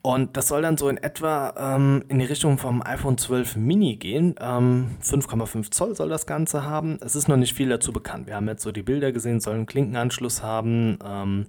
Und 0.05 0.35
das 0.35 0.49
soll 0.49 0.61
dann 0.61 0.75
so 0.75 0.89
in 0.89 0.97
etwa 0.97 1.53
ähm, 1.57 2.03
in 2.09 2.19
die 2.19 2.25
Richtung 2.25 2.57
vom 2.57 2.85
iPhone 2.85 3.17
12 3.17 3.55
Mini 3.55 3.95
gehen. 3.95 4.35
Ähm, 4.37 4.97
5,5 5.01 5.71
Zoll 5.71 5.95
soll 5.95 6.09
das 6.09 6.25
Ganze 6.25 6.65
haben. 6.65 6.97
Es 6.99 7.15
ist 7.15 7.29
noch 7.29 7.37
nicht 7.37 7.53
viel 7.53 7.69
dazu 7.69 7.93
bekannt. 7.93 8.27
Wir 8.27 8.35
haben 8.35 8.49
jetzt 8.49 8.63
so 8.63 8.73
die 8.73 8.81
Bilder 8.81 9.13
gesehen, 9.13 9.39
soll 9.39 9.55
einen 9.55 9.65
Klinkenanschluss 9.65 10.43
haben. 10.43 10.99
Ähm, 11.05 11.45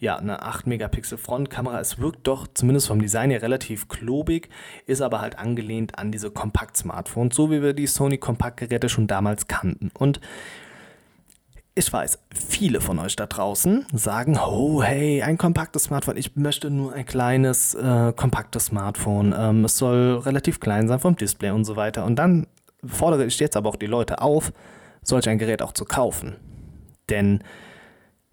ja, 0.00 0.16
eine 0.16 0.42
8 0.42 0.66
Megapixel 0.66 1.18
Frontkamera. 1.18 1.80
Es 1.80 1.98
wirkt 1.98 2.26
doch 2.26 2.46
zumindest 2.54 2.88
vom 2.88 3.02
Design 3.02 3.28
her 3.28 3.42
relativ 3.42 3.88
klobig, 3.88 4.48
ist 4.86 5.02
aber 5.02 5.20
halt 5.20 5.38
angelehnt 5.38 5.98
an 5.98 6.10
diese 6.10 6.30
Kompakt-Smartphones, 6.30 7.36
so 7.36 7.50
wie 7.50 7.60
wir 7.60 7.74
die 7.74 7.86
Sony 7.86 8.16
Kompaktgeräte 8.16 8.88
schon 8.88 9.06
damals 9.06 9.48
kannten. 9.48 9.90
Und 9.92 10.18
ich 11.78 11.92
weiß, 11.92 12.18
viele 12.34 12.80
von 12.80 12.98
euch 12.98 13.14
da 13.14 13.26
draußen 13.26 13.86
sagen, 13.92 14.36
oh 14.36 14.82
hey, 14.82 15.22
ein 15.22 15.38
kompaktes 15.38 15.84
Smartphone. 15.84 16.16
Ich 16.16 16.34
möchte 16.34 16.70
nur 16.70 16.92
ein 16.92 17.06
kleines, 17.06 17.74
äh, 17.74 18.12
kompaktes 18.14 18.66
Smartphone. 18.66 19.32
Ähm, 19.36 19.64
es 19.64 19.78
soll 19.78 20.18
relativ 20.18 20.58
klein 20.58 20.88
sein 20.88 20.98
vom 20.98 21.14
Display 21.14 21.50
und 21.50 21.64
so 21.64 21.76
weiter. 21.76 22.04
Und 22.04 22.16
dann 22.16 22.48
fordere 22.84 23.26
ich 23.26 23.38
jetzt 23.38 23.56
aber 23.56 23.68
auch 23.68 23.76
die 23.76 23.86
Leute 23.86 24.20
auf, 24.20 24.52
solch 25.02 25.28
ein 25.28 25.38
Gerät 25.38 25.62
auch 25.62 25.72
zu 25.72 25.84
kaufen. 25.84 26.36
Denn 27.10 27.44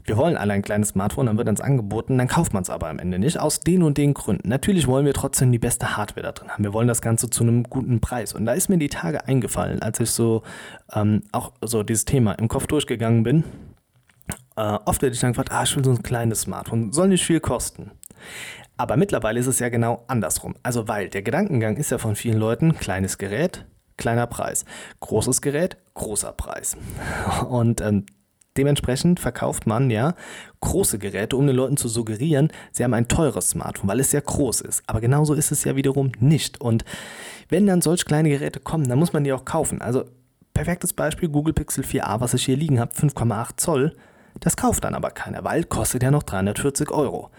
wir 0.06 0.18
wollen 0.18 0.38
alle 0.38 0.54
ein 0.54 0.62
kleines 0.62 0.90
Smartphone, 0.90 1.26
dann 1.26 1.38
wird 1.38 1.50
uns 1.50 1.62
angeboten, 1.62 2.18
dann 2.18 2.28
kauft 2.28 2.54
man 2.54 2.62
es 2.62 2.70
aber 2.70 2.90
am 2.90 3.00
Ende 3.00 3.18
nicht, 3.18 3.40
aus 3.40 3.60
den 3.60 3.82
und 3.82 3.98
den 3.98 4.14
Gründen. 4.14 4.48
Natürlich 4.48 4.88
wollen 4.88 5.06
wir 5.06 5.14
trotzdem 5.14 5.52
die 5.52 5.60
beste 5.60 5.98
Hardware 5.98 6.24
da 6.24 6.32
drin 6.32 6.50
haben. 6.50 6.64
Wir 6.64 6.74
wollen 6.74 6.88
das 6.88 7.02
Ganze 7.02 7.30
zu 7.30 7.44
einem 7.44 7.64
guten 7.64 8.00
Preis. 8.02 8.34
Und 8.34 8.46
da 8.46 8.54
ist 8.54 8.70
mir 8.70 8.78
die 8.78 8.90
Tage 8.90 9.28
eingefallen, 9.28 9.82
als 9.82 10.00
ich 10.00 10.12
so 10.12 10.44
ähm, 10.94 11.24
auch 11.32 11.54
so 11.62 11.82
dieses 11.82 12.06
Thema 12.06 12.34
im 12.34 12.48
Kopf 12.48 12.68
durchgegangen 12.68 13.24
bin. 13.24 13.44
Äh, 14.56 14.78
oft 14.86 15.02
werde 15.02 15.16
ich 15.16 15.20
dann 15.20 15.32
gefragt, 15.32 15.52
ah, 15.52 15.64
ich 15.64 15.76
will 15.76 15.84
so 15.84 15.92
ein 15.92 16.04
kleines 16.04 16.42
Smartphone, 16.42 16.94
soll 16.94 17.08
nicht 17.08 17.26
viel 17.26 17.40
kosten. 17.40 17.92
Aber 18.78 18.98
mittlerweile 18.98 19.40
ist 19.40 19.48
es 19.48 19.60
ja 19.60 19.70
genau 19.70 20.04
andersrum. 20.08 20.56
Also 20.62 20.88
weil 20.88 21.10
der 21.10 21.24
Gedankengang 21.24 21.78
ist 21.78 21.92
ja 21.92 21.98
von 21.98 22.16
vielen 22.16 22.38
Leuten, 22.38 22.76
kleines 22.76 23.18
Gerät, 23.18 23.66
kleiner 23.98 24.28
Preis. 24.28 24.66
Großes 25.00 25.42
Gerät, 25.42 25.78
großer 25.94 26.34
Preis. 26.34 26.78
Und 27.50 27.82
ähm, 27.82 28.06
Dementsprechend 28.58 29.20
verkauft 29.20 29.68
man 29.68 29.90
ja 29.90 30.16
große 30.62 30.98
Geräte, 30.98 31.36
um 31.36 31.46
den 31.46 31.56
Leuten 31.56 31.78
zu 31.78 31.88
suggerieren, 31.88 32.52
sie 32.72 32.84
haben 32.84 32.94
ein 32.94 33.08
teures 33.08 33.50
Smartphone, 33.50 33.90
weil 33.90 34.00
es 34.00 34.12
ja 34.14 34.22
groß 34.22 34.62
ist. 34.62 34.84
Aber 34.88 35.02
genauso 35.02 35.34
ist 35.34 35.52
es 35.52 35.64
ja 35.64 35.76
wiederum 35.76 36.12
nicht. 36.20 36.62
Und 36.62 36.86
wenn 37.50 37.68
dann 37.68 37.82
solch 37.82 38.06
kleine 38.06 38.30
Geräte 38.30 38.60
kommen, 38.60 38.88
dann 38.88 38.98
muss 38.98 39.14
man 39.14 39.24
die 39.24 39.34
auch 39.34 39.46
kaufen. 39.46 39.82
Also 39.82 40.06
perfektes 40.54 40.94
Beispiel 40.94 41.30
Google 41.30 41.54
Pixel 41.54 41.84
4a, 41.84 42.22
was 42.22 42.34
ich 42.34 42.46
hier 42.46 42.58
liegen 42.58 42.80
habe, 42.80 42.94
5,8 42.94 43.58
Zoll. 43.58 43.96
Das 44.40 44.58
kauft 44.58 44.84
dann 44.84 44.96
aber 44.96 45.12
keiner, 45.12 45.44
weil 45.44 45.64
kostet 45.66 46.04
ja 46.04 46.12
noch 46.12 46.24
340 46.24 46.92
Euro. 46.92 47.30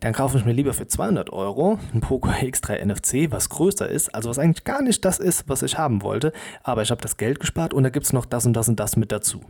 Dann 0.00 0.14
kaufe 0.14 0.38
ich 0.38 0.44
mir 0.46 0.52
lieber 0.52 0.72
für 0.72 0.86
200 0.86 1.30
Euro 1.30 1.78
ein 1.92 2.00
Poco 2.00 2.30
X3 2.30 2.82
NFC, 2.84 3.30
was 3.30 3.50
größer 3.50 3.88
ist, 3.88 4.14
also 4.14 4.30
was 4.30 4.38
eigentlich 4.38 4.64
gar 4.64 4.80
nicht 4.80 5.04
das 5.04 5.18
ist, 5.18 5.48
was 5.48 5.62
ich 5.62 5.76
haben 5.76 6.02
wollte, 6.02 6.32
aber 6.62 6.80
ich 6.80 6.90
habe 6.90 7.02
das 7.02 7.18
Geld 7.18 7.40
gespart 7.40 7.74
und 7.74 7.82
da 7.82 7.90
gibt 7.90 8.06
es 8.06 8.14
noch 8.14 8.24
das 8.24 8.46
und 8.46 8.54
das 8.54 8.70
und 8.70 8.80
das 8.80 8.96
mit 8.96 9.12
dazu 9.12 9.42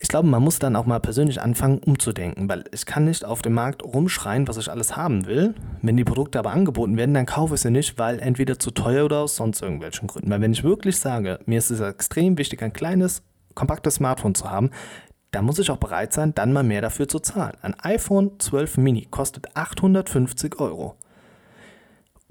ich 0.00 0.08
glaube, 0.08 0.26
man 0.28 0.42
muss 0.42 0.58
dann 0.58 0.74
auch 0.74 0.86
mal 0.86 1.00
persönlich 1.00 1.40
anfangen, 1.40 1.78
umzudenken, 1.78 2.48
weil 2.48 2.64
ich 2.72 2.86
kann 2.86 3.04
nicht 3.04 3.24
auf 3.24 3.42
dem 3.42 3.52
Markt 3.52 3.84
rumschreien, 3.84 4.48
was 4.48 4.56
ich 4.56 4.70
alles 4.70 4.96
haben 4.96 5.26
will. 5.26 5.54
Wenn 5.82 5.96
die 5.96 6.04
Produkte 6.04 6.38
aber 6.38 6.52
angeboten 6.52 6.96
werden, 6.96 7.14
dann 7.14 7.26
kaufe 7.26 7.54
ich 7.54 7.60
sie 7.60 7.70
nicht, 7.70 7.98
weil 7.98 8.18
entweder 8.18 8.58
zu 8.58 8.70
teuer 8.70 9.04
oder 9.04 9.18
aus 9.18 9.36
sonst 9.36 9.60
irgendwelchen 9.60 10.08
Gründen. 10.08 10.30
Weil 10.30 10.40
wenn 10.40 10.52
ich 10.52 10.64
wirklich 10.64 10.96
sage, 10.96 11.40
mir 11.44 11.58
ist 11.58 11.70
es 11.70 11.80
extrem 11.80 12.38
wichtig, 12.38 12.62
ein 12.62 12.72
kleines, 12.72 13.22
kompaktes 13.54 13.96
Smartphone 13.96 14.34
zu 14.34 14.50
haben, 14.50 14.70
dann 15.30 15.44
muss 15.44 15.58
ich 15.58 15.70
auch 15.70 15.78
bereit 15.78 16.12
sein, 16.12 16.34
dann 16.34 16.52
mal 16.52 16.62
mehr 16.62 16.80
dafür 16.80 17.06
zu 17.06 17.18
zahlen. 17.18 17.56
Ein 17.60 17.78
iPhone 17.80 18.38
12 18.38 18.78
Mini 18.78 19.06
kostet 19.10 19.56
850 19.56 20.58
Euro. 20.58 20.96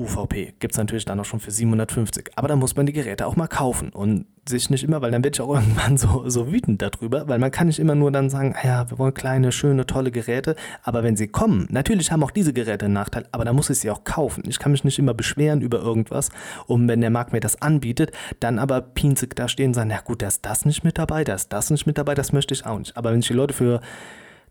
UVP 0.02 0.54
gibt 0.60 0.74
es 0.74 0.78
natürlich 0.78 1.06
dann 1.06 1.20
auch 1.20 1.26
schon 1.26 1.40
für 1.40 1.52
750. 1.52 2.32
Aber 2.36 2.48
da 2.48 2.56
muss 2.56 2.76
man 2.76 2.86
die 2.86 2.94
Geräte 2.94 3.26
auch 3.26 3.36
mal 3.36 3.48
kaufen 3.48 3.90
und 3.90 4.26
sich 4.48 4.70
nicht 4.70 4.84
immer, 4.84 5.02
weil 5.02 5.12
dann 5.12 5.24
werde 5.24 5.36
ich 5.36 5.42
auch 5.42 5.54
irgendwann 5.56 5.98
so, 5.98 6.28
so 6.30 6.52
wütend 6.52 6.82
darüber, 6.82 7.28
weil 7.28 7.40
man 7.40 7.52
kann 7.52 7.68
nicht 7.68 7.80
immer 7.80 7.96
nur 7.96 8.12
dann 8.12 8.30
sagen, 8.30 8.56
ja, 8.64 8.90
wir 8.90 8.98
wollen 8.98 9.14
kleine, 9.14 9.52
schöne, 9.52 9.86
tolle 9.86 10.12
Geräte, 10.12 10.56
aber 10.84 11.04
wenn 11.04 11.16
sie 11.16 11.28
kommen, 11.28 11.68
natürlich 11.70 12.12
haben 12.12 12.24
auch 12.24 12.32
diese 12.32 12.54
Geräte 12.54 12.86
einen 12.86 12.94
Nachteil, 12.94 13.26
aber 13.32 13.46
da 13.46 13.54
muss 13.54 13.70
ich 13.70 13.80
sie 13.80 13.92
auch 13.92 14.04
kaufen. 14.04 14.44
Ich 14.48 14.60
kann 14.60 14.72
mich 14.72 14.84
nicht 14.84 15.00
immer 15.00 15.14
beschweren 15.14 15.62
über 15.62 15.80
irgendwas 15.80 16.30
und 16.68 16.88
wenn 16.88 17.02
der 17.02 17.10
Markt 17.10 17.34
mir 17.34 17.40
das 17.40 17.62
anbietet, 17.62 18.12
dann 18.40 18.60
aber 18.60 18.82
pinzig 18.82 19.36
da 19.36 19.48
stehen 19.48 19.68
und 19.68 19.74
sagen, 19.76 19.90
na 19.94 20.02
gut, 20.02 20.22
da 20.22 20.28
ist 20.28 20.46
das 20.46 20.66
nicht 20.66 20.84
mit 20.84 20.98
dabei, 20.98 21.24
da 21.24 21.36
ist 21.36 21.54
das 21.54 21.70
nicht 21.70 21.86
mit 21.86 21.98
dabei, 21.98 22.16
das 22.16 22.34
möchte 22.34 22.54
ich 22.54 22.66
auch 22.66 22.80
nicht. 22.80 22.98
Aber 22.98 23.12
wenn 23.12 23.20
ich 23.20 23.28
die 23.28 23.34
Leute 23.34 23.54
für 23.54 23.82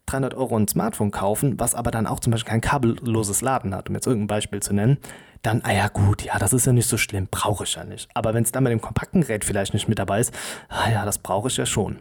300 0.07 0.35
Euro 0.35 0.57
ein 0.57 0.69
Smartphone 0.69 1.11
kaufen, 1.11 1.59
was 1.59 1.75
aber 1.75 1.91
dann 1.91 2.07
auch 2.07 2.21
zum 2.21 2.33
Beispiel 2.33 2.51
kein 2.51 2.61
kabelloses 2.61 3.43
Laden 3.43 3.75
hat, 3.75 3.89
um 3.89 3.95
jetzt 3.95 4.07
irgendein 4.07 4.29
Beispiel 4.29 4.61
zu 4.61 4.75
nennen, 4.75 4.99
dann, 5.43 5.63
ah 5.65 5.73
ja 5.73 5.89
gut, 5.89 6.23
ja, 6.23 6.39
das 6.39 6.53
ist 6.53 6.67
ja 6.67 6.73
nicht 6.73 6.89
so 6.89 6.99
schlimm, 6.99 7.29
brauche 7.31 7.65
ich 7.65 7.75
ja 7.75 7.85
nicht. 7.85 8.09
Aber 8.15 8.35
wenn 8.35 8.45
es 8.45 8.53
dann 8.53 8.65
mit 8.65 8.73
dem 8.73 8.81
kompakten 8.81 9.23
Gerät 9.23 9.45
vielleicht 9.45 9.73
nicht 9.73 9.89
mit 9.89 9.99
dabei 9.99 10.21
ist, 10.21 10.35
ah 10.69 10.91
ja, 10.91 11.05
das 11.05 11.19
brauche 11.19 11.49
ich 11.49 11.57
ja 11.57 11.67
schon. 11.67 11.99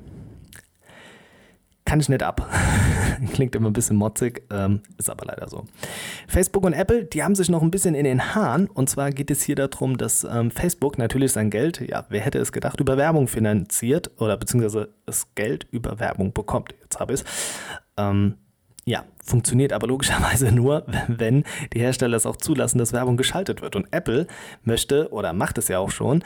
Kann 1.85 1.99
ich 1.99 2.09
nicht 2.09 2.21
ab. 2.21 2.47
Klingt 3.33 3.55
immer 3.55 3.69
ein 3.69 3.73
bisschen 3.73 3.95
motzig, 3.95 4.43
ähm, 4.51 4.81
ist 4.97 5.09
aber 5.09 5.25
leider 5.25 5.49
so. 5.49 5.65
Facebook 6.27 6.63
und 6.63 6.73
Apple, 6.73 7.05
die 7.05 7.23
haben 7.23 7.33
sich 7.33 7.49
noch 7.49 7.63
ein 7.63 7.71
bisschen 7.71 7.95
in 7.95 8.03
den 8.03 8.35
Haaren. 8.35 8.67
Und 8.67 8.89
zwar 8.89 9.09
geht 9.09 9.31
es 9.31 9.41
hier 9.41 9.55
darum, 9.55 9.97
dass 9.97 10.23
ähm, 10.23 10.51
Facebook 10.51 10.97
natürlich 10.97 11.31
sein 11.31 11.49
Geld, 11.49 11.81
ja, 11.81 12.05
wer 12.09 12.21
hätte 12.21 12.37
es 12.39 12.51
gedacht, 12.51 12.79
über 12.79 12.97
Werbung 12.97 13.27
finanziert 13.27 14.11
oder 14.17 14.37
beziehungsweise 14.37 14.89
das 15.05 15.33
Geld 15.33 15.65
über 15.71 15.99
Werbung 15.99 16.31
bekommt. 16.31 16.75
Jetzt 16.81 16.99
habe 16.99 17.13
ich 17.13 17.21
es. 17.21 17.25
Ähm, 17.97 18.35
ja, 18.89 19.05
funktioniert 19.23 19.71
aber 19.71 19.87
logischerweise 19.87 20.51
nur, 20.51 20.83
wenn 21.07 21.43
die 21.73 21.79
Hersteller 21.79 22.17
es 22.17 22.25
auch 22.25 22.37
zulassen, 22.37 22.79
dass 22.79 22.91
Werbung 22.91 23.17
geschaltet 23.17 23.61
wird. 23.61 23.75
Und 23.75 23.87
Apple 23.91 24.27
möchte 24.63 25.11
oder 25.11 25.31
macht 25.31 25.57
es 25.59 25.67
ja 25.67 25.77
auch 25.79 25.91
schon, 25.91 26.23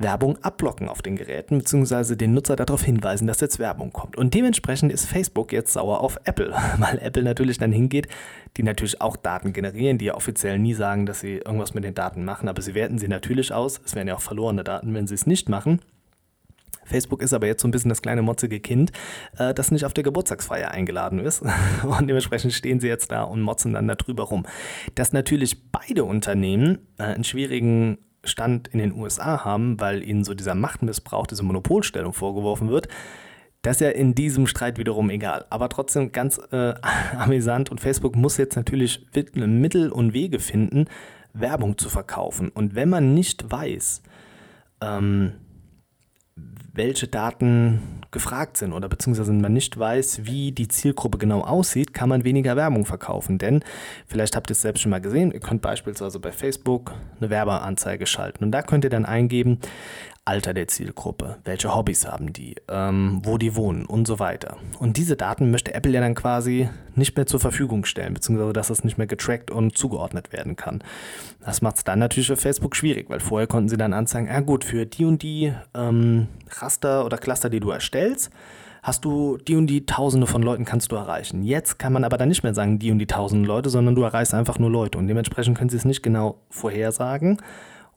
Werbung 0.00 0.38
abblocken 0.44 0.88
auf 0.88 1.02
den 1.02 1.16
Geräten, 1.16 1.58
beziehungsweise 1.58 2.16
den 2.16 2.32
Nutzer 2.32 2.54
darauf 2.54 2.84
hinweisen, 2.84 3.26
dass 3.26 3.40
jetzt 3.40 3.58
Werbung 3.58 3.92
kommt. 3.92 4.16
Und 4.16 4.32
dementsprechend 4.32 4.92
ist 4.92 5.06
Facebook 5.06 5.52
jetzt 5.52 5.72
sauer 5.72 6.00
auf 6.00 6.18
Apple, 6.24 6.54
weil 6.78 6.98
Apple 7.00 7.24
natürlich 7.24 7.58
dann 7.58 7.72
hingeht, 7.72 8.08
die 8.56 8.62
natürlich 8.62 9.00
auch 9.00 9.16
Daten 9.16 9.52
generieren, 9.52 9.98
die 9.98 10.06
ja 10.06 10.14
offiziell 10.14 10.58
nie 10.58 10.74
sagen, 10.74 11.04
dass 11.04 11.20
sie 11.20 11.38
irgendwas 11.38 11.74
mit 11.74 11.84
den 11.84 11.94
Daten 11.94 12.24
machen, 12.24 12.48
aber 12.48 12.62
sie 12.62 12.74
werten 12.74 12.98
sie 12.98 13.08
natürlich 13.08 13.52
aus. 13.52 13.80
Es 13.84 13.94
wären 13.94 14.08
ja 14.08 14.14
auch 14.14 14.22
verlorene 14.22 14.64
Daten, 14.64 14.94
wenn 14.94 15.06
sie 15.06 15.14
es 15.14 15.26
nicht 15.26 15.48
machen. 15.48 15.80
Facebook 16.88 17.22
ist 17.22 17.32
aber 17.32 17.46
jetzt 17.46 17.62
so 17.62 17.68
ein 17.68 17.70
bisschen 17.70 17.90
das 17.90 18.02
kleine 18.02 18.22
motzige 18.22 18.60
Kind, 18.60 18.92
äh, 19.36 19.54
das 19.54 19.70
nicht 19.70 19.84
auf 19.84 19.94
der 19.94 20.04
Geburtstagsfeier 20.04 20.70
eingeladen 20.70 21.18
ist. 21.18 21.42
Und 21.82 22.08
dementsprechend 22.08 22.52
stehen 22.52 22.80
sie 22.80 22.88
jetzt 22.88 23.12
da 23.12 23.22
und 23.22 23.42
motzen 23.42 23.74
dann 23.74 23.88
darüber 23.88 24.24
rum. 24.24 24.46
Dass 24.94 25.12
natürlich 25.12 25.70
beide 25.70 26.04
Unternehmen 26.04 26.78
äh, 26.98 27.04
einen 27.04 27.24
schwierigen 27.24 27.98
Stand 28.24 28.68
in 28.68 28.78
den 28.78 28.92
USA 28.92 29.44
haben, 29.44 29.80
weil 29.80 30.02
ihnen 30.02 30.24
so 30.24 30.34
dieser 30.34 30.54
Machtmissbrauch, 30.54 31.26
diese 31.26 31.42
Monopolstellung 31.42 32.12
vorgeworfen 32.12 32.68
wird, 32.68 32.88
das 33.62 33.76
ist 33.76 33.80
ja 33.80 33.90
in 33.90 34.14
diesem 34.14 34.46
Streit 34.46 34.78
wiederum 34.78 35.10
egal. 35.10 35.44
Aber 35.50 35.68
trotzdem 35.68 36.12
ganz 36.12 36.40
äh, 36.52 36.74
amüsant 37.16 37.70
und 37.70 37.80
Facebook 37.80 38.16
muss 38.16 38.36
jetzt 38.36 38.56
natürlich 38.56 39.06
Mittel 39.34 39.90
und 39.90 40.12
Wege 40.12 40.38
finden, 40.38 40.86
Werbung 41.32 41.78
zu 41.78 41.88
verkaufen. 41.88 42.48
Und 42.48 42.74
wenn 42.74 42.88
man 42.88 43.14
nicht 43.14 43.50
weiß, 43.50 44.02
ähm, 44.80 45.32
welche 46.78 47.08
Daten 47.08 47.98
gefragt 48.10 48.56
sind 48.56 48.72
oder 48.72 48.88
beziehungsweise 48.88 49.32
man 49.32 49.52
nicht 49.52 49.78
weiß, 49.78 50.24
wie 50.24 50.52
die 50.52 50.68
Zielgruppe 50.68 51.18
genau 51.18 51.42
aussieht, 51.42 51.92
kann 51.92 52.08
man 52.08 52.24
weniger 52.24 52.56
Werbung 52.56 52.86
verkaufen. 52.86 53.36
Denn 53.36 53.62
vielleicht 54.06 54.34
habt 54.34 54.50
ihr 54.50 54.52
es 54.52 54.62
selbst 54.62 54.80
schon 54.80 54.90
mal 54.90 55.00
gesehen, 55.00 55.30
ihr 55.30 55.40
könnt 55.40 55.60
beispielsweise 55.60 56.18
bei 56.18 56.32
Facebook 56.32 56.94
eine 57.20 57.28
Werbeanzeige 57.28 58.06
schalten 58.06 58.44
und 58.44 58.52
da 58.52 58.62
könnt 58.62 58.84
ihr 58.84 58.90
dann 58.90 59.04
eingeben, 59.04 59.58
Alter 60.28 60.52
der 60.52 60.68
Zielgruppe, 60.68 61.38
welche 61.44 61.74
Hobbys 61.74 62.06
haben 62.06 62.34
die, 62.34 62.56
ähm, 62.68 63.22
wo 63.24 63.38
die 63.38 63.56
wohnen 63.56 63.86
und 63.86 64.06
so 64.06 64.18
weiter. 64.18 64.58
Und 64.78 64.98
diese 64.98 65.16
Daten 65.16 65.50
möchte 65.50 65.72
Apple 65.72 65.90
ja 65.92 66.02
dann 66.02 66.14
quasi 66.14 66.68
nicht 66.94 67.16
mehr 67.16 67.24
zur 67.24 67.40
Verfügung 67.40 67.86
stellen, 67.86 68.12
beziehungsweise 68.12 68.52
dass 68.52 68.68
es 68.68 68.84
nicht 68.84 68.98
mehr 68.98 69.06
getrackt 69.06 69.50
und 69.50 69.78
zugeordnet 69.78 70.30
werden 70.30 70.54
kann. 70.54 70.84
Das 71.42 71.62
macht 71.62 71.78
es 71.78 71.84
dann 71.84 71.98
natürlich 71.98 72.26
für 72.26 72.36
Facebook 72.36 72.76
schwierig, 72.76 73.08
weil 73.08 73.20
vorher 73.20 73.46
konnten 73.46 73.70
sie 73.70 73.78
dann 73.78 73.94
anzeigen, 73.94 74.26
ja 74.26 74.40
gut, 74.40 74.66
für 74.66 74.84
die 74.84 75.06
und 75.06 75.22
die 75.22 75.54
ähm, 75.74 76.28
Raster 76.58 77.06
oder 77.06 77.16
Cluster, 77.16 77.48
die 77.48 77.60
du 77.60 77.70
erstellst, 77.70 78.28
hast 78.82 79.06
du 79.06 79.38
die 79.38 79.56
und 79.56 79.66
die 79.66 79.86
Tausende 79.86 80.26
von 80.26 80.42
Leuten 80.42 80.66
kannst 80.66 80.92
du 80.92 80.96
erreichen. 80.96 81.42
Jetzt 81.42 81.78
kann 81.78 81.94
man 81.94 82.04
aber 82.04 82.18
dann 82.18 82.28
nicht 82.28 82.42
mehr 82.42 82.52
sagen, 82.52 82.78
die 82.78 82.90
und 82.90 82.98
die 82.98 83.06
Tausende 83.06 83.48
Leute, 83.48 83.70
sondern 83.70 83.94
du 83.94 84.02
erreichst 84.02 84.34
einfach 84.34 84.58
nur 84.58 84.70
Leute. 84.70 84.98
Und 84.98 85.08
dementsprechend 85.08 85.56
können 85.56 85.70
sie 85.70 85.78
es 85.78 85.86
nicht 85.86 86.02
genau 86.02 86.42
vorhersagen 86.50 87.38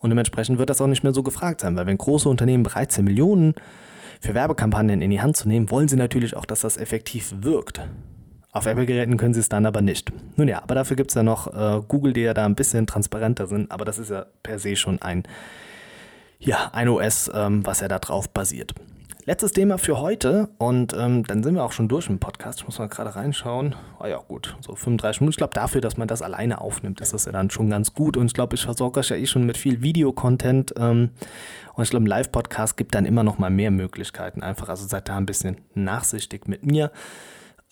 und 0.01 0.09
dementsprechend 0.09 0.57
wird 0.57 0.69
das 0.69 0.81
auch 0.81 0.87
nicht 0.87 1.03
mehr 1.03 1.13
so 1.13 1.23
gefragt 1.23 1.61
sein, 1.61 1.75
weil 1.75 1.85
wenn 1.85 1.97
große 1.97 2.27
Unternehmen 2.27 2.63
bereit 2.63 2.91
sind, 2.91 3.05
Millionen 3.05 3.53
für 4.19 4.33
Werbekampagnen 4.33 5.01
in 5.01 5.11
die 5.11 5.21
Hand 5.21 5.37
zu 5.37 5.47
nehmen, 5.47 5.71
wollen 5.71 5.87
sie 5.87 5.95
natürlich 5.95 6.35
auch, 6.35 6.45
dass 6.45 6.61
das 6.61 6.77
effektiv 6.77 7.33
wirkt. 7.41 7.81
Auf 8.51 8.65
Apple-Geräten 8.65 9.17
können 9.17 9.33
sie 9.33 9.39
es 9.39 9.47
dann 9.47 9.65
aber 9.65 9.81
nicht. 9.81 10.11
Nun 10.35 10.47
ja, 10.47 10.61
aber 10.61 10.75
dafür 10.75 10.97
gibt 10.97 11.11
es 11.11 11.15
ja 11.15 11.23
noch 11.23 11.47
äh, 11.53 11.81
Google, 11.87 12.13
die 12.13 12.21
ja 12.21 12.33
da 12.33 12.45
ein 12.45 12.55
bisschen 12.55 12.85
transparenter 12.85 13.47
sind, 13.47 13.71
aber 13.71 13.85
das 13.85 13.97
ist 13.97 14.09
ja 14.09 14.25
per 14.43 14.59
se 14.59 14.75
schon 14.75 15.01
ein, 15.01 15.23
ja, 16.39 16.69
ein 16.73 16.89
OS, 16.89 17.31
ähm, 17.33 17.65
was 17.65 17.79
ja 17.79 17.87
da 17.87 17.99
drauf 17.99 18.29
basiert. 18.29 18.73
Letztes 19.25 19.51
Thema 19.51 19.77
für 19.77 19.99
heute 19.99 20.49
und 20.57 20.95
ähm, 20.97 21.23
dann 21.27 21.43
sind 21.43 21.53
wir 21.53 21.63
auch 21.63 21.73
schon 21.73 21.87
durch 21.87 22.09
im 22.09 22.17
Podcast. 22.17 22.59
Ich 22.59 22.65
muss 22.65 22.79
mal 22.79 22.87
gerade 22.89 23.15
reinschauen. 23.15 23.75
Oh 23.99 24.07
ja, 24.07 24.17
gut, 24.17 24.57
so 24.61 24.73
35 24.73 25.21
Minuten. 25.21 25.33
Ich 25.33 25.37
glaube, 25.37 25.53
dafür, 25.53 25.79
dass 25.79 25.95
man 25.95 26.07
das 26.07 26.23
alleine 26.23 26.59
aufnimmt, 26.59 27.01
ist 27.01 27.13
das 27.13 27.25
ja 27.25 27.31
dann 27.31 27.51
schon 27.51 27.69
ganz 27.69 27.93
gut. 27.93 28.17
Und 28.17 28.25
ich 28.25 28.33
glaube, 28.33 28.55
ich 28.55 28.63
versorge 28.63 28.99
euch 28.99 29.09
ja 29.09 29.15
eh 29.15 29.27
schon 29.27 29.45
mit 29.45 29.57
viel 29.57 29.83
Videocontent. 29.83 30.73
Ähm, 30.75 31.11
und 31.75 31.83
ich 31.83 31.91
glaube, 31.91 32.05
ein 32.05 32.07
Live-Podcast 32.07 32.77
gibt 32.77 32.95
dann 32.95 33.05
immer 33.05 33.23
noch 33.23 33.37
mal 33.37 33.51
mehr 33.51 33.69
Möglichkeiten. 33.69 34.41
Einfach, 34.41 34.69
also 34.69 34.87
seid 34.87 35.07
da 35.07 35.17
ein 35.17 35.27
bisschen 35.27 35.57
nachsichtig 35.75 36.47
mit 36.47 36.65
mir 36.65 36.91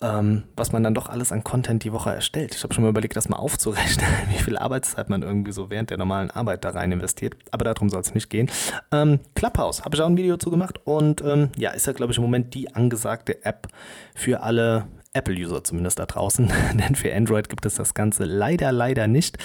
ähm, 0.02 0.44
was 0.56 0.72
man 0.72 0.82
dann 0.82 0.94
doch 0.94 1.08
alles 1.08 1.30
an 1.30 1.44
Content 1.44 1.84
die 1.84 1.92
Woche 1.92 2.10
erstellt. 2.10 2.54
Ich 2.54 2.62
habe 2.62 2.72
schon 2.72 2.82
mal 2.84 2.90
überlegt, 2.90 3.16
das 3.16 3.28
mal 3.28 3.36
aufzurechnen, 3.36 4.06
wie 4.30 4.42
viel 4.42 4.56
Arbeitszeit 4.56 5.10
man 5.10 5.22
irgendwie 5.22 5.52
so 5.52 5.70
während 5.70 5.90
der 5.90 5.98
normalen 5.98 6.30
Arbeit 6.30 6.64
da 6.64 6.70
rein 6.70 6.92
investiert. 6.92 7.36
Aber 7.50 7.64
darum 7.64 7.90
soll 7.90 8.00
es 8.00 8.14
nicht 8.14 8.30
gehen. 8.30 8.50
Ähm, 8.92 9.20
Clubhouse 9.34 9.84
habe 9.84 9.96
ich 9.96 10.02
auch 10.02 10.06
ein 10.06 10.16
Video 10.16 10.36
zu 10.36 10.50
gemacht 10.50 10.80
und 10.84 11.22
ähm, 11.22 11.50
ja, 11.56 11.70
ist 11.70 11.86
ja, 11.86 11.92
glaube 11.92 12.12
ich, 12.12 12.18
im 12.18 12.24
Moment 12.24 12.54
die 12.54 12.74
angesagte 12.74 13.44
App 13.44 13.68
für 14.14 14.42
alle 14.42 14.86
Apple-User 15.12 15.64
zumindest 15.64 15.98
da 15.98 16.06
draußen, 16.06 16.50
denn 16.74 16.94
für 16.94 17.14
Android 17.14 17.48
gibt 17.48 17.66
es 17.66 17.74
das 17.74 17.94
Ganze 17.94 18.24
leider, 18.24 18.72
leider 18.72 19.06
nicht. 19.06 19.38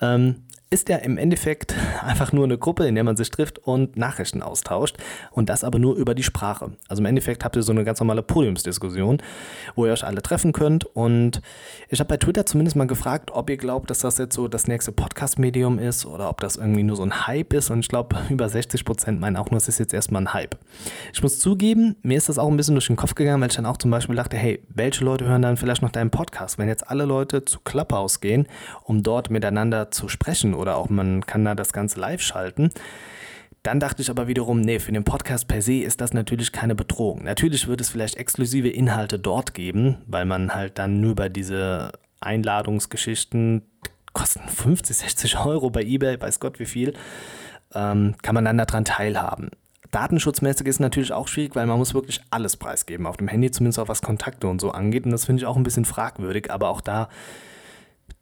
Ähm, 0.00 0.44
ist 0.72 0.88
ja 0.88 0.96
im 0.96 1.18
Endeffekt 1.18 1.74
einfach 2.02 2.32
nur 2.32 2.44
eine 2.44 2.56
Gruppe, 2.56 2.86
in 2.86 2.94
der 2.94 3.04
man 3.04 3.16
sich 3.16 3.30
trifft 3.30 3.58
und 3.58 3.96
Nachrichten 3.96 4.42
austauscht. 4.42 4.96
Und 5.30 5.50
das 5.50 5.64
aber 5.64 5.78
nur 5.78 5.96
über 5.96 6.14
die 6.14 6.22
Sprache. 6.22 6.72
Also 6.88 7.02
im 7.02 7.06
Endeffekt 7.06 7.44
habt 7.44 7.56
ihr 7.56 7.62
so 7.62 7.72
eine 7.72 7.84
ganz 7.84 8.00
normale 8.00 8.22
Podiumsdiskussion, 8.22 9.18
wo 9.74 9.86
ihr 9.86 9.92
euch 9.92 10.04
alle 10.04 10.22
treffen 10.22 10.52
könnt. 10.52 10.84
Und 10.84 11.42
ich 11.88 12.00
habe 12.00 12.08
bei 12.08 12.16
Twitter 12.16 12.46
zumindest 12.46 12.76
mal 12.76 12.86
gefragt, 12.86 13.30
ob 13.32 13.50
ihr 13.50 13.58
glaubt, 13.58 13.90
dass 13.90 13.98
das 13.98 14.16
jetzt 14.16 14.34
so 14.34 14.48
das 14.48 14.66
nächste 14.66 14.92
Podcast-Medium 14.92 15.78
ist 15.78 16.06
oder 16.06 16.30
ob 16.30 16.40
das 16.40 16.56
irgendwie 16.56 16.82
nur 16.82 16.96
so 16.96 17.02
ein 17.02 17.26
Hype 17.26 17.52
ist. 17.52 17.70
Und 17.70 17.80
ich 17.80 17.88
glaube, 17.88 18.16
über 18.30 18.48
60 18.48 18.84
Prozent 18.86 19.20
meinen 19.20 19.36
auch 19.36 19.50
nur, 19.50 19.58
es 19.58 19.68
ist 19.68 19.78
jetzt 19.78 19.92
erstmal 19.92 20.22
ein 20.22 20.32
Hype. 20.32 20.56
Ich 21.12 21.22
muss 21.22 21.38
zugeben, 21.38 21.96
mir 22.02 22.16
ist 22.16 22.30
das 22.30 22.38
auch 22.38 22.48
ein 22.48 22.56
bisschen 22.56 22.74
durch 22.74 22.86
den 22.86 22.96
Kopf 22.96 23.14
gegangen, 23.14 23.42
weil 23.42 23.50
ich 23.50 23.56
dann 23.56 23.66
auch 23.66 23.76
zum 23.76 23.90
Beispiel 23.90 24.16
dachte, 24.16 24.38
hey, 24.38 24.62
welche 24.70 25.04
Leute 25.04 25.26
hören 25.26 25.42
dann 25.42 25.58
vielleicht 25.58 25.82
noch 25.82 25.90
deinen 25.90 26.10
Podcast? 26.10 26.56
Wenn 26.56 26.68
jetzt 26.68 26.88
alle 26.88 27.04
Leute 27.04 27.44
zu 27.44 27.60
Clubhouse 27.60 28.20
gehen, 28.20 28.46
um 28.84 29.02
dort 29.02 29.28
miteinander 29.28 29.90
zu 29.90 30.08
sprechen 30.08 30.54
oder 30.62 30.76
auch 30.76 30.88
man 30.88 31.26
kann 31.26 31.44
da 31.44 31.54
das 31.54 31.74
Ganze 31.74 32.00
live 32.00 32.22
schalten. 32.22 32.70
Dann 33.62 33.78
dachte 33.78 34.02
ich 34.02 34.10
aber 34.10 34.26
wiederum, 34.26 34.60
nee, 34.60 34.80
für 34.80 34.90
den 34.90 35.04
Podcast 35.04 35.46
per 35.46 35.62
se 35.62 35.82
ist 35.82 36.00
das 36.00 36.14
natürlich 36.14 36.50
keine 36.50 36.74
Bedrohung. 36.74 37.22
Natürlich 37.22 37.68
wird 37.68 37.80
es 37.80 37.90
vielleicht 37.90 38.16
exklusive 38.16 38.68
Inhalte 38.68 39.18
dort 39.18 39.54
geben, 39.54 39.98
weil 40.06 40.24
man 40.24 40.54
halt 40.54 40.78
dann 40.78 41.00
nur 41.00 41.14
bei 41.14 41.28
diese 41.28 41.92
Einladungsgeschichten 42.20 43.62
kosten 44.12 44.48
50, 44.48 44.96
60 44.96 45.38
Euro 45.38 45.70
bei 45.70 45.82
eBay, 45.82 46.20
weiß 46.20 46.40
Gott 46.40 46.58
wie 46.58 46.66
viel, 46.66 46.94
ähm, 47.74 48.14
kann 48.22 48.34
man 48.34 48.44
dann 48.44 48.58
daran 48.58 48.84
teilhaben. 48.84 49.50
Datenschutzmäßig 49.92 50.66
ist 50.66 50.80
natürlich 50.80 51.12
auch 51.12 51.28
schwierig, 51.28 51.54
weil 51.54 51.66
man 51.66 51.78
muss 51.78 51.94
wirklich 51.94 52.20
alles 52.30 52.56
preisgeben 52.56 53.06
auf 53.06 53.18
dem 53.18 53.28
Handy, 53.28 53.50
zumindest 53.50 53.78
auch 53.78 53.88
was 53.88 54.02
Kontakte 54.02 54.48
und 54.48 54.60
so 54.60 54.70
angeht. 54.70 55.04
Und 55.04 55.10
das 55.10 55.26
finde 55.26 55.42
ich 55.42 55.46
auch 55.46 55.56
ein 55.56 55.62
bisschen 55.62 55.84
fragwürdig, 55.84 56.50
aber 56.50 56.70
auch 56.70 56.80
da 56.80 57.10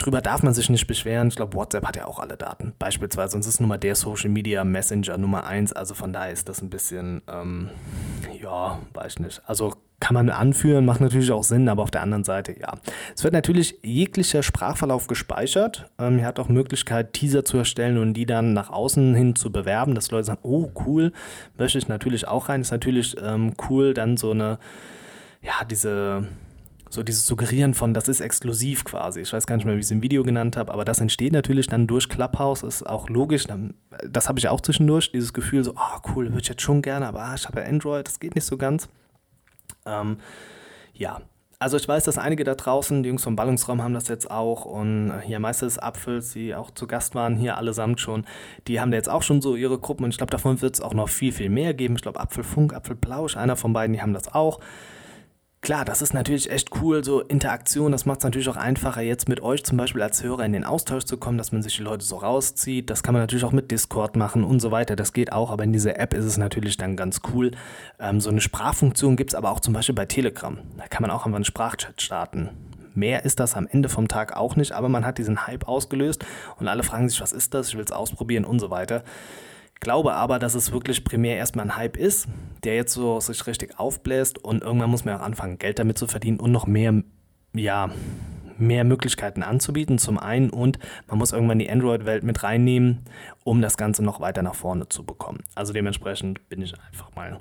Drüber 0.00 0.22
darf 0.22 0.42
man 0.42 0.54
sich 0.54 0.70
nicht 0.70 0.86
beschweren. 0.86 1.28
Ich 1.28 1.36
glaube, 1.36 1.54
WhatsApp 1.54 1.86
hat 1.86 1.94
ja 1.94 2.06
auch 2.06 2.20
alle 2.20 2.38
Daten. 2.38 2.72
Beispielsweise, 2.78 3.36
uns 3.36 3.46
ist 3.46 3.60
nun 3.60 3.68
mal 3.68 3.76
der 3.76 3.94
Social 3.94 4.30
Media 4.30 4.64
Messenger 4.64 5.18
Nummer 5.18 5.46
1. 5.46 5.74
Also 5.74 5.94
von 5.94 6.14
daher 6.14 6.32
ist 6.32 6.48
das 6.48 6.62
ein 6.62 6.70
bisschen, 6.70 7.20
ähm, 7.30 7.68
ja, 8.40 8.78
weiß 8.94 9.18
nicht. 9.18 9.42
Also 9.44 9.74
kann 10.00 10.14
man 10.14 10.30
anführen, 10.30 10.86
macht 10.86 11.02
natürlich 11.02 11.30
auch 11.30 11.44
Sinn, 11.44 11.68
aber 11.68 11.82
auf 11.82 11.90
der 11.90 12.00
anderen 12.00 12.24
Seite, 12.24 12.58
ja. 12.58 12.72
Es 13.14 13.22
wird 13.24 13.34
natürlich 13.34 13.78
jeglicher 13.82 14.42
Sprachverlauf 14.42 15.06
gespeichert. 15.06 15.90
Ähm, 15.98 16.18
ihr 16.18 16.24
habt 16.24 16.40
auch 16.40 16.48
Möglichkeit, 16.48 17.12
Teaser 17.12 17.44
zu 17.44 17.58
erstellen 17.58 17.98
und 17.98 18.14
die 18.14 18.24
dann 18.24 18.54
nach 18.54 18.70
außen 18.70 19.14
hin 19.14 19.36
zu 19.36 19.52
bewerben, 19.52 19.94
dass 19.94 20.10
Leute 20.10 20.24
sagen, 20.24 20.40
oh 20.42 20.70
cool, 20.86 21.12
möchte 21.58 21.76
ich 21.76 21.88
natürlich 21.88 22.26
auch 22.26 22.48
rein. 22.48 22.62
Ist 22.62 22.70
natürlich 22.70 23.16
ähm, 23.22 23.52
cool, 23.68 23.92
dann 23.92 24.16
so 24.16 24.30
eine, 24.30 24.58
ja, 25.42 25.62
diese 25.70 26.26
so 26.90 27.04
dieses 27.04 27.24
Suggerieren 27.24 27.72
von, 27.72 27.94
das 27.94 28.08
ist 28.08 28.20
exklusiv 28.20 28.84
quasi. 28.84 29.20
Ich 29.20 29.32
weiß 29.32 29.46
gar 29.46 29.56
nicht 29.56 29.64
mehr, 29.64 29.76
wie 29.76 29.78
ich 29.78 29.86
es 29.86 29.90
im 29.92 30.02
Video 30.02 30.24
genannt 30.24 30.56
habe, 30.56 30.72
aber 30.72 30.84
das 30.84 31.00
entsteht 31.00 31.32
natürlich 31.32 31.68
dann 31.68 31.86
durch 31.86 32.08
Clubhouse, 32.08 32.64
ist 32.64 32.82
auch 32.82 33.08
logisch. 33.08 33.46
Das 34.08 34.28
habe 34.28 34.40
ich 34.40 34.48
auch 34.48 34.60
zwischendurch, 34.60 35.12
dieses 35.12 35.32
Gefühl 35.32 35.62
so, 35.62 35.74
oh 35.76 36.10
cool, 36.14 36.26
würde 36.26 36.42
ich 36.42 36.48
jetzt 36.48 36.62
schon 36.62 36.82
gerne, 36.82 37.06
aber 37.06 37.22
ah, 37.22 37.34
ich 37.36 37.46
habe 37.46 37.60
ja 37.60 37.66
Android, 37.66 38.08
das 38.08 38.18
geht 38.18 38.34
nicht 38.34 38.44
so 38.44 38.56
ganz. 38.56 38.88
Ähm, 39.86 40.18
ja, 40.92 41.20
also 41.60 41.76
ich 41.76 41.86
weiß, 41.86 42.04
dass 42.04 42.18
einige 42.18 42.42
da 42.42 42.56
draußen, 42.56 43.04
die 43.04 43.08
Jungs 43.10 43.22
vom 43.22 43.36
Ballungsraum 43.36 43.82
haben 43.82 43.94
das 43.94 44.08
jetzt 44.08 44.28
auch 44.28 44.64
und 44.64 45.12
hier 45.22 45.38
Meister 45.38 45.66
des 45.66 45.78
Apfels, 45.78 46.32
die 46.32 46.56
auch 46.56 46.72
zu 46.72 46.88
Gast 46.88 47.14
waren, 47.14 47.36
hier 47.36 47.56
allesamt 47.56 48.00
schon, 48.00 48.24
die 48.66 48.80
haben 48.80 48.90
da 48.90 48.96
jetzt 48.96 49.10
auch 49.10 49.22
schon 49.22 49.40
so 49.40 49.54
ihre 49.54 49.78
Gruppen 49.78 50.04
und 50.04 50.10
ich 50.10 50.16
glaube, 50.16 50.32
davon 50.32 50.60
wird 50.60 50.74
es 50.74 50.80
auch 50.80 50.94
noch 50.94 51.08
viel, 51.08 51.32
viel 51.32 51.50
mehr 51.50 51.72
geben. 51.72 51.94
Ich 51.94 52.02
glaube, 52.02 52.18
Apfelfunk, 52.18 52.74
Apfelplausch, 52.74 53.36
einer 53.36 53.54
von 53.54 53.72
beiden, 53.72 53.92
die 53.92 54.02
haben 54.02 54.14
das 54.14 54.34
auch. 54.34 54.58
Klar, 55.62 55.84
das 55.84 56.00
ist 56.00 56.14
natürlich 56.14 56.50
echt 56.50 56.70
cool, 56.80 57.04
so 57.04 57.20
Interaktion. 57.20 57.92
Das 57.92 58.06
macht 58.06 58.20
es 58.20 58.24
natürlich 58.24 58.48
auch 58.48 58.56
einfacher, 58.56 59.02
jetzt 59.02 59.28
mit 59.28 59.42
euch 59.42 59.62
zum 59.62 59.76
Beispiel 59.76 60.00
als 60.00 60.22
Hörer 60.22 60.46
in 60.46 60.54
den 60.54 60.64
Austausch 60.64 61.04
zu 61.04 61.18
kommen, 61.18 61.36
dass 61.36 61.52
man 61.52 61.62
sich 61.62 61.76
die 61.76 61.82
Leute 61.82 62.02
so 62.02 62.16
rauszieht. 62.16 62.88
Das 62.88 63.02
kann 63.02 63.12
man 63.12 63.22
natürlich 63.22 63.44
auch 63.44 63.52
mit 63.52 63.70
Discord 63.70 64.16
machen 64.16 64.42
und 64.42 64.60
so 64.60 64.70
weiter. 64.70 64.96
Das 64.96 65.12
geht 65.12 65.32
auch, 65.32 65.50
aber 65.50 65.64
in 65.64 65.74
dieser 65.74 65.98
App 65.98 66.14
ist 66.14 66.24
es 66.24 66.38
natürlich 66.38 66.78
dann 66.78 66.96
ganz 66.96 67.20
cool. 67.34 67.50
Ähm, 67.98 68.20
so 68.20 68.30
eine 68.30 68.40
Sprachfunktion 68.40 69.16
gibt 69.16 69.32
es 69.32 69.34
aber 69.34 69.50
auch 69.50 69.60
zum 69.60 69.74
Beispiel 69.74 69.94
bei 69.94 70.06
Telegram. 70.06 70.56
Da 70.78 70.88
kann 70.88 71.02
man 71.02 71.10
auch 71.10 71.26
einfach 71.26 71.36
einen 71.36 71.44
Sprachchat 71.44 72.00
starten. 72.00 72.48
Mehr 72.94 73.26
ist 73.26 73.38
das 73.38 73.54
am 73.54 73.66
Ende 73.66 73.90
vom 73.90 74.08
Tag 74.08 74.34
auch 74.34 74.56
nicht, 74.56 74.72
aber 74.72 74.88
man 74.88 75.04
hat 75.04 75.18
diesen 75.18 75.46
Hype 75.46 75.68
ausgelöst 75.68 76.24
und 76.58 76.68
alle 76.68 76.82
fragen 76.82 77.08
sich, 77.08 77.20
was 77.20 77.32
ist 77.32 77.52
das? 77.52 77.68
Ich 77.68 77.76
will 77.76 77.84
es 77.84 77.92
ausprobieren 77.92 78.46
und 78.46 78.60
so 78.60 78.70
weiter. 78.70 79.04
Glaube 79.80 80.12
aber, 80.12 80.38
dass 80.38 80.54
es 80.54 80.72
wirklich 80.72 81.04
primär 81.04 81.36
erstmal 81.36 81.64
ein 81.64 81.76
Hype 81.76 81.96
ist, 81.96 82.28
der 82.64 82.76
jetzt 82.76 82.92
so 82.92 83.18
sich 83.18 83.46
richtig 83.46 83.78
aufbläst 83.78 84.38
und 84.38 84.62
irgendwann 84.62 84.90
muss 84.90 85.06
man 85.06 85.16
auch 85.16 85.22
anfangen, 85.22 85.58
Geld 85.58 85.78
damit 85.78 85.96
zu 85.96 86.06
verdienen 86.06 86.38
und 86.38 86.52
noch 86.52 86.66
mehr, 86.66 87.02
ja, 87.54 87.90
mehr 88.58 88.84
Möglichkeiten 88.84 89.42
anzubieten, 89.42 89.98
zum 89.98 90.18
einen, 90.18 90.50
und 90.50 90.78
man 91.08 91.18
muss 91.18 91.32
irgendwann 91.32 91.58
die 91.58 91.70
Android-Welt 91.70 92.22
mit 92.22 92.42
reinnehmen, 92.42 93.06
um 93.42 93.62
das 93.62 93.78
Ganze 93.78 94.04
noch 94.04 94.20
weiter 94.20 94.42
nach 94.42 94.54
vorne 94.54 94.88
zu 94.88 95.02
bekommen. 95.02 95.42
Also 95.54 95.72
dementsprechend 95.72 96.46
bin 96.50 96.60
ich 96.60 96.74
einfach 96.90 97.14
mal 97.16 97.40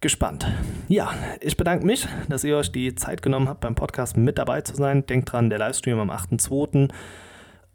gespannt. 0.00 0.46
Ja, 0.88 1.12
ich 1.40 1.56
bedanke 1.56 1.84
mich, 1.84 2.06
dass 2.28 2.44
ihr 2.44 2.56
euch 2.56 2.70
die 2.70 2.94
Zeit 2.94 3.22
genommen 3.22 3.48
habt, 3.48 3.60
beim 3.60 3.74
Podcast 3.74 4.16
mit 4.16 4.38
dabei 4.38 4.60
zu 4.60 4.76
sein. 4.76 5.04
Denkt 5.04 5.32
dran, 5.32 5.50
der 5.50 5.58
Livestream 5.58 5.98
am 5.98 6.10
8.2. 6.10 6.90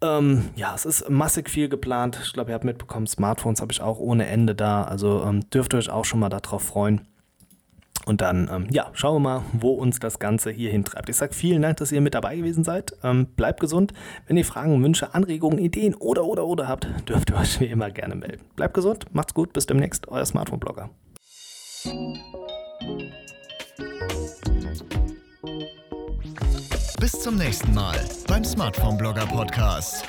Ähm, 0.03 0.49
ja, 0.55 0.73
es 0.73 0.85
ist 0.85 1.09
massig 1.09 1.49
viel 1.49 1.69
geplant. 1.69 2.19
Ich 2.23 2.33
glaube, 2.33 2.51
ihr 2.51 2.55
habt 2.55 2.63
mitbekommen, 2.63 3.07
Smartphones 3.07 3.61
habe 3.61 3.71
ich 3.71 3.81
auch 3.81 3.99
ohne 3.99 4.27
Ende 4.27 4.55
da. 4.55 4.83
Also 4.83 5.23
ähm, 5.23 5.47
dürft 5.51 5.73
ihr 5.73 5.77
euch 5.77 5.89
auch 5.89 6.05
schon 6.05 6.19
mal 6.19 6.29
darauf 6.29 6.63
freuen. 6.63 7.07
Und 8.05 8.21
dann, 8.21 8.49
ähm, 8.51 8.67
ja, 8.71 8.89
schauen 8.93 9.15
wir 9.15 9.19
mal, 9.19 9.43
wo 9.53 9.73
uns 9.73 9.99
das 9.99 10.17
Ganze 10.17 10.49
hier 10.49 10.71
hintreibt. 10.71 11.07
Ich 11.09 11.17
sage 11.17 11.33
vielen 11.33 11.61
Dank, 11.61 11.77
dass 11.77 11.91
ihr 11.91 12.01
mit 12.01 12.15
dabei 12.15 12.35
gewesen 12.35 12.63
seid. 12.63 12.93
Ähm, 13.03 13.27
bleibt 13.35 13.59
gesund. 13.59 13.93
Wenn 14.25 14.37
ihr 14.37 14.45
Fragen, 14.45 14.83
Wünsche, 14.83 15.13
Anregungen, 15.13 15.59
Ideen 15.59 15.93
oder, 15.93 16.25
oder, 16.25 16.47
oder 16.47 16.67
habt, 16.67 16.87
dürft 17.09 17.29
ihr 17.29 17.37
euch 17.37 17.59
wie 17.59 17.65
immer 17.65 17.91
gerne 17.91 18.15
melden. 18.15 18.43
Bleibt 18.55 18.73
gesund, 18.73 19.05
macht's 19.13 19.35
gut, 19.35 19.53
bis 19.53 19.67
demnächst, 19.67 20.07
euer 20.07 20.25
Smartphone-Blogger. 20.25 20.89
Bis 27.01 27.13
zum 27.13 27.35
nächsten 27.35 27.73
Mal 27.73 27.99
beim 28.27 28.45
Smartphone 28.45 28.95
Blogger 28.95 29.25
Podcast. 29.25 30.05